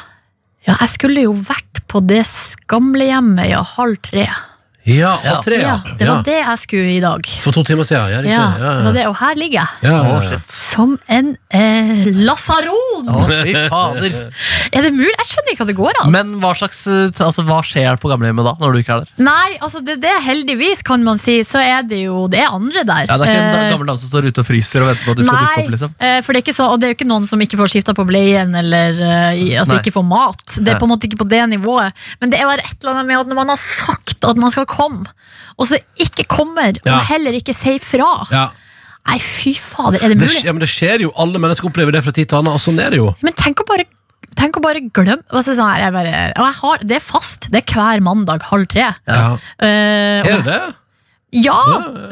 ja, 0.68 0.76
jeg 0.78 0.92
skulle 0.92 1.26
jo 1.26 1.35
vært 1.35 1.83
på 1.90 2.00
det 2.05 2.24
gamlehjemmet 2.70 3.50
i 3.50 3.57
halv 3.76 4.00
tre. 4.05 4.28
Ja, 4.85 5.12
A3, 5.23 5.61
ja. 5.61 5.77
Ja, 5.85 5.95
det 5.99 6.07
var 6.09 6.16
Ja. 6.16 6.23
det 6.27 6.38
jeg 6.42 6.59
skulle 6.59 6.90
i 6.97 7.01
dag. 7.01 7.27
For 7.40 7.53
to 7.55 7.62
timer 7.62 7.85
siden. 7.87 8.11
Ja, 8.11 8.18
riktig. 8.18 8.33
Ja, 8.35 8.49
Ja, 8.59 8.73
det 8.79 8.85
var 8.85 8.92
det, 8.97 9.07
Og 9.07 9.16
her 9.21 9.35
ligger 9.38 9.59
jeg. 9.61 9.68
Ja, 9.83 9.90
ja, 9.92 10.18
Å, 10.18 10.23
ja. 10.33 10.38
Som 10.45 10.99
en 11.09 11.37
eh, 11.55 12.05
lasaron! 12.27 13.07
Fy 13.45 13.53
fader. 13.71 14.16
Er 14.75 14.83
det 14.87 14.90
mulig? 14.97 15.12
Jeg 15.21 15.29
skjønner 15.29 15.53
ikke 15.55 15.64
at 15.66 15.71
det 15.71 15.77
går 15.79 16.01
an. 16.03 16.11
Men 16.14 16.33
hva, 16.42 16.51
slags, 16.59 16.81
eh, 16.90 17.12
altså, 17.23 17.45
hva 17.47 17.61
skjer 17.66 17.99
på 18.03 18.11
gamlehjemmet 18.11 18.45
da, 18.49 18.55
når 18.59 18.73
du 18.75 18.81
ikke 18.83 18.97
er 18.97 19.05
der? 19.05 19.12
Nei, 19.23 19.57
altså 19.62 19.83
det, 19.87 19.99
det 20.03 20.12
heldigvis, 20.27 20.83
kan 20.87 21.05
man 21.07 21.21
si, 21.21 21.38
så 21.47 21.61
er 21.62 21.83
det 21.87 22.03
jo 22.07 22.27
Det 22.33 22.40
er 22.42 22.51
andre 22.51 22.83
der. 22.88 23.07
Ja, 23.07 23.18
det 23.21 23.29
er 23.29 23.33
ikke 23.37 23.42
en 23.42 23.61
Eh, 23.62 23.71
gammel 23.73 23.87
dame 23.92 23.99
som 24.03 24.09
står 24.11 24.27
ute 24.33 24.42
og 24.42 24.47
fryser 24.49 24.83
og 24.83 24.88
venter 24.90 25.05
på 25.07 25.12
at 25.14 25.18
du 25.21 25.25
skal 25.29 25.38
dukke 25.47 25.62
opp? 25.62 25.71
liksom 25.77 25.95
eh, 26.01 26.18
for 26.25 26.33
det 26.33 26.40
er 26.40 26.45
ikke 26.47 26.57
så, 26.59 26.66
og 26.73 26.81
det 26.81 26.87
er 26.88 26.92
jo 26.92 26.97
ikke 26.99 27.09
noen 27.12 27.27
som 27.29 27.40
ikke 27.45 27.59
får 27.61 27.71
skifta 27.77 27.95
på 27.95 28.07
bleien 28.09 28.55
eller 28.59 28.99
eh, 28.99 29.40
i- 29.47 29.55
altså 29.61 29.77
Nei. 29.77 29.81
ikke 29.85 29.95
får 29.95 30.07
mat. 30.09 30.42
Det 30.59 30.73
er 30.75 30.81
på 30.83 30.88
en 30.88 30.92
måte 30.95 31.07
ikke 31.07 31.21
på 31.23 31.29
det 31.29 31.42
nivået. 31.53 31.92
Men 32.21 32.31
det 32.35 32.40
er 32.40 32.49
bare 32.51 32.64
et 32.66 32.77
eller 32.83 32.97
annet 32.97 33.07
med 33.12 33.21
at 33.23 33.31
når 33.31 33.38
man 33.42 33.53
har 33.55 33.61
sagt 33.62 34.25
at 34.25 34.37
man 34.40 34.51
skal 34.55 34.66
komme, 34.72 35.06
og 35.58 35.68
så 35.68 35.78
ikke 36.00 36.24
kommer, 36.32 36.72
Ja. 36.85 36.96
og 36.98 37.06
heller 37.12 37.37
ikke 37.38 37.54
sier 37.56 37.78
fra. 37.85 38.11
Ja. 38.32 38.48
Nei, 39.08 39.18
fy 39.18 39.52
fader, 39.58 39.98
er 40.02 40.08
det 40.12 40.18
Det, 40.20 40.28
mulig? 40.28 40.38
skj- 40.40 40.46
ja, 40.46 40.52
men 40.54 40.61
det 40.62 40.68
skjer 40.70 41.00
jo. 41.06 41.11
Alle 41.18 41.38
mennesker 41.42 41.68
opplever 41.68 41.92
det 41.92 42.04
fra 42.06 42.12
tid 42.14 42.28
til 42.30 42.38
annen, 42.38 42.54
og 42.54 42.61
sånn 42.62 42.78
er 42.80 42.90
det 42.94 43.00
jo. 43.02 43.14
Men 43.22 43.32
tenk 43.35 43.61
å 43.64 43.66
bare 43.68 43.85
Tenk 44.35 44.56
å 44.56 44.62
bare 44.64 44.80
glemme 44.96 45.20
altså, 45.30 45.52
sånn 45.52 45.68
her, 45.68 45.80
jeg 45.82 45.92
bare, 45.92 46.12
og 46.40 46.46
jeg 46.46 46.54
har, 46.62 46.78
Det 46.88 46.96
er 46.96 47.02
fast. 47.04 47.50
Det 47.52 47.58
er 47.61 47.74
hver 47.74 48.00
mandag 48.00 48.40
halv 48.48 48.66
tre. 48.66 48.87
Ja. 49.06 49.37
Eh, 49.61 50.22
og- 50.22 50.26
Er 50.26 50.38
det 50.40 50.44
det? 50.46 50.74
Ja, 51.44 51.58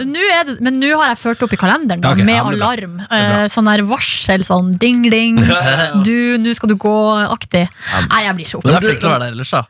nå 0.05 0.20
er 0.33 0.44
det, 0.49 0.61
men 0.61 0.79
nå 0.81 0.90
har 0.99 1.09
jeg 1.14 1.18
ført 1.18 1.42
opp 1.46 1.53
i 1.53 1.57
kalenderen 1.57 2.01
da, 2.01 2.09
Ja, 2.11 2.14
ok, 2.14 2.25
med 2.25 2.37
ja, 2.37 2.42
men 2.44 2.53
det 2.53 2.61
er 2.61 2.64
bra. 2.64 2.68
alarm. 2.73 3.01
Eh, 3.11 3.46
sånn 3.53 3.64
der 3.68 3.83
varsel, 3.85 4.44
sånn 4.44 4.77
ding-ding. 4.79 5.37
Du, 6.05 6.37
nå 6.40 6.55
skal 6.55 6.68
du 6.68 6.77
gå-aktig. 6.77 7.68
Nei, 8.11 8.23
jeg 8.27 8.37
blir 8.37 8.46
så 8.53 8.61
Men 8.64 8.75
det 8.75 8.83
er 8.83 8.87
flink 8.88 9.01
til 9.01 9.09
å 9.09 9.12
være 9.16 9.20
der 9.27 9.33
ellers, 9.33 9.51
da. 9.51 9.62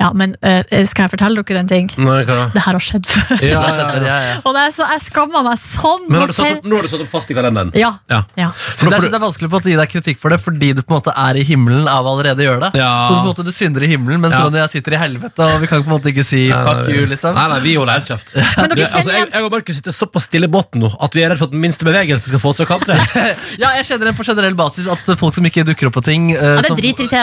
Ja, 0.00 0.10
men 0.16 0.32
eh, 0.40 0.62
skal 0.88 1.06
jeg 1.06 1.12
fortelle 1.12 1.42
dere 1.44 1.60
en 1.60 1.68
ting? 1.68 1.90
Nei, 2.00 2.22
hva 2.24 2.36
da? 2.38 2.44
Det 2.54 2.62
her 2.64 2.76
har 2.78 2.84
skjedd 2.84 3.06
før. 3.10 3.42
Ja, 3.44 3.60
ja, 3.60 3.72
ja. 3.76 4.02
ja, 4.06 4.18
ja. 4.30 4.36
Og 4.48 4.54
det 4.56 4.62
er 4.64 4.72
så, 4.72 4.86
jeg 4.94 5.02
skammer 5.04 5.44
meg 5.44 5.58
sånn. 5.60 6.06
Men 6.08 6.22
har 6.22 6.30
du 6.30 6.36
satt 6.36 6.56
opp, 6.58 6.68
nå 6.70 6.78
har 6.78 6.86
du 6.88 6.90
satt 6.92 7.02
opp 7.04 7.10
fast 7.12 7.30
i 7.32 7.36
kalenderen? 7.36 7.72
Ja. 7.76 7.90
Ja. 8.08 8.22
ja. 8.40 8.48
For 8.56 8.88
det, 8.88 8.96
er, 8.96 9.08
det 9.12 9.18
er 9.20 9.24
vanskelig 9.26 9.50
på 9.52 9.60
å 9.60 9.62
gi 9.68 9.76
deg 9.76 9.92
kritikk 9.92 10.20
for 10.22 10.32
det, 10.32 10.40
fordi 10.40 10.72
du 10.78 10.82
på 10.82 10.94
en 10.94 11.00
måte 11.02 11.12
er 11.12 11.40
i 11.40 11.44
himmelen 11.46 11.88
av 11.90 12.08
å 12.08 12.14
allerede 12.16 12.46
gjøre 12.46 12.70
det. 12.70 12.80
Ja. 12.80 12.88
Så 13.06 13.14
på 13.14 13.20
en 13.20 13.28
måte 13.28 13.44
du 13.46 13.52
synder 13.54 13.84
i 13.84 13.90
himmelen, 13.92 14.22
mens 14.24 14.34
Ja. 14.38 14.46
Ronny 14.46 14.56
og 14.62 14.64
jeg 14.64 14.72
sitter 14.78 14.96
i 14.96 15.00
helvete, 15.02 15.44
og 15.50 15.60
vi 15.60 15.68
kan 15.70 15.84
på 15.84 15.90
en 15.90 15.94
måte 15.98 16.12
ikke 16.14 16.24
si 16.24 16.46
fuck 16.48 16.88
you, 16.94 17.04
liksom. 17.10 17.36
Nei, 17.36 17.46
nei, 17.52 17.60
vi 17.66 17.74
holder 17.76 18.00
helt 18.00 18.08
kjeft. 18.08 18.32
Men 18.40 18.72
dere 18.72 18.88
altså, 18.88 19.12
jeg, 19.18 19.28
jeg 19.34 19.44
og 19.46 19.52
Markus 19.52 19.80
sitter 19.82 19.96
såpass 19.96 20.28
stille 20.30 20.48
i 20.48 20.52
båten 20.52 20.80
nå 20.80 20.90
at 21.00 21.16
vi 21.16 21.22
er 21.26 21.32
redd 21.34 21.40
for 21.42 21.50
at 21.50 21.54
den 21.54 21.60
minste 21.62 21.84
bevegelse 21.88 22.30
skal 22.32 22.40
få 22.42 22.52
oss 22.54 22.60
til 22.62 22.66
å 22.66 22.70
kantre. 22.72 22.96
Ja, 23.60 23.72
jeg 23.76 23.84
kjenner 23.88 24.08
det 24.10 24.14
på 24.16 24.24
generell 24.24 24.54
basis 24.56 24.86
at 24.90 25.08
folk 25.20 25.34
som 25.36 25.44
ikke 25.48 25.64
dukker 25.68 25.90
opp 25.90 25.96
på 25.98 26.02
ting 26.06 26.30
eh, 26.32 26.40
det 26.40 26.64
er 26.64 26.68
som- 26.70 26.78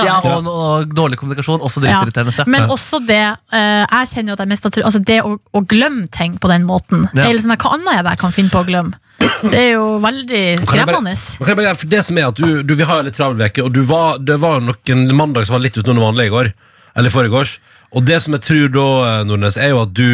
Ja, 0.06 0.18
og, 0.22 0.48
og 0.52 0.94
dårlig 0.98 1.18
kommunikasjon, 1.22 1.62
også 1.66 1.82
dritirriterende. 1.84 2.34
Ja. 2.38 2.46
Men 2.52 2.67
også 2.74 3.00
det 3.08 3.18
eh, 3.54 3.84
Jeg 3.86 4.10
kjenner 4.14 4.32
jo 4.32 4.38
at 4.38 4.44
jeg 4.44 4.52
mest 4.52 4.68
tro- 4.70 4.84
altså 4.90 5.02
det 5.08 5.18
å, 5.24 5.36
å 5.54 5.62
glemme 5.68 6.08
ting 6.14 6.38
på 6.42 6.50
den 6.52 6.66
måten. 6.68 7.08
Ja. 7.14 7.28
Eller 7.30 7.42
sånn, 7.44 7.56
hva 7.58 7.74
annet 7.76 7.94
er 7.94 8.04
det 8.08 8.16
jeg 8.16 8.22
kan 8.26 8.36
finne 8.36 8.54
på 8.54 8.62
å 8.64 8.68
glemme? 8.68 9.00
Det 9.18 9.58
er 9.58 9.72
jo 9.76 9.86
veldig 10.04 10.42
skremmende. 10.64 11.14
Kan 11.42 11.50
jeg 11.52 11.58
bare, 11.60 11.76
for 11.82 11.90
det 11.92 12.04
som 12.06 12.18
er 12.22 12.28
at 12.30 12.38
du, 12.38 12.62
du 12.64 12.74
Vi 12.78 12.86
har 12.86 13.00
jo 13.02 13.08
litt 13.08 13.18
travel 13.18 13.42
uke, 13.48 13.64
og 13.66 13.74
du 13.74 13.82
var, 13.90 14.20
det 14.22 14.38
var 14.42 14.62
nok 14.62 14.92
en 14.94 15.08
mandag 15.18 15.48
som 15.50 15.58
var 15.58 15.64
litt 15.66 15.78
utenom 15.78 15.98
det 16.00 16.06
vanlige 16.06 16.30
i 16.32 16.36
går. 16.36 16.52
Eller 16.98 17.14
foregårs. 17.14 17.58
Og 17.98 18.06
det 18.06 18.20
som 18.24 18.36
jeg 18.38 18.44
tror 18.46 18.70
da, 18.74 18.86
eh, 19.10 19.24
Nordnes, 19.30 19.58
er 19.58 19.74
jo 19.74 19.82
at 19.84 19.94
du 19.98 20.08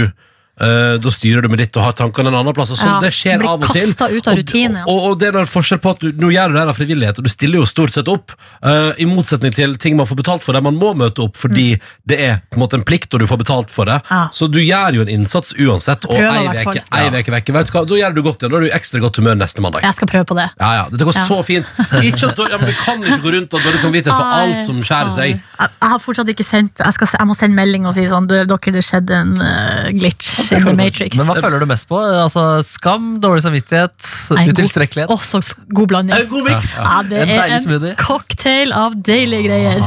eh, 0.62 0.98
da 1.02 1.10
styrer 1.10 1.42
du 1.42 1.50
med 1.50 1.58
ditt 1.60 1.76
og 1.78 1.84
har 1.84 1.94
tankene 1.98 2.28
en 2.30 2.36
annen 2.42 2.54
plass. 2.54 2.72
Og 2.72 2.78
sånn, 2.78 2.88
Ja, 2.94 3.00
det 3.02 3.12
skjer 3.13 3.39
blir 3.39 3.50
av 3.50 3.62
og 3.63 3.72
til. 3.74 3.94
kastet 3.94 4.12
ut 4.18 4.28
av 4.28 4.34
Og- 4.34 4.38
rutine, 4.39 4.78
ja. 4.78 4.84
Og, 4.88 5.00
og, 5.12 5.20
det 5.20 5.28
er 5.34 5.39
en 5.39 5.46
forskjell 5.50 5.80
på 5.82 5.92
at 5.92 6.00
du, 6.00 6.12
Nå 6.13 6.30
gjør 6.32 6.48
du 6.50 6.54
det 6.54 6.62
her 6.62 6.70
av 6.74 6.78
frivillighet, 6.78 7.18
og 7.18 7.24
du 7.24 7.30
stiller 7.30 7.58
jo 7.60 7.66
stort 7.66 7.92
sett 7.92 8.08
opp. 8.08 8.32
eh, 8.63 8.94
I 9.00 9.06
motsetning 9.06 9.54
til 9.54 9.76
ting 9.78 9.98
man 9.98 10.06
får 10.06 10.16
betalt 10.22 10.44
for, 10.44 10.54
der 10.54 10.62
man 10.62 10.76
må 10.78 10.94
møte 10.96 11.20
opp 11.24 11.36
fordi 11.38 11.80
det 12.06 12.20
er 12.20 12.42
på 12.52 12.56
en 12.58 12.62
måte 12.63 12.74
en 12.76 12.84
plikt, 12.84 13.13
og 13.13 13.20
du 13.20 13.26
får 13.28 13.38
betalt 13.44 13.70
for 13.72 13.86
det. 13.86 14.02
Mm. 14.04 14.12
Ja. 14.12 14.30
Så 14.32 14.50
du 14.52 14.60
gjør 14.60 14.94
jo 14.94 15.02
en 15.02 15.10
innsats 15.10 15.54
uansett. 15.58 16.06
Og 16.06 16.16
Prøver 16.18 16.34
i 16.34 16.38
ei 16.38 16.48
hvert 16.48 16.63
fall. 16.63 16.74
veke, 16.74 16.86
ei 17.02 17.10
veke 17.10 17.32
vekke, 17.34 17.54
vet 17.54 17.68
du 17.68 17.72
hva, 17.74 17.86
da 17.88 17.96
gjør 17.96 18.13
du 18.16 18.22
godt 18.24 18.39
igjen. 18.44 18.52
Da 18.52 18.58
er 18.58 18.62
du 18.62 18.68
i 18.68 18.76
ekstra 18.78 19.00
godt 19.02 19.16
humør 19.18 19.36
neste 19.36 19.62
mandag. 19.62 19.82
Jeg 19.84 19.94
skal 19.94 20.08
prøve 20.08 20.26
på 20.26 20.36
det. 20.36 20.50
Ja, 20.60 20.74
ja, 20.74 20.84
Dette 20.89 21.04
går 21.06 21.13
Ja. 21.16 21.26
så 21.26 21.44
fint. 21.44 21.66
Ikke 22.04 22.30
at, 22.30 22.38
ja, 22.38 22.58
men 22.58 22.68
Vi 22.68 22.74
kan 22.74 23.00
ikke 23.02 23.22
gå 23.24 23.32
rundt 23.34 23.54
og 23.54 23.60
ha 23.60 23.70
dårlig 23.70 23.80
samvittighet 23.82 24.18
for 24.18 24.24
Ai, 24.24 24.54
alt 24.54 24.66
som 24.66 24.82
skjærer 24.82 25.12
seg. 25.12 25.30
Jeg, 25.60 25.70
jeg 25.82 25.89
har 25.89 26.00
fortsatt 26.00 26.28
ikke 26.30 26.44
sendt 26.46 26.78
Jeg, 26.80 26.94
skal, 26.94 27.08
se- 27.08 27.18
jeg 27.20 27.28
må 27.28 27.36
sende 27.36 27.56
melding 27.56 27.86
og 27.86 27.94
si 27.94 28.06
sånn 28.08 28.28
du, 28.28 28.36
Dere, 28.46 28.72
det 28.74 28.84
skjedde 28.84 29.12
en 29.12 29.42
eh, 29.42 29.92
glitch 29.92 30.42
in 30.51 30.62
the 30.65 30.75
matrix. 30.75 31.17
Men 31.17 31.29
hva 31.29 31.36
føler 31.41 31.63
du 31.63 31.65
mest 31.69 31.88
på? 31.89 31.97
Altså, 31.97 32.45
skam, 32.67 33.19
dårlig 33.23 33.43
samvittighet, 33.45 33.95
utilstrekkelighet? 34.36 35.10
Også 35.13 35.41
god 35.73 35.88
blanding. 35.88 36.15
En 36.19 36.29
god 36.32 36.49
miks. 36.49 36.77
Ja, 36.84 37.01
det 37.08 37.21
En 37.23 37.36
er 37.38 37.58
en 37.58 37.62
smoothie. 37.63 37.95
cocktail 38.01 38.73
av 38.73 38.95
deilige 39.01 39.47
greier. 39.47 39.84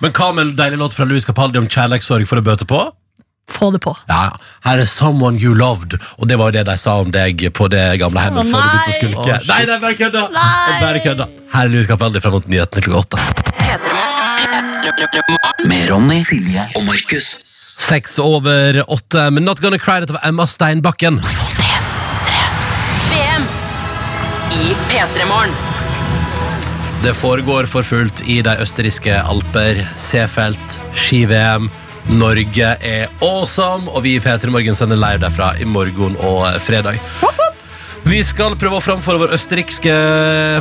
Men 0.00 0.12
hva 0.12 0.32
med 0.34 0.48
en 0.48 0.54
deilig 0.56 0.78
låt 0.78 0.94
fra 0.96 1.04
Louis 1.08 1.26
Capaldi 1.26 1.58
om 1.58 1.68
kjærlighetssorg 1.68 2.26
for 2.26 2.40
å 2.40 2.46
bøte 2.46 2.68
på? 2.68 2.86
Få 3.46 3.70
det 3.70 3.78
på. 3.78 3.92
Ja, 4.08 4.24
ja. 4.26 4.30
Her 4.64 4.80
er 4.82 4.86
'Someone 4.90 5.38
You 5.38 5.54
Loved', 5.54 5.94
og 6.18 6.28
det 6.28 6.36
var 6.38 6.50
jo 6.50 6.58
det 6.58 6.66
de 6.66 6.76
sa 6.76 6.96
om 6.98 7.10
deg 7.14 7.46
på 7.54 7.68
det 7.70 8.00
gamle 8.00 8.20
hjemmet 8.20 8.42
oh, 8.42 8.50
før 8.50 8.58
du 8.58 8.68
begynte 8.72 8.90
å 8.90 8.96
skulke. 8.98 9.20
Oh, 9.22 9.26
nei, 9.26 9.38
nei, 9.46 9.66
det 9.66 9.80
bare 9.80 9.94
kødda! 9.94 10.22
Nei. 10.34 10.80
Bare 10.80 11.00
kødda. 11.04 11.28
Her 11.54 11.64
er 11.64 11.68
Louis 11.70 11.86
Capaldi 11.86 12.20
fram 12.20 12.32
mot 12.32 12.48
nyhetene 12.50 12.82
klokka 12.82 12.98
åtte. 13.06 13.18
Med 15.66 15.90
Ronny, 15.90 16.22
Silje 16.26 16.66
og 16.74 16.84
Markus. 16.90 17.45
Seks 17.76 18.18
over 18.18 18.82
åtte, 18.92 19.30
men 19.30 19.44
Not 19.44 19.60
Gonna 19.60 19.78
Cry, 19.78 20.00
dette 20.00 20.12
var 20.16 20.24
Emma 20.28 20.46
Steinbakken. 20.46 21.20
VM 23.12 23.46
i 24.52 24.74
P3 24.90 25.28
Morgen. 25.28 25.54
Det 27.04 27.14
foregår 27.14 27.66
for 27.70 27.82
fullt 27.86 28.24
i 28.26 28.40
de 28.42 28.56
østerrikske 28.64 29.20
alper. 29.22 29.82
Seefeld, 29.94 30.78
ski-VM. 30.96 31.70
Norge 32.06 32.74
er 32.80 33.08
awesome, 33.20 33.90
og 33.92 34.02
vi 34.06 34.16
i 34.16 34.20
P3 34.22 34.50
Morgen 34.50 34.74
sender 34.74 34.98
live 34.98 35.22
derfra 35.26 35.52
i 35.60 35.64
morgen 35.68 36.16
og 36.16 36.48
fredag. 36.64 36.98
fredag. 37.20 37.45
Vi 38.06 38.20
skal 38.22 38.54
prøve 38.54 38.78
å 38.78 38.82
framføre 38.84 39.18
vår 39.18 39.32
østerrikske 39.34 39.92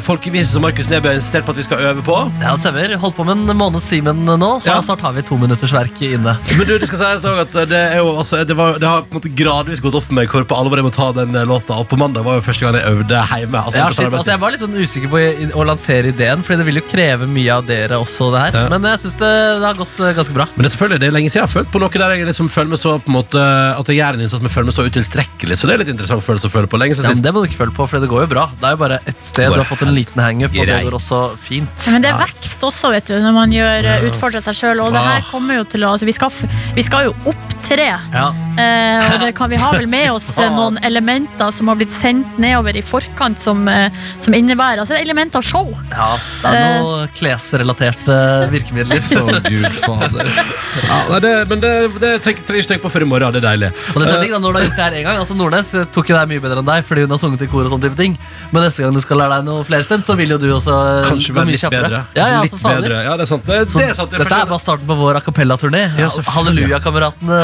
folkevise 0.02 0.56
som 0.56 0.64
Markus 0.66 0.88
Neby 0.90 1.12
har 1.12 1.18
insistert 1.20 1.46
på 1.46 1.54
at 1.54 1.60
vi 1.60 1.66
skal 1.68 1.84
øve 1.92 2.02
på. 2.06 2.16
Ja, 2.42 2.56
det 2.56 2.64
stemmer. 2.64 2.94
Holdt 2.98 3.18
på 3.20 3.26
med 3.28 3.38
en 3.38 3.58
måneds 3.60 3.86
Simen 3.86 4.24
nå, 4.26 4.48
og 4.58 4.66
Ja. 4.66 4.80
snart 4.82 5.04
har 5.06 5.14
vi 5.14 5.22
to 5.22 5.38
minutters 5.38 5.72
verk 5.72 6.02
inne. 6.02 6.34
Men 6.58 6.66
du, 6.66 6.74
det 6.82 6.88
skal 6.90 6.98
sies 6.98 7.22
at 7.26 7.70
det, 7.70 7.78
er 7.94 8.00
jo, 8.02 8.16
altså, 8.18 8.40
det, 8.50 8.56
var, 8.58 8.80
det 8.82 8.90
har 8.90 9.04
på 9.06 9.14
en 9.14 9.20
måte 9.20 9.30
gradvis 9.38 9.80
gått 9.84 9.94
opp 9.94 10.08
for 10.08 10.18
meg 10.18 10.28
hvor 10.34 10.42
på 10.50 10.58
alvor 10.58 10.82
jeg 10.82 10.88
må 10.88 10.92
ta 10.96 11.12
den 11.14 11.36
eh, 11.38 11.46
låta. 11.46 11.78
Og 11.78 11.86
på 11.92 12.00
mandag 12.02 12.26
var 12.26 12.40
jo 12.40 12.46
første 12.48 12.66
gang 12.66 12.80
jeg 12.80 12.96
øvde 12.96 13.22
hjemme. 13.30 13.62
Altså, 13.62 13.78
Ja, 13.78 13.88
shit, 13.94 14.10
altså, 14.10 14.32
jeg 14.34 14.42
var 14.42 14.56
litt 14.56 14.66
sånn 14.66 14.74
usikker 14.82 15.14
på 15.14 15.22
å 15.62 15.68
lansere 15.70 16.10
ideen, 16.16 16.42
Fordi 16.42 16.58
det 16.64 16.66
vil 16.72 16.82
jo 16.82 16.86
kreve 16.90 17.30
mye 17.30 17.54
av 17.60 17.70
dere 17.70 18.02
også. 18.02 18.32
det 18.34 18.42
her 18.42 18.60
Ja. 18.64 18.66
Men 18.74 18.90
jeg 18.90 19.04
syns 19.06 19.20
det, 19.22 19.32
det 19.62 19.70
har 19.70 19.78
gått 19.78 20.02
eh, 20.02 20.18
ganske 20.18 20.34
bra. 20.34 20.50
Men 20.56 20.66
det 20.66 20.72
er 20.72 20.76
selvfølgelig 20.80 21.00
det 21.06 21.08
er 21.12 21.16
lenge 21.20 21.30
siden 21.30 21.44
jeg 21.46 21.48
har 21.48 21.56
følt 21.60 21.72
på 21.72 21.84
noe 21.86 21.94
der 21.96 22.18
jeg 22.18 22.26
liksom 22.26 22.50
føler 22.50 22.74
meg 22.74 22.80
så 22.82 22.98
på 22.98 23.14
en 23.14 23.18
måte 23.22 23.46
At 23.78 23.86
jeg 23.94 24.02
gjør 24.02 24.18
en 24.18 24.26
innsats, 24.26 24.42
men 24.42 24.50
føler 24.50 24.66
meg 24.74 24.78
så 24.82 24.90
utilstrekkelig. 24.90 25.56
Så 25.62 25.70
det 25.70 25.78
er 25.78 25.86
litt 25.86 25.94
interessant 25.94 26.26
følelse 26.26 26.50
å 26.50 26.56
føle 26.58 26.68
på. 26.68 26.82
Lenge 26.82 26.98
siden 26.98 27.14
sist. 27.14 27.35
Må 27.36 27.44
du 27.44 27.50
ikke 27.50 27.62
føle 27.64 27.76
på, 27.76 27.88
for 27.92 28.04
det 28.04 28.10
går 28.12 28.26
jo 28.26 28.32
bra. 28.32 28.46
Det 28.56 28.70
er 28.70 28.76
jo 28.78 28.82
bare 28.82 29.00
ett 29.04 29.22
sted. 29.26 29.52
Du 29.52 29.60
har 29.60 29.68
fått 29.70 29.86
en 29.86 29.94
liten 29.96 30.24
hangup, 30.24 30.56
og 30.56 30.72
det 30.72 30.80
går 30.88 30.98
også 31.00 31.22
fint. 31.42 31.88
Men 31.92 32.06
det 32.06 32.12
er 32.14 32.22
vekst 32.24 32.64
også, 32.66 32.92
vet 32.96 33.12
du, 33.12 33.18
når 33.24 33.36
man 33.36 33.56
gjør, 33.56 33.90
utfordrer 34.10 34.44
seg 34.46 34.60
sjøl. 34.62 34.84
Og 34.86 34.96
det 34.96 35.04
her 35.06 35.24
kommer 35.30 35.60
jo 35.60 35.68
til 35.76 35.86
å 35.86 35.94
altså, 35.96 36.08
vi, 36.08 36.16
skal, 36.16 36.34
vi 36.78 36.86
skal 36.86 37.10
jo 37.10 37.16
opptre. 37.32 37.92
Ja. 38.16 38.30
Eh, 38.56 39.14
og 39.14 39.20
det 39.26 39.32
kan, 39.40 39.50
vi 39.52 39.60
ha 39.62 39.72
vel 39.76 39.88
med 39.92 40.12
oss 40.14 40.28
eh, 40.38 40.52
noen 40.56 40.78
elementer 40.86 41.52
som 41.56 41.68
har 41.72 41.80
blitt 41.80 41.94
sendt 41.94 42.38
nedover 42.42 42.78
i 42.80 42.84
forkant, 42.86 43.40
som, 43.42 43.66
eh, 43.68 43.92
som 44.22 44.34
innebærer 44.38 44.84
altså 44.84 44.96
element 45.00 45.36
av 45.36 45.44
show. 45.46 45.72
ja, 45.92 46.10
det 46.44 46.54
er 46.56 46.80
noen 46.84 47.12
klesrelaterte 47.18 48.18
virkemidler. 48.54 49.04
Å, 49.20 49.40
gud 49.46 49.68
fader. 49.76 50.32
Ja, 50.86 51.00
nei, 51.12 51.20
det, 51.24 51.34
men 51.52 51.62
det, 51.64 51.74
det 52.02 52.14
tenker 52.26 52.46
trenger 52.48 52.64
ikke 52.64 52.72
tenke 52.74 52.86
på 52.88 52.94
før 52.96 53.06
i 53.06 53.10
morgen. 53.10 53.36
Det 53.36 53.42
er 53.44 53.48
deilig. 53.50 53.70
Og 53.94 54.02
det 54.02 54.10
er 54.12 54.24
ikke 54.26 54.36
da, 54.36 54.42
når 54.44 54.56
du 54.56 54.60
har 54.60 54.66
gjort 54.68 54.78
det 54.80 54.86
her 54.86 54.96
en 55.00 55.06
gang 55.08 55.20
altså 55.22 55.36
Nordnes 55.38 55.70
eh, 55.78 55.86
tok 55.96 56.10
jo 56.10 56.16
det 56.16 56.22
her 56.22 56.30
mye 56.30 56.42
bedre 56.44 56.62
enn 56.62 56.68
deg 56.68 56.86
Fordi 56.88 57.04
hun 57.06 57.14
har 57.16 57.20
sunget 57.22 57.44
i 57.46 57.48
kor 57.52 57.66
og 57.66 57.72
sånne 57.74 57.86
type 57.88 57.98
ting 58.00 58.16
Men 58.54 58.66
neste 58.66 58.84
gang 58.86 58.96
du 58.96 59.02
skal 59.04 59.20
lære 59.22 59.38
deg 59.40 59.48
noe 59.48 59.66
flerstemt 59.68 60.08
Så 60.08 60.16
vil 60.20 60.34
jo 60.36 60.38
du 60.42 60.48
også 60.56 60.76
eh, 60.76 61.10
Kanskje 61.10 61.36
være 61.36 61.54
litt 61.54 61.64
kjappere. 61.64 61.90
bedre. 61.90 62.02
Ja, 62.18 62.28
ja, 62.34 62.42
litt 62.46 62.56
bedre. 62.64 63.00
Ja, 63.08 63.16
det 63.20 63.26
er 63.26 63.30
sant. 63.32 63.46
Det, 63.48 63.60
det 63.72 63.86
er 63.90 63.98
sant. 63.98 64.12
Det 64.14 64.20
er 64.20 64.26
Dette 64.26 64.40
er 64.42 64.50
bare 64.52 64.62
starten 64.64 64.90
på 64.90 64.98
vår 65.00 65.20
a 65.20 65.24
cappella-turné 65.26 65.84
Ja. 66.00 66.10
Halleluja-kameratene 66.36 67.42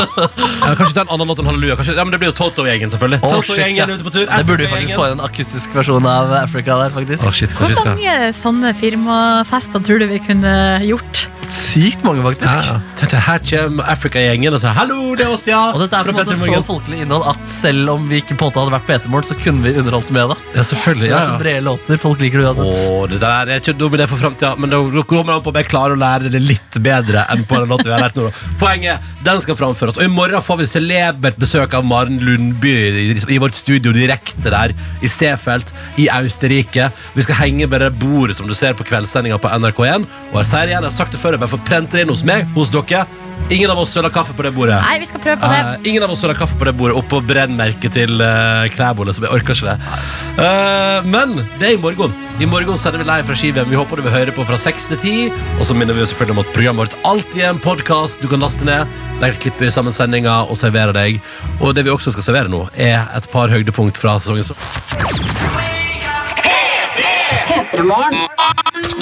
ja, 0.40 0.74
kanskje 0.78 0.94
ta 0.98 1.04
en 1.06 1.12
annen 1.16 1.28
låt 1.30 1.40
enn 1.42 1.48
Halleluja. 1.50 1.76
Kanskje, 1.80 1.96
ja, 1.96 2.04
men 2.04 2.12
det 2.14 2.20
blir 2.22 2.30
jo 2.32 2.36
Toto-gjengen, 2.40 2.92
selvfølgelig. 2.94 3.20
Å, 3.22 3.32
Toto-gjengen 3.36 3.84
shit, 3.84 3.92
ja. 3.92 3.98
ute 3.98 4.06
på 4.08 4.14
tur. 4.16 4.26
Det 4.30 4.46
burde 4.48 4.66
vi 4.66 4.70
faktisk 4.74 4.94
få 5.00 5.08
en 5.12 5.24
akustisk 5.26 5.74
versjon 5.76 6.06
av 6.06 6.32
Africa 6.42 6.78
der 6.84 6.94
faktisk 6.94 7.26
Å, 7.26 7.32
shit, 7.34 7.52
Hvor 7.56 7.66
kanskje 7.66 7.74
vi 7.74 7.80
skal 7.80 7.96
mange 7.96 8.32
sånne 8.40 8.74
firmafester 8.78 9.84
tror 9.86 9.98
du 10.02 10.06
vi 10.10 10.20
kunne 10.24 10.54
gjort? 10.86 11.26
Sykt 11.50 12.04
mange 12.06 12.22
faktisk 12.22 12.46
ja, 12.46 12.76
ja. 12.78 13.20
Her 13.26 13.40
kommer 13.42 13.88
Africa-gjengen 13.90 14.54
og 14.54 14.60
sier 14.62 14.74
'hallo, 14.76 15.16
det 15.18 15.24
er 15.26 15.32
oss', 15.34 15.46
ja. 15.50 15.72
Og 15.74 15.80
dette 15.82 15.96
er 15.98 16.04
på 16.04 16.10
Fra 16.10 16.12
en 16.12 16.18
måte 16.18 16.30
Petter 16.30 16.38
så 16.38 16.50
Morgen. 16.50 16.64
folkelig 16.68 17.00
innhold 17.02 17.24
At 17.32 17.48
selv 17.50 17.90
om 17.94 18.04
vi 18.10 18.20
ikke 18.20 18.36
på 18.38 18.46
en 18.46 18.50
måte 18.50 18.60
hadde 18.60 18.74
vært 18.76 18.86
PT-mål 18.90 19.24
Så 19.26 19.34
kunne 19.42 19.62
vi 19.66 19.72
underholdt 19.80 20.12
med 20.14 20.30
det 20.30 20.36
Ja, 20.54 20.62
selvfølgelig. 20.62 21.08
Det 21.08 21.10
Ja, 21.10 21.18
er 21.18 21.26
så 21.26 21.32
ja. 21.34 21.38
brede 21.42 21.64
låter, 21.66 21.98
folk 21.98 22.20
liker 22.22 22.38
det 22.38 22.46
uansett 22.46 22.90
Åh, 22.90 23.08
det 23.10 23.20
der 23.20 23.50
er 23.50 23.58
ikke 23.64 23.74
dum 23.78 23.96
idé 23.98 24.06
for 24.06 24.16
fremtiden 24.22 24.60
men 24.60 24.70
da 24.70 24.78
det 24.94 25.06
kommer 25.10 25.32
an 25.34 25.42
på 25.42 25.50
om 25.50 25.58
jeg 25.58 25.66
klarer 25.70 25.96
å 25.96 25.98
lære 25.98 26.30
det 26.30 26.42
litt 26.42 26.78
bedre 26.78 27.24
enn 27.32 27.42
på 27.48 27.58
den 27.58 27.68
låten 27.72 27.88
vi 27.88 27.94
har 27.96 28.04
lært 28.06 28.16
nå. 28.20 28.28
da. 28.30 28.54
Poenget, 28.60 29.00
den 29.24 29.40
skal 29.42 29.56
framføres. 29.58 29.96
Og 29.98 30.04
i 30.04 30.08
morgen 30.12 30.29
får 30.38 30.60
vi 30.60 30.66
celebert 30.70 31.38
besøk 31.40 31.74
av 31.74 31.86
Maren 31.86 32.20
Lundby 32.22 32.70
i, 32.70 33.06
i 33.34 33.38
vårt 33.42 33.56
studio 33.58 33.90
direkte 33.96 34.52
der 34.52 34.74
i 35.02 35.10
Seefeld 35.10 35.72
i 35.98 36.06
Austerrike. 36.14 36.90
Vi 37.16 37.24
skal 37.26 37.40
henge 37.40 37.66
med 37.66 37.82
det 37.82 37.90
bordet 37.98 38.38
som 38.38 38.46
du 38.46 38.54
ser 38.54 38.78
på 38.78 38.86
kveldssendinga 38.86 39.40
på 39.42 39.50
NRK1. 39.50 40.06
Og 40.30 40.38
jeg 40.42 40.50
sier 40.52 40.68
det 40.68 40.76
igjen, 40.76 40.86
jeg 40.86 40.92
har 40.92 40.96
sagt 41.00 41.16
det 41.16 41.22
før, 41.22 41.34
jeg 41.34 41.42
bare 41.42 41.54
får 41.56 41.66
prente 41.66 41.98
det 41.98 42.06
inn 42.06 42.14
hos 42.14 42.22
meg, 42.28 42.46
hos 42.54 42.70
dere. 42.70 43.02
Ingen 43.50 43.72
av 43.72 43.82
oss 43.82 43.90
søler 43.96 44.12
kaffe 44.14 44.36
på 44.36 44.46
det 44.46 44.52
bordet. 44.54 44.78
Nei, 44.84 45.00
vi 45.02 45.08
skal 45.10 45.22
prøve 45.24 45.40
på 45.42 45.50
det. 45.50 45.60
Uh, 45.66 45.90
ingen 45.90 46.06
av 46.06 46.14
oss 46.14 46.22
søler 46.22 46.38
kaffe 46.38 46.58
på 46.60 46.68
det 46.68 46.76
bordet 46.78 46.98
oppå 47.00 47.22
brennmerket 47.26 47.96
til 47.98 48.20
uh, 48.22 48.68
Klæbolle, 48.70 49.16
så 49.16 49.26
jeg 49.26 49.32
orker 49.40 49.56
ikke 49.56 49.72
det. 49.72 49.94
Uh, 50.38 51.08
men 51.10 51.40
det 51.58 51.72
er 51.72 51.78
i 51.78 51.80
morgen. 51.82 52.14
I 52.40 52.46
morgen 52.48 52.78
sender 52.78 53.02
vi 53.02 53.04
live 53.04 53.24
fra 53.28 53.34
ski-VM. 53.36 53.68
Vi 53.68 53.76
håper 53.76 54.00
du 54.00 54.02
vil 54.06 54.14
høre 54.14 54.32
på 54.32 54.46
fra 54.48 54.56
6 54.56 54.86
til 54.88 54.98
10. 55.28 55.32
Og 55.60 55.66
så 55.68 55.74
minner 55.76 55.92
vi 55.92 56.06
selvfølgelig 56.08 56.32
om 56.32 56.38
at 56.40 56.52
programmet 56.54 56.80
vårt 56.86 56.94
alltid 57.04 57.42
er 57.42 57.50
en 57.52 57.58
podkast 57.60 58.22
du 58.22 58.30
kan 58.30 58.40
laste 58.40 58.64
ned. 58.64 58.88
Der 59.20 59.34
klipper 59.36 59.66
vi 59.66 59.72
sammen 59.74 59.92
sendinga 59.92 60.38
og 60.46 60.56
serverer 60.56 60.96
deg. 60.96 61.18
Og 61.60 61.74
det 61.76 61.84
vi 61.84 61.92
også 61.92 62.14
skal 62.14 62.24
servere 62.24 62.48
nå, 62.48 62.62
er 62.80 63.10
et 63.12 63.28
par 63.28 63.52
høydepunkt 63.52 64.00
fra 64.00 64.14
sesongen. 64.16 64.46
som 64.48 64.56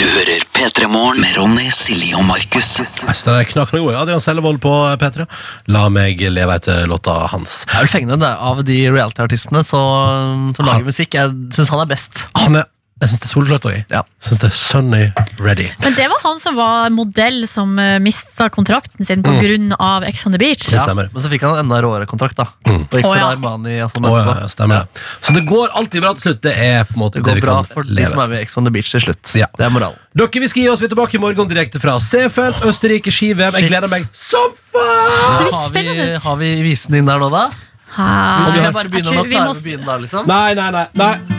Du 0.01 0.03
hører 0.03 0.43
P3 0.59 0.89
Morgen 0.91 1.23
med 1.23 1.37
Ronny, 1.39 1.69
Silje 1.71 2.19
og 2.19 2.27
Markus. 2.27 2.73
Jeg 2.83 3.15
den 3.23 3.37
er 3.37 3.47
knakende 3.53 3.85
god. 3.85 4.01
Adrian 4.01 4.25
Sellevold 4.25 4.59
på 4.65 4.73
P3. 4.99 5.29
La 5.71 5.85
meg 5.95 6.27
leve 6.27 6.59
etter 6.59 6.91
låta 6.91 7.15
hans. 7.31 7.61
Det 7.71 7.79
er 7.79 7.87
vel 7.87 7.93
fengende 7.95 8.19
det, 8.25 8.33
Av 8.51 8.65
de 8.67 8.81
reality-artistene 8.91 9.63
som 9.63 10.51
lager 10.59 10.91
musikk 10.91 11.15
Jeg 11.15 11.31
synes 11.55 11.71
han 11.71 11.85
er 11.85 11.93
best 11.95 12.25
Han 12.43 12.59
er 12.65 12.67
Jeg 12.99 13.13
syns 13.13 13.21
det 13.23 13.29
er 13.29 13.31
soleklart 13.31 13.67
òg. 13.71 13.77
Ja. 13.95 14.01
Synes 14.19 14.41
det 14.43 14.49
er 14.49 14.55
Sunny 14.59 15.03
Ready. 15.39 15.69
Men 15.85 15.95
det 15.95 16.09
var 16.11 16.19
han 16.25 16.41
som 16.43 16.57
var 16.59 16.91
modell 16.91 17.45
som 17.47 17.77
uh, 17.79 17.99
mista 18.03 18.49
kontrakten 18.51 19.07
sin 19.07 19.23
pga. 19.23 19.37
Mm. 19.39 19.73
av 19.79 20.05
Ex 20.05 20.27
on 20.27 20.35
the 20.35 20.39
Beach. 20.41 20.67
Det 20.67 20.81
stemmer. 20.83 21.09
Men 21.13 21.23
så 21.23 21.31
fikk 21.31 21.45
han 21.47 21.55
en 21.55 21.63
enda 21.63 21.79
råere 21.85 22.09
kontrakt 22.11 22.37
da 22.41 22.49
Og 22.67 22.91
gikk 22.91 23.07
for 23.07 23.17
ja. 23.17 23.29
Armani 23.31 23.77
og 23.85 23.93
sånn 23.93 24.09
Å, 24.09 24.15
ja, 24.17 24.35
ja, 24.43 24.49
stemmer 24.51 24.83
det. 24.83 25.05
Så 25.25 25.35
det 25.37 25.45
går 25.47 25.71
alltid 25.79 26.03
bra 26.03 26.13
til 26.19 26.27
slutt. 26.27 26.43
Det 26.49 26.55
er 26.59 26.83
på 26.89 26.99
en 26.99 27.05
måte 27.05 27.21
Det 27.21 27.23
det, 27.23 27.29
går 27.29 27.39
vi 27.39 27.45
bra 27.47 27.55
kan 27.61 27.71
for 27.71 27.87
de 27.87 28.09
som 28.11 28.25
er 28.25 28.33
med 28.35 28.41
i 28.41 28.43
Ex 28.43 28.59
on 28.59 28.67
the 28.67 28.75
Beach 28.75 28.91
til 28.97 29.05
slutt 29.07 29.35
Ja. 29.39 29.47
Det 29.55 29.69
er 29.69 29.73
moralen 29.75 30.03
Dere, 30.19 30.43
vi 30.43 30.51
skal 30.51 30.65
gi 30.65 30.69
oss. 30.73 30.83
Vi 30.83 30.89
er 30.89 30.95
tilbake 30.97 31.15
i 31.15 31.23
morgen 31.23 31.51
direkte 31.53 31.79
fra 31.79 31.95
Seefeld, 32.03 32.65
Østerrike 32.67 33.13
ski-VM. 33.15 33.61
Jeg 33.61 33.71
gleder 33.71 33.93
meg 33.93 34.09
som 34.11 34.51
faen! 34.59 35.47
har, 35.55 35.71
vi, 35.71 36.09
har 36.27 36.39
vi 36.43 36.53
visen 36.67 36.99
inn 36.99 37.07
der 37.07 37.23
nå 37.23 37.31
da? 37.31 37.47
Hvis 37.95 38.65
jeg 38.67 38.75
bare 38.75 38.91
begynne 38.91 39.15
begynner 39.15 39.23
nå, 39.23 39.29
vi 39.29 39.37
klarer 39.37 39.53
må 39.53 39.55
vi 39.55 39.61
å 39.61 39.67
begynne 39.69 39.93
da 39.93 40.01
liksom? 40.03 40.31
Nei, 40.31 40.55
nei, 40.59 40.71
nei. 40.75 40.89
nei. 40.99 41.38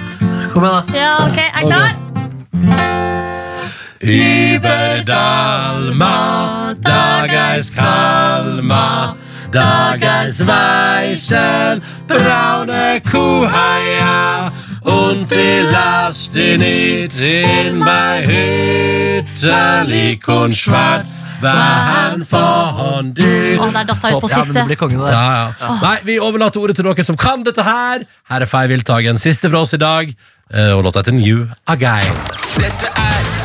Kom 0.59 0.65
igjen 0.67 0.83
da 0.91 0.97
Ja, 0.99 1.11
ok, 1.23 1.37
jeg 1.37 1.51
er 1.55 1.65
klar. 1.69 1.89
Über 4.01 5.03
Dalma, 5.05 6.73
Dageis 6.81 7.71
Kalma, 7.75 9.15
Dageis 9.51 10.39
Weißel, 10.47 11.81
braune 12.07 12.99
Kuhhaia 13.09 14.51
und 14.81 15.31
die 15.31 15.61
Last 15.71 16.35
in 16.35 16.61
it 16.61 17.15
in 17.17 17.79
bei 17.79 18.25
Hütte 18.25 19.83
lik 19.85 20.27
und 20.27 20.55
schwarz 20.55 21.23
var 21.41 21.85
han 21.91 22.25
von 22.25 23.13
der 23.13 23.85
datt 23.85 24.03
jeg 24.03 24.15
ut 24.15 24.21
på 24.21 24.27
Ja, 24.29 24.37
men 24.37 24.45
siste. 24.45 24.63
blir 24.65 24.75
kongen 24.75 24.99
der 24.99 25.11
Ja, 25.13 25.53
ja. 25.59 25.77
Nei, 25.81 25.97
vi 26.03 26.19
overlater 26.19 26.59
ordet 26.59 26.75
til 26.75 26.85
noen 26.85 27.03
som 27.03 27.15
kan 27.15 27.43
dette 27.43 27.63
her. 27.63 28.03
Her 28.29 28.41
er 28.41 28.45
Fei 28.47 28.67
Viltagen. 28.67 29.17
siste 29.17 29.49
fra 29.49 29.61
oss 29.61 29.73
i 29.73 29.77
dag, 29.77 30.11
og 30.75 30.83
låta 30.83 30.99
heter 30.99 31.11
New 31.11 31.45
Again. 31.65 32.15
Dette 32.57 32.87
er 32.95 33.38